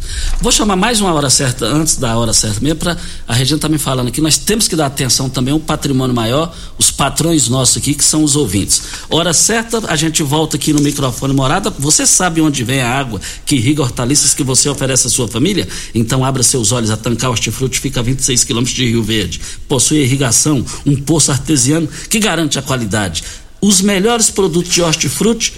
Vou 0.41 0.51
chamar 0.51 0.75
mais 0.75 0.99
uma 0.99 1.13
hora 1.13 1.29
certa, 1.29 1.65
antes 1.65 1.95
da 1.95 2.17
hora 2.17 2.33
certa 2.33 2.59
mesmo, 2.59 2.79
para 2.79 2.97
a 3.27 3.33
Regina 3.33 3.59
tá 3.59 3.69
me 3.69 3.77
falando 3.77 4.09
aqui, 4.09 4.19
nós 4.19 4.37
temos 4.37 4.67
que 4.67 4.75
dar 4.75 4.87
atenção 4.87 5.29
também 5.29 5.53
ao 5.53 5.59
patrimônio 5.59 6.13
maior, 6.13 6.53
os 6.77 6.91
patrões 6.91 7.47
nossos 7.47 7.77
aqui, 7.77 7.93
que 7.93 8.03
são 8.03 8.23
os 8.23 8.35
ouvintes. 8.35 8.81
Hora 9.09 9.33
certa, 9.33 9.81
a 9.87 9.95
gente 9.95 10.21
volta 10.21 10.57
aqui 10.57 10.73
no 10.73 10.81
microfone 10.81 11.33
morada. 11.33 11.69
Você 11.79 12.05
sabe 12.05 12.41
onde 12.41 12.63
vem 12.63 12.81
a 12.81 12.89
água 12.89 13.21
que 13.45 13.55
irriga 13.55 13.81
hortaliças 13.81 14.33
que 14.33 14.43
você 14.43 14.67
oferece 14.67 15.07
à 15.07 15.09
sua 15.09 15.27
família? 15.27 15.67
Então 15.95 16.25
abra 16.25 16.43
seus 16.43 16.71
olhos, 16.71 16.89
a 16.89 16.97
Tancar 16.97 17.31
Hortifruti 17.31 17.79
fica 17.79 17.99
a 17.99 18.03
26 18.03 18.43
quilômetros 18.43 18.75
de 18.75 18.85
Rio 18.85 19.03
Verde. 19.03 19.39
Possui 19.67 19.99
irrigação, 19.99 20.65
um 20.85 20.95
poço 20.95 21.31
artesiano 21.31 21.87
que 22.09 22.19
garante 22.19 22.59
a 22.59 22.61
qualidade. 22.61 23.23
Os 23.61 23.81
melhores 23.81 24.29
produtos 24.29 24.73
de 24.73 24.81
hortifruti 24.81 25.53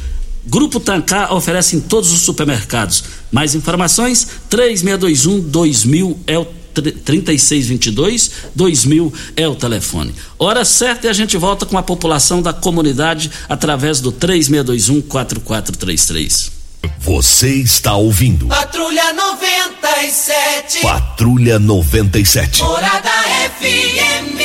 Grupo 0.46 0.80
Tancar 0.80 1.34
oferece 1.34 1.76
em 1.76 1.80
todos 1.80 2.12
os 2.12 2.22
supermercados. 2.22 3.04
Mais 3.32 3.56
informações? 3.56 4.28
3621 4.50 5.40
2000 5.50 6.20
é 6.26 6.38
o 6.38 6.46
3622 6.74 8.32
2000 8.56 9.14
é 9.36 9.48
o 9.48 9.56
telefone. 9.56 10.14
Hora 10.38 10.64
certa 10.64 11.08
e 11.08 11.10
a 11.10 11.14
gente 11.14 11.38
volta 11.38 11.66
com 11.66 11.78
a 11.78 11.84
população 11.84 12.42
da 12.42 12.54
comunidade 12.54 13.30
através 13.48 14.00
do 14.00 14.12
3621 14.12 15.02
4433. 15.02 16.60
Você 17.00 17.56
está 17.56 17.96
ouvindo. 17.96 18.48
Patrulha 18.48 19.14
97. 19.14 20.82
Patrulha 20.82 21.60
97. 21.60 22.64
Morada 22.64 23.12
FM. 23.60 24.40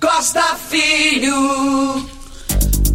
Costa 0.00 0.56
Filho. 0.70 2.21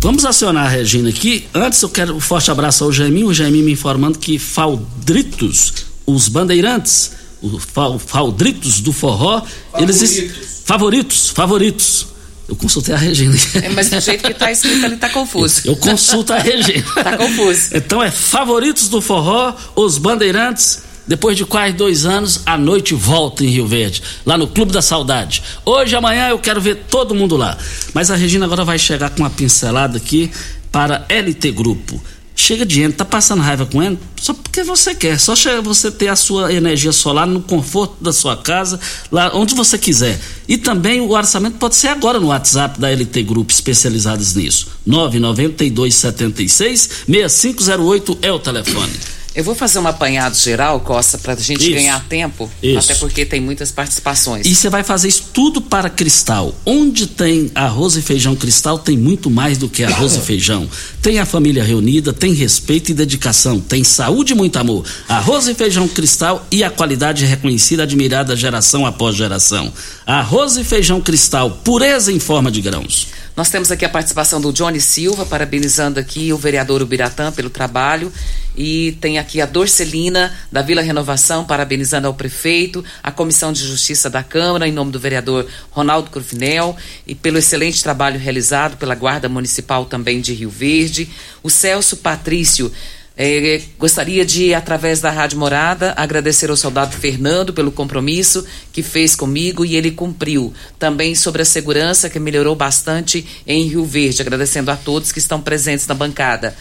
Vamos 0.08 0.24
acionar 0.24 0.68
a 0.68 0.70
Regina 0.70 1.10
aqui. 1.10 1.46
Antes 1.54 1.82
eu 1.82 1.90
quero 1.90 2.16
um 2.16 2.20
forte 2.22 2.50
abraço 2.50 2.82
ao 2.86 2.94
Jaiminho. 2.94 3.28
O 3.28 3.34
Jaiminho 3.34 3.66
me 3.66 3.74
informando 3.74 4.18
que 4.18 4.40
Faldritos, 4.40 5.74
os 6.06 6.30
bandeirantes, 6.30 7.12
os 7.42 7.62
Faldritos 8.06 8.80
do 8.80 8.94
forró, 8.94 9.42
favoritos. 9.70 10.02
eles. 10.02 10.62
Favoritos, 10.64 11.30
favoritos. 11.32 12.08
Eu 12.48 12.56
consultei 12.56 12.96
a 12.96 12.98
Regina. 12.98 13.36
É, 13.56 13.68
mas 13.68 13.90
do 13.90 14.00
jeito 14.00 14.24
que 14.24 14.32
está 14.32 14.50
escrito 14.50 14.86
ali 14.86 14.96
está 14.96 15.10
confuso. 15.10 15.64
Eu, 15.66 15.74
eu 15.74 15.76
consulto 15.76 16.32
a 16.32 16.38
Regina. 16.38 16.86
Está 16.88 17.18
confuso. 17.18 17.70
Então 17.74 18.02
é 18.02 18.10
favoritos 18.10 18.88
do 18.88 19.02
forró, 19.02 19.54
os 19.76 19.98
bandeirantes 19.98 20.84
depois 21.08 21.38
de 21.38 21.46
quase 21.46 21.74
dois 21.74 22.06
anos, 22.06 22.42
a 22.46 22.58
noite 22.58 22.94
volta 22.94 23.44
em 23.44 23.48
Rio 23.48 23.66
Verde, 23.66 24.04
lá 24.26 24.38
no 24.38 24.48
Clube 24.48 24.74
da 24.74 24.82
Saudade. 24.82 25.42
Hoje, 25.66 25.96
amanhã, 25.96 26.30
eu 26.30 26.40
quero 26.40 26.60
ver 26.60 26.86
todo 26.90 27.16
mundo 27.16 27.38
lá. 27.38 27.58
Mas 27.94 28.12
a 28.12 28.16
Regina 28.16 28.46
agora 28.46 28.66
vai 28.66 28.78
chegar 28.78 29.10
com 29.12 29.24
uma 29.24 29.30
pincelada 29.30 29.98
aqui 29.98 30.30
para 30.72 31.06
LT 31.10 31.52
Grupo. 31.52 32.02
Chega 32.40 32.64
de 32.64 32.76
gente, 32.76 32.94
tá 32.94 33.04
passando 33.04 33.42
raiva 33.42 33.66
com 33.66 33.82
ele? 33.82 33.98
Só 34.16 34.32
porque 34.32 34.64
você 34.64 34.94
quer. 34.94 35.20
Só 35.20 35.34
você 35.64 35.90
ter 35.90 36.10
a 36.10 36.16
sua 36.16 36.54
energia 36.54 36.92
solar 36.92 37.26
no 37.26 37.42
conforto 37.42 37.96
da 38.00 38.14
sua 38.14 38.38
casa, 38.38 38.80
lá 39.12 39.32
onde 39.34 39.56
você 39.56 39.76
quiser. 39.76 40.20
E 40.48 40.56
também 40.56 41.02
o 41.02 41.10
orçamento 41.10 41.58
pode 41.58 41.76
ser 41.76 41.88
agora 41.88 42.20
no 42.20 42.28
WhatsApp 42.28 42.80
da 42.80 42.92
LT 42.92 43.24
Grupo, 43.24 43.52
especializados 43.52 44.36
nisso. 44.36 44.68
99276 44.86 46.90
6508 47.08 48.20
é 48.22 48.32
o 48.32 48.38
telefone. 48.38 49.17
Eu 49.38 49.44
vou 49.44 49.54
fazer 49.54 49.78
um 49.78 49.86
apanhado 49.86 50.36
geral, 50.36 50.80
Costa, 50.80 51.16
para 51.20 51.34
a 51.34 51.36
gente 51.36 51.62
isso. 51.62 51.72
ganhar 51.72 52.04
tempo, 52.06 52.50
isso. 52.62 52.80
até 52.80 52.96
porque 52.96 53.24
tem 53.24 53.40
muitas 53.40 53.72
participações. 53.72 54.48
E 54.48 54.56
você 54.56 54.68
vai 54.68 54.84
fazer 54.84 55.10
isso 55.10 55.26
tudo 55.32 55.62
para 55.62 55.92
Cristal. 55.92 56.56
Onde 56.66 57.06
tem 57.06 57.52
arroz 57.54 57.96
e 57.96 58.02
feijão 58.02 58.36
Cristal, 58.36 58.80
tem 58.80 58.98
muito 58.98 59.30
mais 59.30 59.60
do 59.60 59.70
que 59.70 59.84
arroz 59.84 60.16
e 60.16 60.22
feijão. 60.26 60.68
Tem 61.04 61.20
a 61.20 61.26
família 61.26 61.64
reunida, 61.64 62.12
tem 62.12 62.34
respeito 62.34 62.90
e 62.90 62.96
dedicação, 62.96 63.60
tem 63.60 63.84
saúde 63.84 64.34
e 64.34 64.36
muito 64.36 64.58
amor. 64.58 64.84
Arroz 65.08 65.48
e 65.48 65.54
feijão 65.54 65.88
Cristal 65.88 66.44
e 66.50 66.64
a 66.64 66.72
qualidade 66.72 67.24
reconhecida, 67.24 67.84
admirada 67.84 68.36
geração 68.36 68.88
após 68.88 69.16
geração. 69.16 69.72
Arroz 70.04 70.58
e 70.58 70.64
feijão 70.64 71.00
Cristal, 71.00 71.52
pureza 71.64 72.12
em 72.12 72.18
forma 72.18 72.50
de 72.50 72.60
grãos. 72.60 73.10
Nós 73.38 73.52
temos 73.52 73.70
aqui 73.70 73.86
a 73.86 73.90
participação 73.90 74.42
do 74.42 74.52
Johnny 74.52 74.82
Silva, 74.82 75.24
parabenizando 75.24 76.00
aqui 76.00 76.34
o 76.34 76.38
vereador 76.40 76.82
Ubiratã 76.82 77.32
pelo 77.32 77.52
trabalho. 77.52 78.12
E 78.58 78.98
tem 79.00 79.20
aqui 79.20 79.40
a 79.40 79.46
Dorcelina, 79.46 80.36
da 80.52 80.64
Vila 80.64 80.82
Renovação, 80.82 81.46
parabenizando 81.46 82.08
ao 82.08 82.14
prefeito, 82.16 82.84
a 83.04 83.12
Comissão 83.12 83.54
de 83.54 83.66
Justiça 83.66 84.10
da 84.10 84.24
Câmara, 84.24 84.68
em 84.68 84.72
nome 84.72 84.92
do 84.92 85.00
vereador 85.00 85.46
Ronaldo 85.70 86.10
Cruvinel, 86.10 86.76
e 87.06 87.14
pelo 87.14 87.38
excelente 87.38 87.84
trabalho 87.84 88.20
realizado 88.20 88.76
pela 88.78 88.96
Guarda 88.96 89.30
Municipal 89.30 89.86
também 89.86 90.20
de 90.20 90.34
Rio 90.34 90.50
Verde. 90.50 91.08
O 91.44 91.52
Celso 91.52 91.98
Patrício 91.98 92.72
é, 93.16 93.62
gostaria 93.78 94.26
de, 94.26 94.56
através 94.56 95.02
da 95.02 95.12
Rádio 95.12 95.38
Morada, 95.38 95.94
agradecer 95.96 96.50
ao 96.50 96.58
soldado 96.58 96.96
Fernando 96.96 97.54
pelo 97.54 97.72
compromisso 97.72 98.44
que 98.74 98.82
fez 98.82 99.16
comigo 99.16 99.64
e 99.64 99.76
ele 99.76 99.92
cumpriu. 99.92 100.52
Também 100.80 101.14
sobre 101.14 101.44
a 101.44 101.46
segurança 101.46 102.10
que 102.10 102.20
melhorou 102.20 102.56
bastante 102.56 103.24
em 103.46 103.68
Rio 103.68 103.86
Verde, 103.86 104.22
agradecendo 104.22 104.72
a 104.72 104.76
todos 104.76 105.12
que 105.12 105.20
estão 105.20 105.40
presentes 105.42 105.86
na 105.86 105.94
bancada 105.94 106.56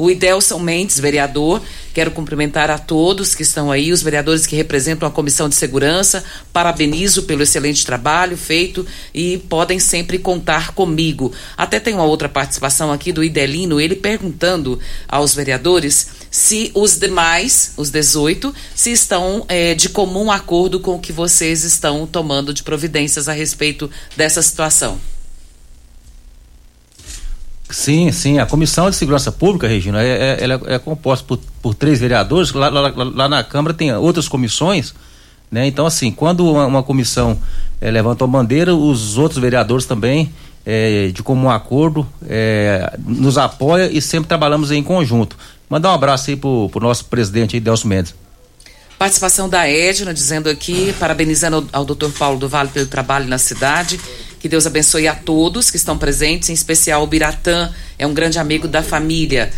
o 0.00 0.10
Idelson 0.10 0.58
Mendes, 0.58 0.98
vereador. 0.98 1.60
Quero 1.92 2.10
cumprimentar 2.10 2.70
a 2.70 2.78
todos 2.78 3.34
que 3.34 3.42
estão 3.42 3.70
aí, 3.70 3.92
os 3.92 4.00
vereadores 4.00 4.46
que 4.46 4.56
representam 4.56 5.06
a 5.06 5.10
Comissão 5.10 5.46
de 5.46 5.54
Segurança. 5.54 6.24
Parabenizo 6.54 7.24
pelo 7.24 7.42
excelente 7.42 7.84
trabalho 7.84 8.34
feito 8.34 8.86
e 9.12 9.36
podem 9.50 9.78
sempre 9.78 10.18
contar 10.18 10.72
comigo. 10.72 11.34
Até 11.54 11.78
tem 11.78 11.92
uma 11.92 12.04
outra 12.04 12.30
participação 12.30 12.90
aqui 12.90 13.12
do 13.12 13.22
Idelino, 13.22 13.78
ele 13.78 13.94
perguntando 13.94 14.78
aos 15.06 15.34
vereadores 15.34 16.08
se 16.30 16.70
os 16.72 16.96
demais, 16.98 17.74
os 17.76 17.90
18, 17.90 18.54
se 18.74 18.92
estão 18.92 19.44
é, 19.48 19.74
de 19.74 19.90
comum 19.90 20.30
acordo 20.30 20.80
com 20.80 20.94
o 20.94 21.00
que 21.00 21.12
vocês 21.12 21.62
estão 21.62 22.06
tomando 22.06 22.54
de 22.54 22.62
providências 22.62 23.28
a 23.28 23.32
respeito 23.32 23.90
dessa 24.16 24.40
situação. 24.40 24.98
Sim, 27.70 28.10
sim. 28.10 28.38
A 28.38 28.46
Comissão 28.46 28.90
de 28.90 28.96
Segurança 28.96 29.30
Pública, 29.30 29.66
Regina, 29.68 30.02
é, 30.02 30.38
é, 30.40 30.44
ela 30.44 30.60
é 30.66 30.78
composta 30.78 31.24
por, 31.26 31.38
por 31.62 31.74
três 31.74 32.00
vereadores. 32.00 32.52
Lá, 32.52 32.68
lá, 32.68 32.92
lá, 32.96 33.28
na 33.28 33.44
Câmara 33.44 33.72
tem 33.72 33.94
outras 33.94 34.28
comissões, 34.28 34.94
né? 35.50 35.66
Então, 35.66 35.86
assim, 35.86 36.10
quando 36.10 36.50
uma, 36.50 36.66
uma 36.66 36.82
comissão 36.82 37.38
é, 37.80 37.90
levanta 37.90 38.24
uma 38.24 38.38
bandeira, 38.38 38.74
os 38.74 39.18
outros 39.18 39.40
vereadores 39.40 39.86
também, 39.86 40.32
é, 40.66 41.08
de 41.08 41.22
comum 41.22 41.50
acordo, 41.50 42.06
é, 42.28 42.98
nos 43.06 43.38
apoia 43.38 43.90
e 43.90 44.00
sempre 44.00 44.28
trabalhamos 44.28 44.70
em 44.70 44.82
conjunto. 44.82 45.36
Mandar 45.68 45.90
um 45.90 45.94
abraço 45.94 46.30
aí 46.30 46.36
pro, 46.36 46.68
pro 46.70 46.80
nosso 46.80 47.04
presidente 47.04 47.58
Delcio 47.60 47.88
Mendes. 47.88 48.14
Participação 49.00 49.48
da 49.48 49.66
Edna, 49.66 50.12
dizendo 50.12 50.50
aqui, 50.50 50.94
parabenizando 51.00 51.56
ao, 51.72 51.80
ao 51.80 51.84
doutor 51.86 52.12
Paulo 52.12 52.38
do 52.38 52.50
Vale 52.50 52.68
pelo 52.68 52.86
trabalho 52.86 53.26
na 53.26 53.38
cidade 53.38 53.98
que 54.38 54.48
Deus 54.48 54.66
abençoe 54.66 55.06
a 55.06 55.14
todos 55.14 55.70
que 55.70 55.76
estão 55.76 55.96
presentes, 55.96 56.48
em 56.48 56.54
especial 56.54 57.02
o 57.02 57.06
Biratã, 57.06 57.72
é 57.98 58.06
um 58.06 58.14
grande 58.14 58.38
amigo 58.38 58.66
da 58.66 58.82
família. 58.82 59.50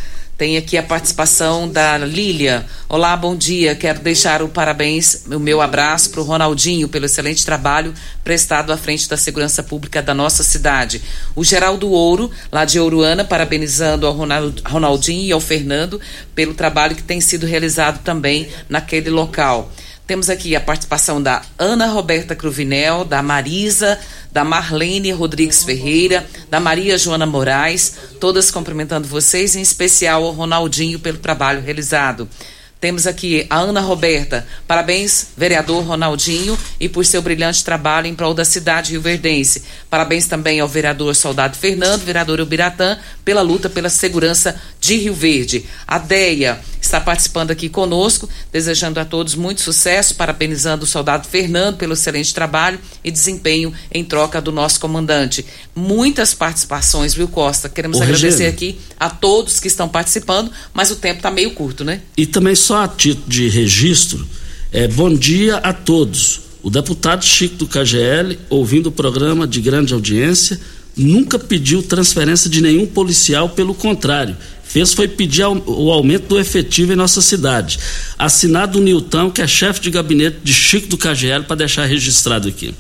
Tem 0.43 0.57
aqui 0.57 0.77
a 0.77 0.83
participação 0.83 1.69
da 1.69 1.97
Lília. 1.97 2.67
Olá, 2.89 3.17
bom 3.17 3.37
dia. 3.37 3.77
Quero 3.77 4.01
deixar 4.01 4.43
o 4.43 4.49
parabéns, 4.49 5.25
o 5.31 5.39
meu 5.39 5.61
abraço 5.61 6.11
para 6.11 6.21
o 6.21 6.25
Ronaldinho 6.25 6.89
pelo 6.89 7.07
excelente 7.07 7.47
trabalho 7.47 7.95
prestado 8.25 8.73
à 8.73 8.77
frente 8.77 9.09
da 9.09 9.17
segurança 9.17 9.63
pública 9.63 10.03
da 10.03 10.13
nossa 10.13 10.43
cidade. 10.43 11.01
O 11.37 11.45
Geraldo 11.45 11.89
Ouro, 11.89 12.29
lá 12.51 12.65
de 12.65 12.81
Ouruana, 12.81 13.25
parabenizando 13.25 14.05
ao 14.05 14.19
Ronaldinho 14.67 15.27
e 15.27 15.31
ao 15.31 15.41
Fernando 15.41 16.01
pelo 16.35 16.55
trabalho 16.55 16.97
que 16.97 17.05
tem 17.05 17.21
sido 17.21 17.47
realizado 17.47 18.03
também 18.03 18.49
naquele 18.69 19.11
local. 19.11 19.71
Temos 20.07 20.29
aqui 20.29 20.57
a 20.57 20.61
participação 20.61 21.23
da 21.23 21.43
Ana 21.57 21.87
Roberta 21.87 22.35
Cruvinel, 22.35 23.05
da 23.05 23.23
Marisa, 23.23 23.99
da 24.33 24.45
Marlene 24.45 25.13
Rodrigues 25.13 25.63
Ferreira, 25.63 26.27
da 26.51 26.59
Maria 26.59 26.99
Joana 26.99 27.25
Moraes, 27.25 27.97
todas 28.21 28.51
cumprimentando 28.51 29.07
vocês, 29.07 29.55
em 29.55 29.63
especial 29.63 30.25
ao 30.25 30.33
Ronaldinho 30.33 30.99
pelo 30.99 31.19
trabalho 31.19 31.63
realizado. 31.63 32.29
Temos 32.83 33.07
aqui 33.07 33.47
a 33.49 33.61
Ana 33.61 33.81
Roberta. 33.81 34.45
Parabéns, 34.67 35.29
vereador 35.37 35.85
Ronaldinho, 35.85 36.59
e 36.81 36.89
por 36.89 37.07
seu 37.07 37.23
brilhante 37.23 37.63
trabalho 37.63 38.09
em 38.09 38.15
prol 38.17 38.35
da 38.35 38.45
cidade 38.45 38.91
rioverdense. 38.91 39.63
Parabéns 39.89 40.27
também 40.27 40.59
ao 40.59 40.67
vereador 40.67 41.15
Soldado 41.15 41.57
Fernando, 41.57 42.03
vereador 42.03 42.41
Ubiratã, 42.41 42.99
pela 43.25 43.41
luta 43.41 43.71
pela 43.71 43.89
segurança 43.89 44.61
de 44.81 44.97
Rio 44.97 45.15
Verde. 45.15 45.65
A 45.87 45.97
Deia 45.97 46.59
está 46.81 47.01
participando 47.01 47.53
aqui 47.53 47.69
conosco, 47.69 48.29
desejando 48.51 48.99
a 48.99 49.05
todos 49.05 49.37
muito 49.37 49.61
sucesso, 49.61 50.17
parabenizando 50.17 50.83
o 50.83 50.87
soldado 50.87 51.29
Fernando 51.29 51.77
pelo 51.77 51.93
excelente 51.93 52.35
trabalho 52.35 52.81
e 53.05 53.13
desempenho 53.13 53.73
em 53.93 54.03
troca 54.03 54.41
do 54.41 54.51
nosso 54.51 54.81
comandante. 54.81 55.47
Muitas 55.73 56.35
participações, 56.35 57.15
viu, 57.15 57.29
Costa? 57.29 57.69
Queremos 57.69 58.01
Ô, 58.01 58.03
agradecer 58.03 58.29
Regina. 58.29 58.49
aqui 58.49 58.81
a 58.99 59.09
todos 59.09 59.61
que 59.61 59.69
estão 59.69 59.89
participando, 59.89 60.51
mas 60.75 60.91
o 60.91 60.97
tempo 60.97 61.19
está 61.19 61.31
meio 61.31 61.53
curto, 61.53 61.85
né? 61.85 62.01
E 62.17 62.27
também 62.27 62.57
só 62.57 62.72
a 62.75 62.89
título 62.89 63.29
de 63.29 63.49
registro, 63.49 64.27
é, 64.73 64.89
bom 64.89 65.15
dia 65.15 65.57
a 65.57 65.73
todos. 65.73 66.41
O 66.63 66.71
deputado 66.71 67.25
Chico 67.25 67.57
do 67.57 67.67
KGL, 67.67 68.39
ouvindo 68.49 68.87
o 68.87 68.93
programa 68.93 69.47
de 69.47 69.61
grande 69.61 69.93
audiência, 69.93 70.61
nunca 70.97 71.39
pediu 71.39 71.83
transferência 71.83 72.49
de 72.49 72.61
nenhum 72.61 72.87
policial, 72.87 73.49
pelo 73.49 73.75
contrário, 73.75 74.37
fez 74.65 74.95
foi 74.95 75.07
pedir 75.07 75.45
o 75.45 75.91
aumento 75.91 76.29
do 76.29 76.41
efetivo 76.41 76.93
em 76.93 76.97
nossa 76.97 77.21
cidade. 77.21 77.79
Assinado 78.19 78.79
o 78.79 78.83
Nilton, 78.83 79.31
que 79.31 79.43
é 79.43 79.47
chefe 79.47 79.81
de 79.81 79.91
gabinete 79.91 80.39
de 80.43 80.55
Chico 80.55 80.87
do 80.87 80.97
KGL, 80.97 81.45
para 81.45 81.57
deixar 81.57 81.85
registrado 81.85 82.49
aqui. 82.49 82.75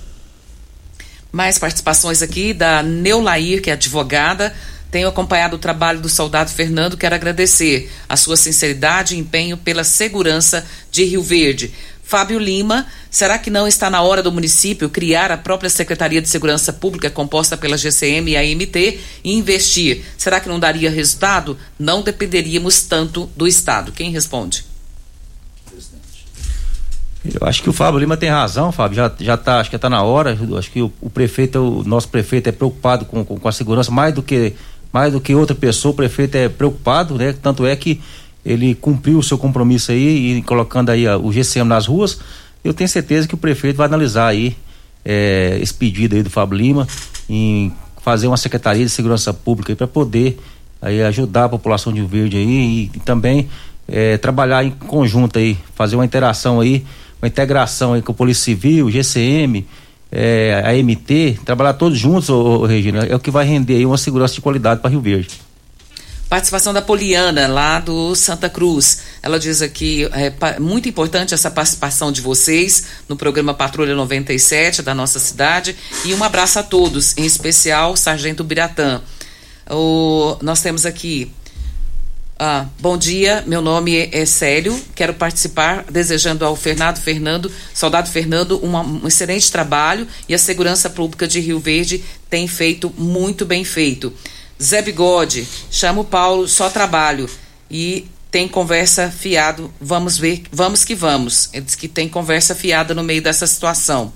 Mais 1.31 1.59
participações 1.59 2.23
aqui 2.23 2.55
da 2.55 2.83
Neulair, 2.83 3.61
que 3.61 3.71
é 3.71 3.73
advogada. 3.75 4.55
Tenho 4.93 5.09
acompanhado 5.09 5.57
o 5.57 5.59
trabalho 5.59 6.03
do 6.03 6.09
soldado 6.11 6.51
Fernando. 6.51 6.99
Quero 6.99 7.15
agradecer 7.15 7.91
a 8.07 8.15
sua 8.15 8.37
sinceridade 8.37 9.15
e 9.15 9.19
empenho 9.19 9.57
pela 9.57 9.85
segurança 9.85 10.67
de 10.91 11.03
Rio 11.05 11.23
Verde. 11.23 11.73
Fábio 12.05 12.39
Lima, 12.39 12.87
será 13.11 13.39
que 13.39 13.49
não 13.49 13.67
está 13.67 13.89
na 13.89 14.03
hora 14.03 14.23
do 14.23 14.31
município 14.31 14.91
criar 14.91 15.33
a 15.33 15.39
própria 15.39 15.71
Secretaria 15.71 16.21
de 16.21 16.29
Segurança 16.29 16.75
Pública 16.75 17.09
composta 17.09 17.57
pela 17.57 17.79
GCM 17.79 18.33
e 18.33 18.37
AMT 18.37 19.01
e 19.25 19.33
investir? 19.33 20.05
Será 20.19 20.39
que 20.41 20.49
não 20.49 20.61
daria 20.61 20.91
resultado? 20.91 21.57
Não 21.79 22.03
dependeríamos 22.03 22.83
tanto 22.83 23.31
do 23.35 23.49
Estado. 23.49 23.93
Quem 23.93 24.11
responde? 24.11 24.63
Eu 27.25 27.47
acho 27.47 27.63
que 27.63 27.71
o 27.71 27.73
Fábio 27.73 28.01
Lima 28.01 28.17
tem 28.17 28.29
razão, 28.29 28.73
Fábio. 28.73 28.97
Já, 28.97 29.13
já 29.19 29.37
tá, 29.37 29.61
acho 29.61 29.71
que 29.71 29.79
tá 29.79 29.89
na 29.89 30.03
hora. 30.03 30.37
Acho 30.59 30.71
que 30.71 30.83
o, 30.83 30.93
o 31.01 31.09
prefeito, 31.09 31.59
o 31.61 31.85
nosso 31.85 32.09
prefeito 32.09 32.49
é 32.49 32.53
preocupado 32.53 33.05
com, 33.05 33.25
com, 33.25 33.39
com 33.39 33.49
a 33.49 33.53
segurança 33.53 33.91
mais 33.91 34.13
do 34.13 34.23
que 34.23 34.55
mais 34.93 35.13
do 35.13 35.21
que 35.21 35.35
outra 35.35 35.55
pessoa. 35.55 35.93
O 35.93 35.97
prefeito 35.97 36.35
é 36.37 36.49
preocupado, 36.49 37.17
né? 37.17 37.35
Tanto 37.41 37.65
é 37.67 37.75
que 37.75 38.01
ele 38.45 38.75
cumpriu 38.75 39.19
o 39.19 39.23
seu 39.23 39.39
compromisso 39.39 39.93
aí 39.93 40.37
e 40.39 40.43
colocando 40.43 40.91
aí 40.91 41.07
a- 41.07 41.17
o 41.17 41.33
GCM 41.33 41.69
nas 41.69 41.87
ruas. 41.87 42.19
Eu 42.65 42.75
tenho 42.75 42.89
certeza 42.89 43.27
que 43.27 43.35
o 43.35 43.39
prefeito 43.39 43.77
vai 43.77 43.87
analisar 43.87 44.27
aí 44.29 44.57
eh, 45.05 45.59
esse 45.61 45.75
pedido 45.75 46.15
aí 46.15 46.23
do 46.23 46.31
Fábio 46.31 46.57
Lima 46.59 46.87
em 47.29 47.73
fazer 48.03 48.27
uma 48.29 48.37
secretaria 48.37 48.85
de 48.85 48.91
segurança 48.91 49.33
pública 49.35 49.75
para 49.75 49.87
poder 49.89 50.39
aí 50.81 51.03
ajudar 51.03 51.45
a 51.45 51.49
população 51.49 51.93
de 51.93 51.99
Rio 52.01 52.09
Verde 52.09 52.37
aí 52.37 52.45
e, 52.45 52.91
e 52.97 53.01
também 53.01 53.49
eh, 53.89 54.17
trabalhar 54.19 54.65
em 54.65 54.71
conjunto 54.71 55.39
aí, 55.39 55.57
fazer 55.75 55.97
uma 55.97 56.05
interação 56.05 56.61
aí, 56.61 56.85
uma 57.21 57.27
integração 57.29 57.95
aí 57.95 58.03
com 58.03 58.13
a 58.13 58.15
Polícia 58.15 58.45
Civil, 58.45 58.91
GCM, 58.91 59.67
eh, 60.13 60.63
a 60.65 60.73
MT, 60.75 61.39
trabalhar 61.45 61.73
todos 61.73 61.99
juntos, 61.99 62.29
ô, 62.29 62.61
ô, 62.61 62.67
Regina, 62.67 63.07
é 63.07 63.17
o 63.17 63.19
que 63.19 63.31
vai 63.31 63.47
render 63.47 63.77
aí 63.77 63.87
uma 63.87 63.97
segurança 63.97 64.35
de 64.35 64.43
qualidade 64.43 64.81
para 64.81 64.91
Rio 64.91 65.01
Verde. 65.01 65.41
Participação 66.29 66.73
da 66.73 66.81
Poliana, 66.81 67.47
lá 67.47 67.79
do 67.79 68.15
Santa 68.15 68.49
Cruz. 68.49 69.03
Ela 69.23 69.39
diz 69.39 69.61
aqui, 69.61 70.09
é 70.13 70.59
muito 70.59 70.89
importante 70.89 71.35
essa 71.35 71.51
participação 71.51 72.11
de 72.11 72.23
vocês 72.23 72.87
no 73.07 73.17
programa 73.17 73.53
Patrulha 73.53 73.95
97 73.95 74.81
da 74.81 74.95
nossa 74.95 75.19
cidade. 75.19 75.77
E 76.07 76.15
um 76.15 76.25
abraço 76.25 76.59
a 76.59 76.63
todos, 76.63 77.17
em 77.19 77.27
especial 77.27 77.97
Sargento 77.99 78.43
Biratã. 78.43 79.03
O, 79.71 80.39
nós 80.41 80.63
temos 80.63 80.87
aqui. 80.87 81.31
Ah, 82.45 82.67
bom 82.81 82.99
dia, 82.99 83.45
meu 83.47 83.63
nome 83.63 83.97
é 84.11 84.27
Célio, 84.27 84.77
quero 84.97 85.15
participar, 85.15 85.85
desejando 85.89 86.45
ao 86.45 86.57
Fernando 86.57 86.99
Fernando, 86.99 87.49
soldado 87.73 88.11
Fernando, 88.11 88.59
uma- 88.59 88.83
um 88.83 89.07
excelente 89.07 89.49
trabalho 89.53 90.09
e 90.29 90.35
a 90.35 90.39
segurança 90.39 90.91
pública 90.91 91.29
de 91.29 91.39
Rio 91.39 91.61
Verde 91.61 92.03
tem 92.29 92.49
feito 92.49 92.93
muito 92.99 93.47
bem 93.47 93.63
feito. 93.63 94.13
Zé 94.61 94.83
Bigode, 94.83 95.47
chama 95.71 96.01
o 96.01 96.05
Paulo, 96.05 96.49
só 96.49 96.69
trabalho 96.69 97.31
e 97.71 98.09
tem 98.29 98.49
conversa 98.49 99.09
fiado, 99.09 99.73
vamos 99.81 100.19
ver, 100.19 100.43
vamos 100.51 100.85
que 100.85 100.97
vamos. 100.97 101.49
Ele 101.53 101.65
diz 101.65 101.77
que 101.77 101.87
tem 101.87 102.09
conversa 102.09 102.57
fiada 102.57 102.93
no 102.93 103.05
meio 103.05 103.23
dessa 103.23 103.47
situação. 103.47 104.13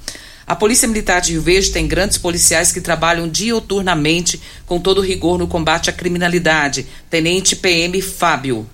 A 0.47 0.55
Polícia 0.55 0.87
Militar 0.87 1.21
de 1.21 1.33
Rio 1.33 1.43
Verde 1.43 1.73
tem 1.73 1.89
grandes 1.89 2.19
policiais 2.19 2.71
que 2.71 2.81
trabalham 2.81 3.29
dioturnamente 3.29 4.41
com 4.65 4.79
todo 4.79 5.01
rigor 5.01 5.39
no 5.39 5.49
combate 5.49 5.91
à 5.91 5.93
criminalidade. 5.93 6.87
Tenente 7.11 7.57
PM 7.57 8.01
Fábio. 8.01 8.65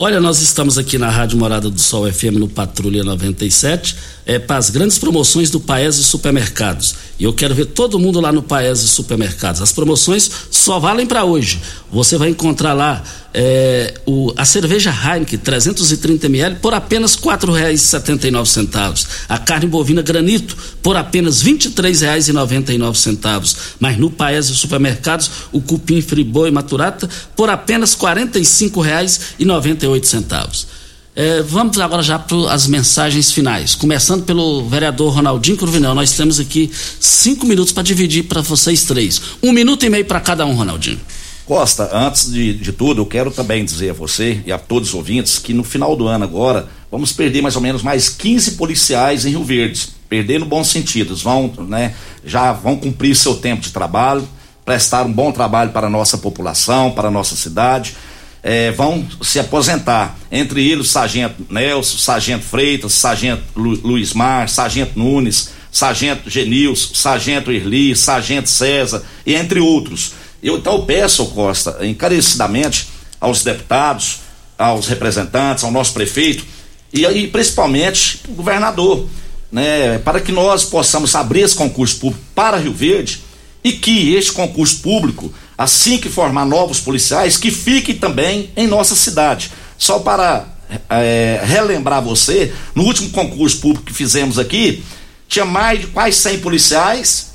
Olha, 0.00 0.20
nós 0.20 0.40
estamos 0.40 0.78
aqui 0.78 0.96
na 0.96 1.10
Rádio 1.10 1.36
Morada 1.36 1.68
do 1.68 1.80
Sol 1.80 2.10
FM 2.10 2.38
no 2.38 2.48
Patrulha 2.48 3.02
97 3.02 3.96
é, 4.24 4.38
para 4.38 4.56
as 4.56 4.70
grandes 4.70 4.96
promoções 4.96 5.50
do 5.50 5.58
Paese 5.58 6.04
Supermercados. 6.04 6.94
E 7.18 7.24
eu 7.24 7.32
quero 7.34 7.52
ver 7.52 7.66
todo 7.66 7.98
mundo 7.98 8.20
lá 8.20 8.30
no 8.30 8.40
Paese 8.42 8.88
Supermercados. 8.88 9.60
As 9.60 9.72
promoções 9.72 10.30
só 10.52 10.78
valem 10.78 11.04
para 11.04 11.24
hoje. 11.24 11.60
Você 11.90 12.16
vai 12.16 12.28
encontrar 12.28 12.74
lá 12.74 13.02
é, 13.40 13.94
o, 14.04 14.34
a 14.36 14.44
cerveja 14.44 14.90
Heineken 14.90 15.38
330 15.38 16.26
ml 16.26 16.56
por 16.56 16.74
apenas 16.74 17.14
R$ 17.14 17.22
4,79. 17.22 19.06
A 19.28 19.38
carne 19.38 19.68
bovina 19.68 20.02
Granito 20.02 20.56
por 20.82 20.96
apenas 20.96 21.42
R$ 21.42 21.52
23,99. 21.52 23.56
Mas 23.78 23.96
no 23.96 24.10
Paese 24.10 24.52
Supermercados, 24.56 25.30
o 25.52 25.60
cupim 25.60 26.02
friboi 26.02 26.50
maturata 26.50 27.08
por 27.36 27.48
apenas 27.48 27.94
R$ 27.94 28.00
45,98. 28.00 30.66
É, 31.14 31.40
vamos 31.42 31.78
agora 31.78 32.02
já 32.02 32.18
para 32.18 32.52
as 32.52 32.66
mensagens 32.66 33.30
finais. 33.30 33.76
Começando 33.76 34.24
pelo 34.24 34.68
vereador 34.68 35.14
Ronaldinho 35.14 35.56
Cruvinel. 35.56 35.94
Nós 35.94 36.10
temos 36.10 36.40
aqui 36.40 36.72
cinco 36.98 37.46
minutos 37.46 37.72
para 37.72 37.84
dividir 37.84 38.24
para 38.24 38.40
vocês 38.40 38.82
três. 38.82 39.22
Um 39.40 39.52
minuto 39.52 39.86
e 39.86 39.90
meio 39.90 40.06
para 40.06 40.18
cada 40.18 40.44
um, 40.44 40.54
Ronaldinho. 40.54 40.98
Costa, 41.48 41.88
antes 41.94 42.30
de, 42.30 42.52
de 42.52 42.72
tudo, 42.74 43.00
eu 43.00 43.06
quero 43.06 43.30
também 43.30 43.64
dizer 43.64 43.88
a 43.88 43.94
você 43.94 44.42
e 44.44 44.52
a 44.52 44.58
todos 44.58 44.90
os 44.90 44.94
ouvintes 44.94 45.38
que 45.38 45.54
no 45.54 45.64
final 45.64 45.96
do 45.96 46.06
ano 46.06 46.22
agora 46.22 46.68
vamos 46.92 47.10
perder 47.10 47.40
mais 47.40 47.56
ou 47.56 47.62
menos 47.62 47.82
mais 47.82 48.10
15 48.10 48.52
policiais 48.52 49.24
em 49.24 49.30
Rio 49.30 49.42
Verde. 49.42 49.88
Perder 50.10 50.40
no 50.40 50.44
bom 50.44 50.62
sentido. 50.62 51.12
Eles 51.12 51.22
vão, 51.22 51.50
né, 51.66 51.94
já 52.22 52.52
vão 52.52 52.76
cumprir 52.76 53.16
seu 53.16 53.34
tempo 53.34 53.62
de 53.62 53.70
trabalho, 53.70 54.28
prestar 54.62 55.06
um 55.06 55.12
bom 55.12 55.32
trabalho 55.32 55.70
para 55.70 55.86
a 55.86 55.90
nossa 55.90 56.18
população, 56.18 56.90
para 56.90 57.08
a 57.08 57.10
nossa 57.10 57.34
cidade. 57.34 57.96
É, 58.42 58.70
vão 58.70 59.06
se 59.22 59.40
aposentar. 59.40 60.18
Entre 60.30 60.68
eles, 60.68 60.86
o 60.86 60.90
Sargento 60.90 61.46
Nelson, 61.48 61.96
Sargento 61.96 62.44
Freitas, 62.44 62.92
Sargento 62.92 63.42
Lu, 63.56 63.80
Luiz 63.82 64.12
Mar, 64.12 64.50
Sargento 64.50 64.98
Nunes, 64.98 65.48
Sargento 65.72 66.28
Genilson, 66.28 66.94
Sargento 66.94 67.50
Erli, 67.50 67.96
Sargento 67.96 68.50
César, 68.50 69.02
e 69.24 69.34
entre 69.34 69.60
outros. 69.60 70.12
Eu 70.42 70.58
então 70.58 70.84
peço, 70.84 71.26
Costa, 71.26 71.78
encarecidamente 71.84 72.88
aos 73.20 73.42
deputados, 73.42 74.20
aos 74.56 74.86
representantes, 74.86 75.64
ao 75.64 75.70
nosso 75.70 75.92
prefeito 75.92 76.44
e 76.92 77.04
aí 77.04 77.28
principalmente 77.28 78.20
o 78.28 78.32
governador, 78.32 79.06
né, 79.52 79.98
para 79.98 80.20
que 80.20 80.32
nós 80.32 80.64
possamos 80.64 81.14
abrir 81.14 81.40
esse 81.40 81.54
concurso 81.54 81.98
público 81.98 82.24
para 82.34 82.56
Rio 82.56 82.72
Verde 82.72 83.22
e 83.62 83.72
que 83.72 84.14
este 84.14 84.32
concurso 84.32 84.80
público, 84.80 85.32
assim 85.56 85.98
que 85.98 86.08
formar 86.08 86.46
novos 86.46 86.80
policiais, 86.80 87.36
que 87.36 87.50
fique 87.50 87.94
também 87.94 88.50
em 88.56 88.66
nossa 88.66 88.94
cidade. 88.94 89.50
Só 89.76 89.98
para 89.98 90.46
é, 90.88 91.42
relembrar 91.44 92.02
você, 92.02 92.52
no 92.74 92.84
último 92.84 93.10
concurso 93.10 93.60
público 93.60 93.84
que 93.84 93.92
fizemos 93.92 94.38
aqui, 94.38 94.82
tinha 95.28 95.44
mais 95.44 95.80
de 95.80 95.86
quase 95.88 96.16
100 96.16 96.38
policiais, 96.38 97.28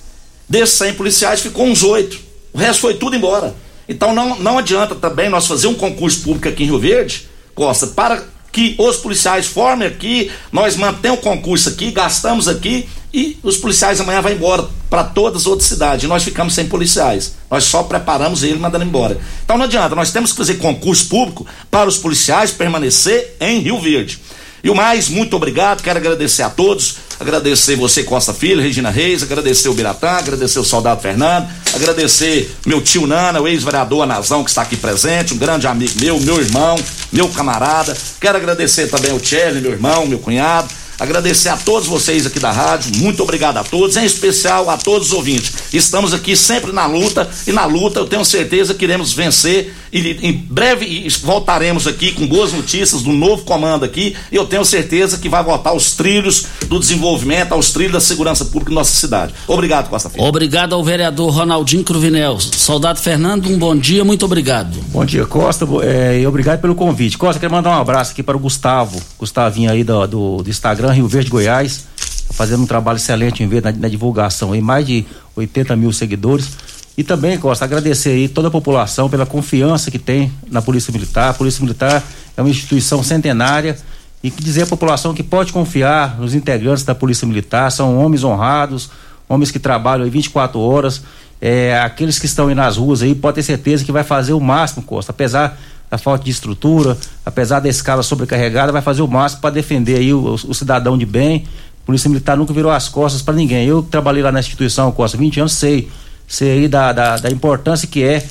desses 0.50 0.78
100 0.78 0.94
policiais 0.96 1.42
ficou 1.42 1.66
uns 1.66 1.84
oito. 1.84 2.20
O 2.54 2.58
resto 2.58 2.82
foi 2.82 2.94
tudo 2.94 3.16
embora. 3.16 3.56
Então 3.88 4.14
não, 4.14 4.40
não 4.40 4.58
adianta 4.58 4.96
também 4.96 5.30
nós 5.30 5.48
fazer 5.48 5.68
um 5.68 5.74
concurso 5.74 6.22
público 6.22 6.48
aqui 6.48 6.64
em 6.64 6.68
Rio 6.68 6.80
Verde, 6.80 7.28
Costa, 7.54 7.88
para 7.88 8.24
que 8.52 8.76
os 8.78 8.98
policiais 8.98 9.48
formem 9.48 9.88
aqui, 9.88 10.32
nós 10.52 10.78
mantemos 10.78 11.20
o 11.20 11.22
concurso 11.22 11.70
aqui, 11.70 11.92
gastamos 11.92 12.48
aqui 12.48 12.88
e 13.12 13.38
os 13.42 13.58
policiais 13.58 14.00
amanhã 14.00 14.22
vão 14.22 14.32
embora 14.32 14.68
para 14.90 15.04
todas 15.04 15.42
as 15.42 15.48
outras 15.48 15.68
cidades. 15.68 16.04
E 16.04 16.08
nós 16.08 16.24
ficamos 16.24 16.54
sem 16.54 16.68
policiais. 16.68 17.34
Nós 17.50 17.64
só 17.64 17.82
preparamos 17.82 18.44
ele 18.44 18.60
mandando 18.60 18.86
embora. 18.86 19.20
Então 19.44 19.58
não 19.58 19.66
adianta, 19.66 19.96
nós 19.96 20.12
temos 20.12 20.32
que 20.32 20.38
fazer 20.38 20.56
concurso 20.56 21.08
público 21.08 21.46
para 21.70 21.90
os 21.90 21.98
policiais 21.98 22.52
permanecer 22.52 23.36
em 23.40 23.60
Rio 23.60 23.80
Verde. 23.80 24.20
E 24.64 24.70
o 24.70 24.76
mais, 24.76 25.10
muito 25.10 25.36
obrigado, 25.36 25.84
quero 25.84 26.00
agradecer 26.00 26.42
a 26.42 26.50
todos, 26.50 26.96
agradecer 27.20 27.76
você, 27.76 28.02
Costa 28.02 28.34
Filho, 28.34 28.62
Regina 28.62 28.90
Reis, 28.90 29.22
agradecer 29.22 29.68
o 29.68 29.74
Biratã, 29.74 30.12
agradecer 30.12 30.58
o 30.58 30.64
Soldado 30.64 31.02
Fernando, 31.02 31.50
agradecer 31.74 32.50
meu 32.66 32.80
tio 32.82 33.06
Nana, 33.06 33.42
o 33.42 33.48
ex-vereador 33.48 34.04
Anazão, 34.04 34.42
que 34.42 34.50
está 34.50 34.62
aqui 34.62 34.78
presente, 34.78 35.34
um 35.34 35.38
grande 35.38 35.68
amigo 35.68 36.00
meu, 36.00 36.18
meu 36.22 36.40
irmão, 36.40 36.78
meu 37.12 37.28
camarada. 37.28 37.94
Quero 38.22 38.38
agradecer 38.38 38.88
também 38.88 39.12
o 39.12 39.20
Tchelle, 39.20 39.60
meu 39.60 39.72
irmão, 39.72 40.06
meu 40.06 40.20
cunhado 40.20 40.70
Agradecer 41.00 41.50
a 41.50 41.58
todos 41.58 41.88
vocês 41.88 42.26
aqui 42.26 42.40
da 42.40 42.52
rádio, 42.52 42.96
muito 42.98 43.24
obrigado 43.24 43.58
a 43.58 43.64
todos, 43.64 43.98
em 43.98 44.06
especial 44.06 44.70
a 44.70 44.78
todos 44.78 45.08
os 45.08 45.14
ouvintes. 45.14 45.52
Estamos 45.74 46.14
aqui 46.14 46.36
sempre 46.36 46.72
na 46.72 46.86
luta 46.86 47.30
e 47.48 47.52
na 47.52 47.66
luta 47.66 48.00
eu 48.00 48.06
tenho 48.06 48.24
certeza 48.24 48.74
que 48.74 48.86
iremos 48.86 49.12
vencer 49.12 49.74
e 49.94 50.18
em 50.24 50.34
breve 50.34 51.08
voltaremos 51.22 51.86
aqui 51.86 52.12
com 52.12 52.26
boas 52.26 52.52
notícias 52.52 53.04
do 53.04 53.12
novo 53.12 53.44
comando 53.44 53.86
aqui 53.86 54.16
e 54.32 54.36
eu 54.36 54.46
tenho 54.46 54.66
certeza 54.66 55.20
que 55.20 55.30
vai 55.30 55.44
voltar 55.44 55.70
aos 55.70 55.94
trilhos 55.94 56.48
do 56.68 56.80
desenvolvimento, 56.80 57.52
aos 57.52 57.72
trilhos 57.72 57.94
da 57.94 58.00
segurança 58.00 58.44
pública 58.46 58.72
em 58.72 58.76
nossa 58.76 58.92
cidade. 58.92 59.34
Obrigado, 59.48 59.90
Costa 59.90 60.10
Filho. 60.10 60.24
Obrigado 60.24 60.74
ao 60.74 60.84
vereador 60.84 61.32
Ronaldinho 61.32 61.84
Cruvinel. 61.84 62.40
Soldado 62.40 63.00
Fernando, 63.00 63.48
um 63.48 63.58
bom 63.58 63.76
dia, 63.76 64.04
muito 64.04 64.26
obrigado. 64.26 64.80
Bom 64.88 65.06
dia, 65.06 65.28
Costa, 65.28 65.68
é, 65.84 66.22
e 66.22 66.26
obrigado 66.26 66.60
pelo 66.60 66.74
convite. 66.74 67.16
Costa, 67.16 67.40
quero 67.40 67.54
mandar 67.54 67.70
um 67.78 67.82
abraço 67.82 68.14
aqui 68.14 68.24
para 68.24 68.36
o 68.36 68.40
Gustavo, 68.40 69.00
Gustavinho 69.20 69.70
aí 69.70 69.84
do, 69.84 70.08
do, 70.08 70.38
do 70.44 70.50
Instagram 70.50 70.92
Rio 70.94 71.08
Verde, 71.08 71.30
Goiás, 71.30 71.86
tá 72.28 72.34
fazendo 72.34 72.64
um 72.64 72.68
trabalho 72.68 72.98
excelente 72.98 73.44
em 73.44 73.48
ver 73.48 73.62
na, 73.62 73.72
na 73.72 73.88
divulgação 73.88 74.54
aí, 74.54 74.62
mais 74.62 74.88
de 74.88 75.06
80 75.36 75.76
mil 75.76 75.94
seguidores. 75.94 76.50
E 76.98 77.04
também, 77.04 77.38
Costa, 77.40 77.66
agradecer 77.66 78.10
aí 78.10 78.28
toda 78.28 78.50
a 78.50 78.52
população 78.52 79.10
pela 79.10 79.26
confiança 79.26 79.90
que 79.90 79.98
tem 79.98 80.32
na 80.50 80.62
Polícia 80.62 80.92
Militar. 80.92 81.30
A 81.30 81.34
Polícia 81.34 81.62
Militar 81.62 82.04
é 82.38 82.42
uma 82.42 82.50
instituição 82.50 83.02
centenária 83.02 83.78
e 84.24 84.30
dizer 84.30 84.64
à 84.64 84.68
população 84.68 85.14
que 85.14 85.24
pode 85.24 85.52
confiar 85.52 86.20
nos 86.20 86.34
integrantes 86.34 86.84
da 86.84 86.96
Polícia 86.96 87.28
Militar, 87.28 87.72
são 87.72 87.98
homens 87.98 88.24
honrados, 88.24 88.90
homens 89.28 89.52
que 89.52 89.60
trabalham 89.60 90.06
aí 90.06 90.10
24 90.10 90.60
horas. 90.60 91.02
É, 91.42 91.78
aqueles 91.80 92.20
que 92.20 92.26
estão 92.26 92.48
aí 92.48 92.56
nas 92.56 92.78
ruas 92.78 93.02
aí, 93.02 93.14
pode 93.14 93.36
ter 93.36 93.44
certeza 93.44 93.84
que 93.84 93.92
vai 93.92 94.04
fazer 94.04 94.32
o 94.32 94.40
máximo, 94.40 94.82
Costa, 94.82 95.12
apesar 95.12 95.60
da 95.92 95.98
falta 95.98 96.24
de 96.24 96.32
estrutura, 96.32 96.98
apesar 97.26 97.60
da 97.60 97.68
escala 97.68 98.02
sobrecarregada, 98.02 98.72
vai 98.72 98.82
fazer 98.82 99.02
o 99.02 99.08
máximo 99.08 99.42
para 99.42 99.50
defender 99.50 99.98
aí 99.98 100.14
o, 100.14 100.36
o, 100.36 100.54
cidadão 100.54 100.98
de 100.98 101.06
bem. 101.06 101.46
A 101.84 101.86
Polícia 101.86 102.10
Militar 102.10 102.38
nunca 102.38 102.54
virou 102.54 102.72
as 102.72 102.88
costas 102.88 103.22
para 103.22 103.34
ninguém. 103.34 103.68
Eu 103.68 103.84
trabalhei 103.84 104.24
lá 104.24 104.32
na 104.32 104.40
instituição 104.40 104.90
Costa 104.92 105.18
20 105.18 105.42
anos, 105.42 105.54
sei, 105.54 105.90
sei 106.34 106.52
aí 106.52 106.68
da, 106.68 106.92
da, 106.92 107.18
da 107.18 107.30
importância 107.30 107.88
que 107.88 108.04
é 108.04 108.24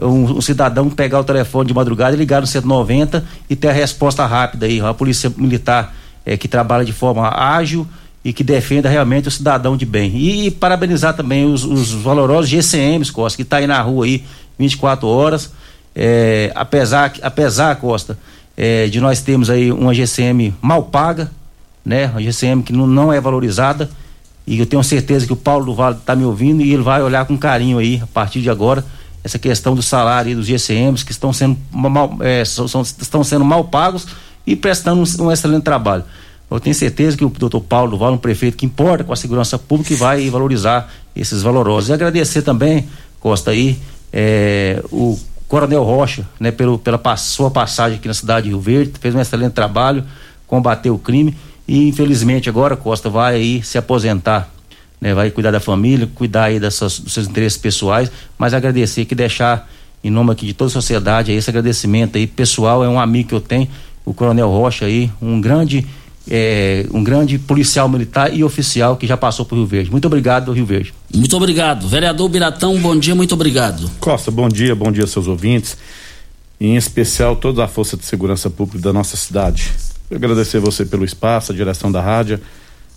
um, 0.00 0.38
um, 0.38 0.40
cidadão 0.40 0.88
pegar 0.88 1.20
o 1.20 1.24
telefone 1.24 1.68
de 1.68 1.74
madrugada 1.74 2.14
e 2.14 2.18
ligar 2.18 2.40
no 2.40 2.46
190 2.46 3.24
e 3.48 3.56
ter 3.56 3.68
a 3.68 3.72
resposta 3.72 4.24
rápida 4.24 4.66
aí. 4.66 4.80
A 4.80 4.94
Polícia 4.94 5.32
Militar 5.36 5.94
é, 6.24 6.36
que 6.36 6.48
trabalha 6.48 6.84
de 6.84 6.92
forma 6.92 7.28
ágil 7.28 7.86
e 8.24 8.32
que 8.32 8.44
defenda 8.44 8.88
realmente 8.88 9.28
o 9.28 9.30
cidadão 9.30 9.76
de 9.76 9.84
bem. 9.84 10.16
E, 10.16 10.46
e 10.46 10.50
parabenizar 10.50 11.14
também 11.14 11.44
os, 11.44 11.64
os 11.64 11.92
valorosos 11.92 12.50
GCMs, 12.50 13.12
Costa, 13.12 13.36
que 13.36 13.42
está 13.42 13.58
aí 13.58 13.66
na 13.66 13.80
rua 13.80 14.04
aí 14.04 14.24
24 14.58 15.06
horas 15.06 15.50
é, 15.94 16.52
apesar, 16.54 17.12
apesar, 17.22 17.76
Costa, 17.76 18.18
é, 18.56 18.86
de 18.86 19.00
nós 19.00 19.20
termos 19.20 19.50
aí 19.50 19.72
uma 19.72 19.94
GCM 19.94 20.54
mal 20.60 20.84
paga, 20.84 21.30
né? 21.84 22.06
Uma 22.06 22.22
GCM 22.22 22.62
que 22.62 22.72
não, 22.72 22.86
não 22.86 23.12
é 23.12 23.20
valorizada. 23.20 23.90
E 24.50 24.58
eu 24.58 24.66
tenho 24.66 24.82
certeza 24.82 25.24
que 25.24 25.32
o 25.32 25.36
Paulo 25.36 25.64
do 25.64 25.74
Vale 25.76 25.94
está 25.94 26.16
me 26.16 26.24
ouvindo 26.24 26.60
e 26.60 26.72
ele 26.72 26.82
vai 26.82 27.00
olhar 27.00 27.24
com 27.24 27.38
carinho 27.38 27.78
aí, 27.78 28.00
a 28.02 28.06
partir 28.08 28.40
de 28.40 28.50
agora, 28.50 28.84
essa 29.22 29.38
questão 29.38 29.76
do 29.76 29.82
salário 29.82 30.34
dos 30.34 30.44
GCMs 30.44 31.04
que 31.04 31.12
estão 31.12 31.32
sendo 31.32 31.56
mal, 31.70 32.16
é, 32.18 32.44
são, 32.44 32.82
estão 32.82 33.22
sendo 33.22 33.44
mal 33.44 33.62
pagos 33.62 34.08
e 34.44 34.56
prestando 34.56 35.00
um, 35.00 35.24
um, 35.24 35.30
excelente 35.30 35.62
trabalho. 35.62 36.02
Eu 36.50 36.58
tenho 36.58 36.74
certeza 36.74 37.16
que 37.16 37.24
o 37.24 37.28
doutor 37.28 37.60
Paulo 37.60 37.92
do 37.92 37.96
Vale, 37.96 38.16
um 38.16 38.18
prefeito 38.18 38.56
que 38.56 38.66
importa 38.66 39.04
com 39.04 39.12
a 39.12 39.16
segurança 39.16 39.56
pública, 39.56 39.94
vai 39.94 40.28
valorizar 40.28 40.92
esses 41.14 41.42
valorosos. 41.42 41.90
E 41.90 41.92
agradecer 41.92 42.42
também, 42.42 42.88
Costa, 43.20 43.52
aí, 43.52 43.78
é, 44.12 44.82
o 44.90 45.16
Coronel 45.46 45.84
Rocha, 45.84 46.26
né, 46.40 46.50
pelo, 46.50 46.76
pela 46.76 47.00
sua 47.16 47.52
passagem 47.52 47.98
aqui 47.98 48.08
na 48.08 48.14
cidade 48.14 48.46
de 48.46 48.48
Rio 48.48 48.60
Verde, 48.60 48.94
fez 49.00 49.14
um 49.14 49.20
excelente 49.20 49.52
trabalho, 49.52 50.02
combateu 50.48 50.92
o 50.92 50.98
crime 50.98 51.36
e 51.70 51.86
infelizmente 51.86 52.48
agora 52.48 52.76
Costa 52.76 53.08
vai 53.08 53.36
aí 53.36 53.62
se 53.62 53.78
aposentar, 53.78 54.52
né, 55.00 55.14
vai 55.14 55.30
cuidar 55.30 55.52
da 55.52 55.60
família, 55.60 56.10
cuidar 56.12 56.46
aí 56.46 56.58
dessas, 56.58 56.98
dos 56.98 57.12
seus 57.12 57.28
interesses 57.28 57.56
pessoais, 57.56 58.10
mas 58.36 58.52
agradecer 58.52 59.04
que 59.04 59.14
deixar 59.14 59.70
em 60.02 60.10
nome 60.10 60.32
aqui 60.32 60.46
de 60.46 60.52
toda 60.52 60.68
a 60.68 60.72
sociedade 60.72 61.30
aí, 61.30 61.36
esse 61.36 61.48
agradecimento 61.48 62.18
aí 62.18 62.26
pessoal, 62.26 62.82
é 62.82 62.88
um 62.88 62.98
amigo 62.98 63.28
que 63.28 63.34
eu 63.36 63.40
tenho, 63.40 63.68
o 64.04 64.12
Coronel 64.12 64.50
Rocha 64.50 64.86
aí, 64.86 65.12
um 65.22 65.40
grande 65.40 65.86
é, 66.28 66.86
um 66.92 67.04
grande 67.04 67.38
policial 67.38 67.88
militar 67.88 68.34
e 68.34 68.42
oficial 68.42 68.96
que 68.96 69.06
já 69.06 69.16
passou 69.16 69.44
por 69.44 69.54
Rio 69.54 69.66
Verde. 69.66 69.90
Muito 69.92 70.04
obrigado, 70.06 70.52
Rio 70.52 70.66
Verde. 70.66 70.92
Muito 71.14 71.36
obrigado. 71.36 71.88
Vereador 71.88 72.28
Biratão, 72.28 72.78
bom 72.78 72.98
dia, 72.98 73.14
muito 73.14 73.32
obrigado. 73.32 73.88
Costa, 74.00 74.30
bom 74.30 74.48
dia, 74.48 74.74
bom 74.74 74.90
dia 74.90 75.06
seus 75.06 75.28
ouvintes, 75.28 75.76
e 76.58 76.66
em 76.66 76.76
especial 76.76 77.36
toda 77.36 77.64
a 77.64 77.68
força 77.68 77.96
de 77.96 78.04
segurança 78.04 78.50
pública 78.50 78.82
da 78.82 78.92
nossa 78.92 79.16
cidade. 79.16 79.70
Agradecer 80.14 80.58
você 80.58 80.84
pelo 80.84 81.04
espaço, 81.04 81.52
a 81.52 81.54
direção 81.54 81.90
da 81.90 82.00
rádio, 82.00 82.40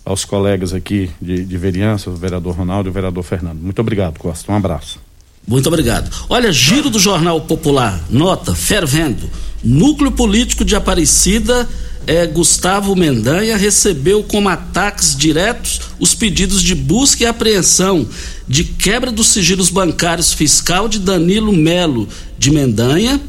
aos 0.03 0.25
colegas 0.25 0.73
aqui 0.73 1.11
de, 1.21 1.45
de 1.45 1.55
o 1.55 2.15
vereador 2.15 2.55
Ronaldo 2.55 2.89
e 2.89 2.91
o 2.91 2.93
vereador 2.93 3.23
Fernando. 3.23 3.59
Muito 3.59 3.79
obrigado, 3.79 4.17
Costa. 4.19 4.51
Um 4.51 4.55
abraço. 4.55 4.99
Muito 5.47 5.67
obrigado. 5.67 6.09
Olha, 6.29 6.51
giro 6.51 6.89
do 6.89 6.97
Jornal 6.97 7.39
Popular, 7.41 8.01
nota, 8.09 8.55
fervendo. 8.55 9.29
Núcleo 9.63 10.11
político 10.11 10.63
de 10.65 10.75
Aparecida 10.75 11.67
é, 12.05 12.25
Gustavo 12.25 12.95
Mendanha 12.95 13.55
recebeu 13.55 14.23
como 14.23 14.49
ataques 14.49 15.15
diretos 15.15 15.79
os 15.99 16.13
pedidos 16.13 16.61
de 16.61 16.75
busca 16.75 17.23
e 17.23 17.27
apreensão 17.27 18.07
de 18.47 18.63
quebra 18.63 19.11
dos 19.11 19.27
sigilos 19.27 19.69
bancários 19.69 20.33
fiscal 20.33 20.89
de 20.89 20.99
Danilo 20.99 21.53
Melo 21.53 22.07
de 22.37 22.51
Mendanha, 22.51 23.21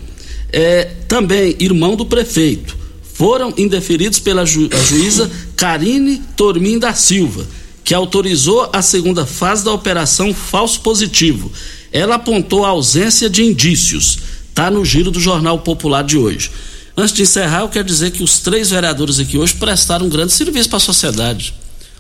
é, 0.53 0.85
também 1.07 1.57
irmão 1.61 1.95
do 1.95 2.07
prefeito. 2.07 2.84
Foram 3.15 3.55
indeferidos 3.57 4.19
pela 4.19 4.45
ju 4.45 4.69
juíza 4.89 5.31
Karine 5.57 6.21
Tormin 6.37 6.81
da 6.81 6.93
Silva, 6.95 7.47
que 7.85 7.95
autorizou 7.95 8.69
a 8.73 8.83
segunda 8.83 9.25
fase 9.25 9.65
da 9.65 9.73
operação 9.73 10.35
falso 10.35 10.81
positivo. 10.81 11.51
Ela 11.93 12.17
apontou 12.17 12.65
a 12.65 12.71
ausência 12.71 13.31
de 13.31 13.45
indícios. 13.45 14.19
Está 14.49 14.69
no 14.69 14.85
giro 14.85 15.13
do 15.13 15.21
Jornal 15.21 15.61
Popular 15.61 16.03
de 16.03 16.19
hoje. 16.19 16.51
Antes 16.97 17.15
de 17.15 17.23
encerrar, 17.23 17.61
eu 17.61 17.69
quero 17.69 17.87
dizer 17.87 18.11
que 18.11 18.23
os 18.23 18.41
três 18.41 18.71
vereadores 18.71 19.21
aqui 19.21 19.39
hoje 19.39 19.55
prestaram 19.55 20.07
um 20.07 20.09
grande 20.09 20.33
serviço 20.33 20.69
para 20.69 20.79
a 20.79 20.81
sociedade. 20.81 21.55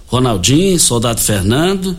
Ronaldinho, 0.08 0.78
Soldado 0.80 1.20
Fernando, 1.20 1.96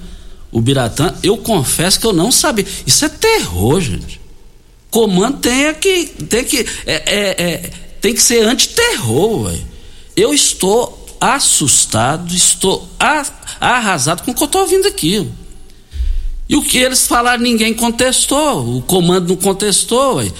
o 0.52 0.60
Biratã. 0.60 1.14
Eu 1.24 1.38
confesso 1.38 2.00
que 2.00 2.06
eu 2.06 2.14
não 2.14 2.34
sabia. 2.34 2.66
Isso 2.86 3.06
é 3.06 3.10
terror, 3.10 3.80
gente. 3.80 4.20
Comando 4.92 5.38
tem 5.38 5.74
que. 5.76 6.06
Tem 6.26 6.44
que, 6.44 6.66
é, 6.86 7.04
é, 7.06 7.44
é 7.44 7.85
tem 8.06 8.14
que 8.14 8.22
ser 8.22 8.46
antiterror, 8.46 9.46
velho. 9.46 9.66
Eu 10.16 10.32
estou 10.32 11.18
assustado, 11.20 12.36
estou 12.36 12.88
arrasado 13.60 14.22
com 14.22 14.30
o 14.30 14.36
que 14.36 14.44
eu 14.44 14.46
estou 14.46 14.62
ouvindo 14.62 14.88
aqui. 14.88 15.28
E 16.48 16.56
o 16.56 16.62
que 16.62 16.78
eles 16.78 17.08
falaram, 17.08 17.42
ninguém 17.42 17.74
contestou. 17.74 18.78
O 18.78 18.82
comando 18.84 19.30
não 19.30 19.36
contestou, 19.36 20.18
velho. 20.18 20.32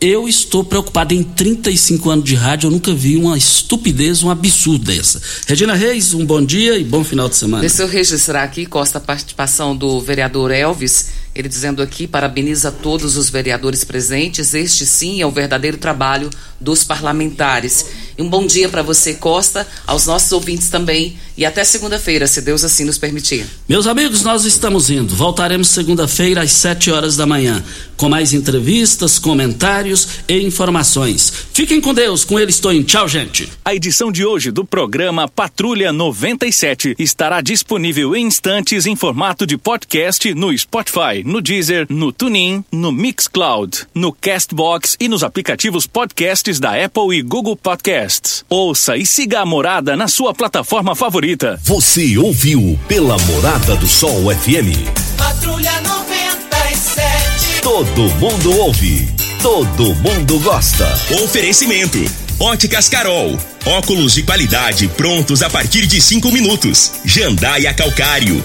Eu 0.00 0.28
estou 0.28 0.64
preocupado 0.64 1.14
em 1.14 1.22
35 1.22 2.10
anos 2.10 2.24
de 2.24 2.34
rádio, 2.34 2.66
eu 2.66 2.72
nunca 2.72 2.92
vi 2.92 3.16
uma 3.16 3.38
estupidez, 3.38 4.24
um 4.24 4.28
absurdo 4.28 4.84
dessa. 4.84 5.22
Regina 5.46 5.72
Reis, 5.72 6.14
um 6.14 6.26
bom 6.26 6.44
dia 6.44 6.76
e 6.76 6.82
bom 6.82 7.04
final 7.04 7.28
de 7.28 7.36
semana. 7.36 7.60
Deixa 7.60 7.82
eu 7.82 7.88
registrar 7.88 8.42
aqui, 8.42 8.66
Costa, 8.66 8.98
a 8.98 9.00
participação 9.00 9.76
do 9.76 10.00
vereador 10.00 10.50
Elvis, 10.50 11.10
ele 11.34 11.48
dizendo 11.48 11.82
aqui, 11.82 12.06
parabeniza 12.06 12.70
todos 12.70 13.16
os 13.16 13.28
vereadores 13.28 13.82
presentes, 13.82 14.54
este 14.54 14.86
sim 14.86 15.20
é 15.20 15.26
o 15.26 15.30
verdadeiro 15.30 15.76
trabalho 15.76 16.30
dos 16.60 16.84
parlamentares. 16.84 17.86
E 18.16 18.22
um 18.22 18.28
bom 18.28 18.46
dia 18.46 18.68
para 18.68 18.82
você, 18.82 19.14
Costa, 19.14 19.66
aos 19.86 20.06
nossos 20.06 20.30
ouvintes 20.30 20.70
também. 20.70 21.16
E 21.36 21.44
até 21.44 21.64
segunda-feira, 21.64 22.28
se 22.28 22.40
Deus 22.40 22.62
assim 22.62 22.84
nos 22.84 22.96
permitir. 22.96 23.44
Meus 23.68 23.88
amigos, 23.88 24.22
nós 24.22 24.44
estamos 24.44 24.88
indo. 24.88 25.16
Voltaremos 25.16 25.66
segunda-feira 25.66 26.42
às 26.42 26.52
7 26.52 26.92
horas 26.92 27.16
da 27.16 27.26
manhã, 27.26 27.62
com 27.96 28.08
mais 28.08 28.32
entrevistas, 28.32 29.18
comentários 29.18 30.06
e 30.28 30.38
informações. 30.42 31.32
Fiquem 31.52 31.80
com 31.80 31.92
Deus, 31.92 32.24
com 32.24 32.38
ele 32.38 32.50
estou 32.50 32.72
em. 32.72 32.84
Tchau, 32.84 33.08
gente. 33.08 33.48
A 33.64 33.74
edição 33.74 34.12
de 34.12 34.24
hoje 34.24 34.52
do 34.52 34.64
programa 34.64 35.26
Patrulha 35.26 35.92
97 35.92 36.94
estará 37.00 37.40
disponível 37.40 38.14
em 38.14 38.26
instantes 38.26 38.86
em 38.86 38.94
formato 38.94 39.44
de 39.44 39.58
podcast 39.58 40.32
no 40.34 40.56
Spotify, 40.56 41.23
no 41.24 41.40
Deezer, 41.40 41.86
no 41.88 42.12
TuneIn, 42.12 42.64
no 42.70 42.92
Mixcloud, 42.92 43.86
no 43.94 44.12
Castbox 44.12 44.96
e 45.00 45.08
nos 45.08 45.24
aplicativos 45.24 45.86
podcasts 45.86 46.60
da 46.60 46.84
Apple 46.84 47.16
e 47.16 47.22
Google 47.22 47.56
Podcasts. 47.56 48.44
Ouça 48.48 48.96
e 48.96 49.06
siga 49.06 49.40
a 49.40 49.46
morada 49.46 49.96
na 49.96 50.06
sua 50.06 50.34
plataforma 50.34 50.94
favorita. 50.94 51.58
Você 51.64 52.16
ouviu 52.18 52.78
pela 52.86 53.16
Morada 53.18 53.74
do 53.76 53.86
Sol 53.86 54.30
FM. 54.34 55.16
Patrulha 55.16 55.72
97. 55.80 57.62
Todo 57.62 58.02
mundo 58.20 58.58
ouve. 58.58 59.08
Todo 59.42 59.94
mundo 59.96 60.38
gosta. 60.40 60.86
Oferecimento. 61.22 61.98
Óticas 62.38 62.88
Carol. 62.88 63.38
Óculos 63.66 64.14
de 64.14 64.22
qualidade 64.22 64.88
prontos 64.88 65.42
a 65.42 65.48
partir 65.48 65.86
de 65.86 66.00
cinco 66.00 66.30
minutos. 66.32 66.92
Jandaia 67.04 67.72
Calcário. 67.72 68.44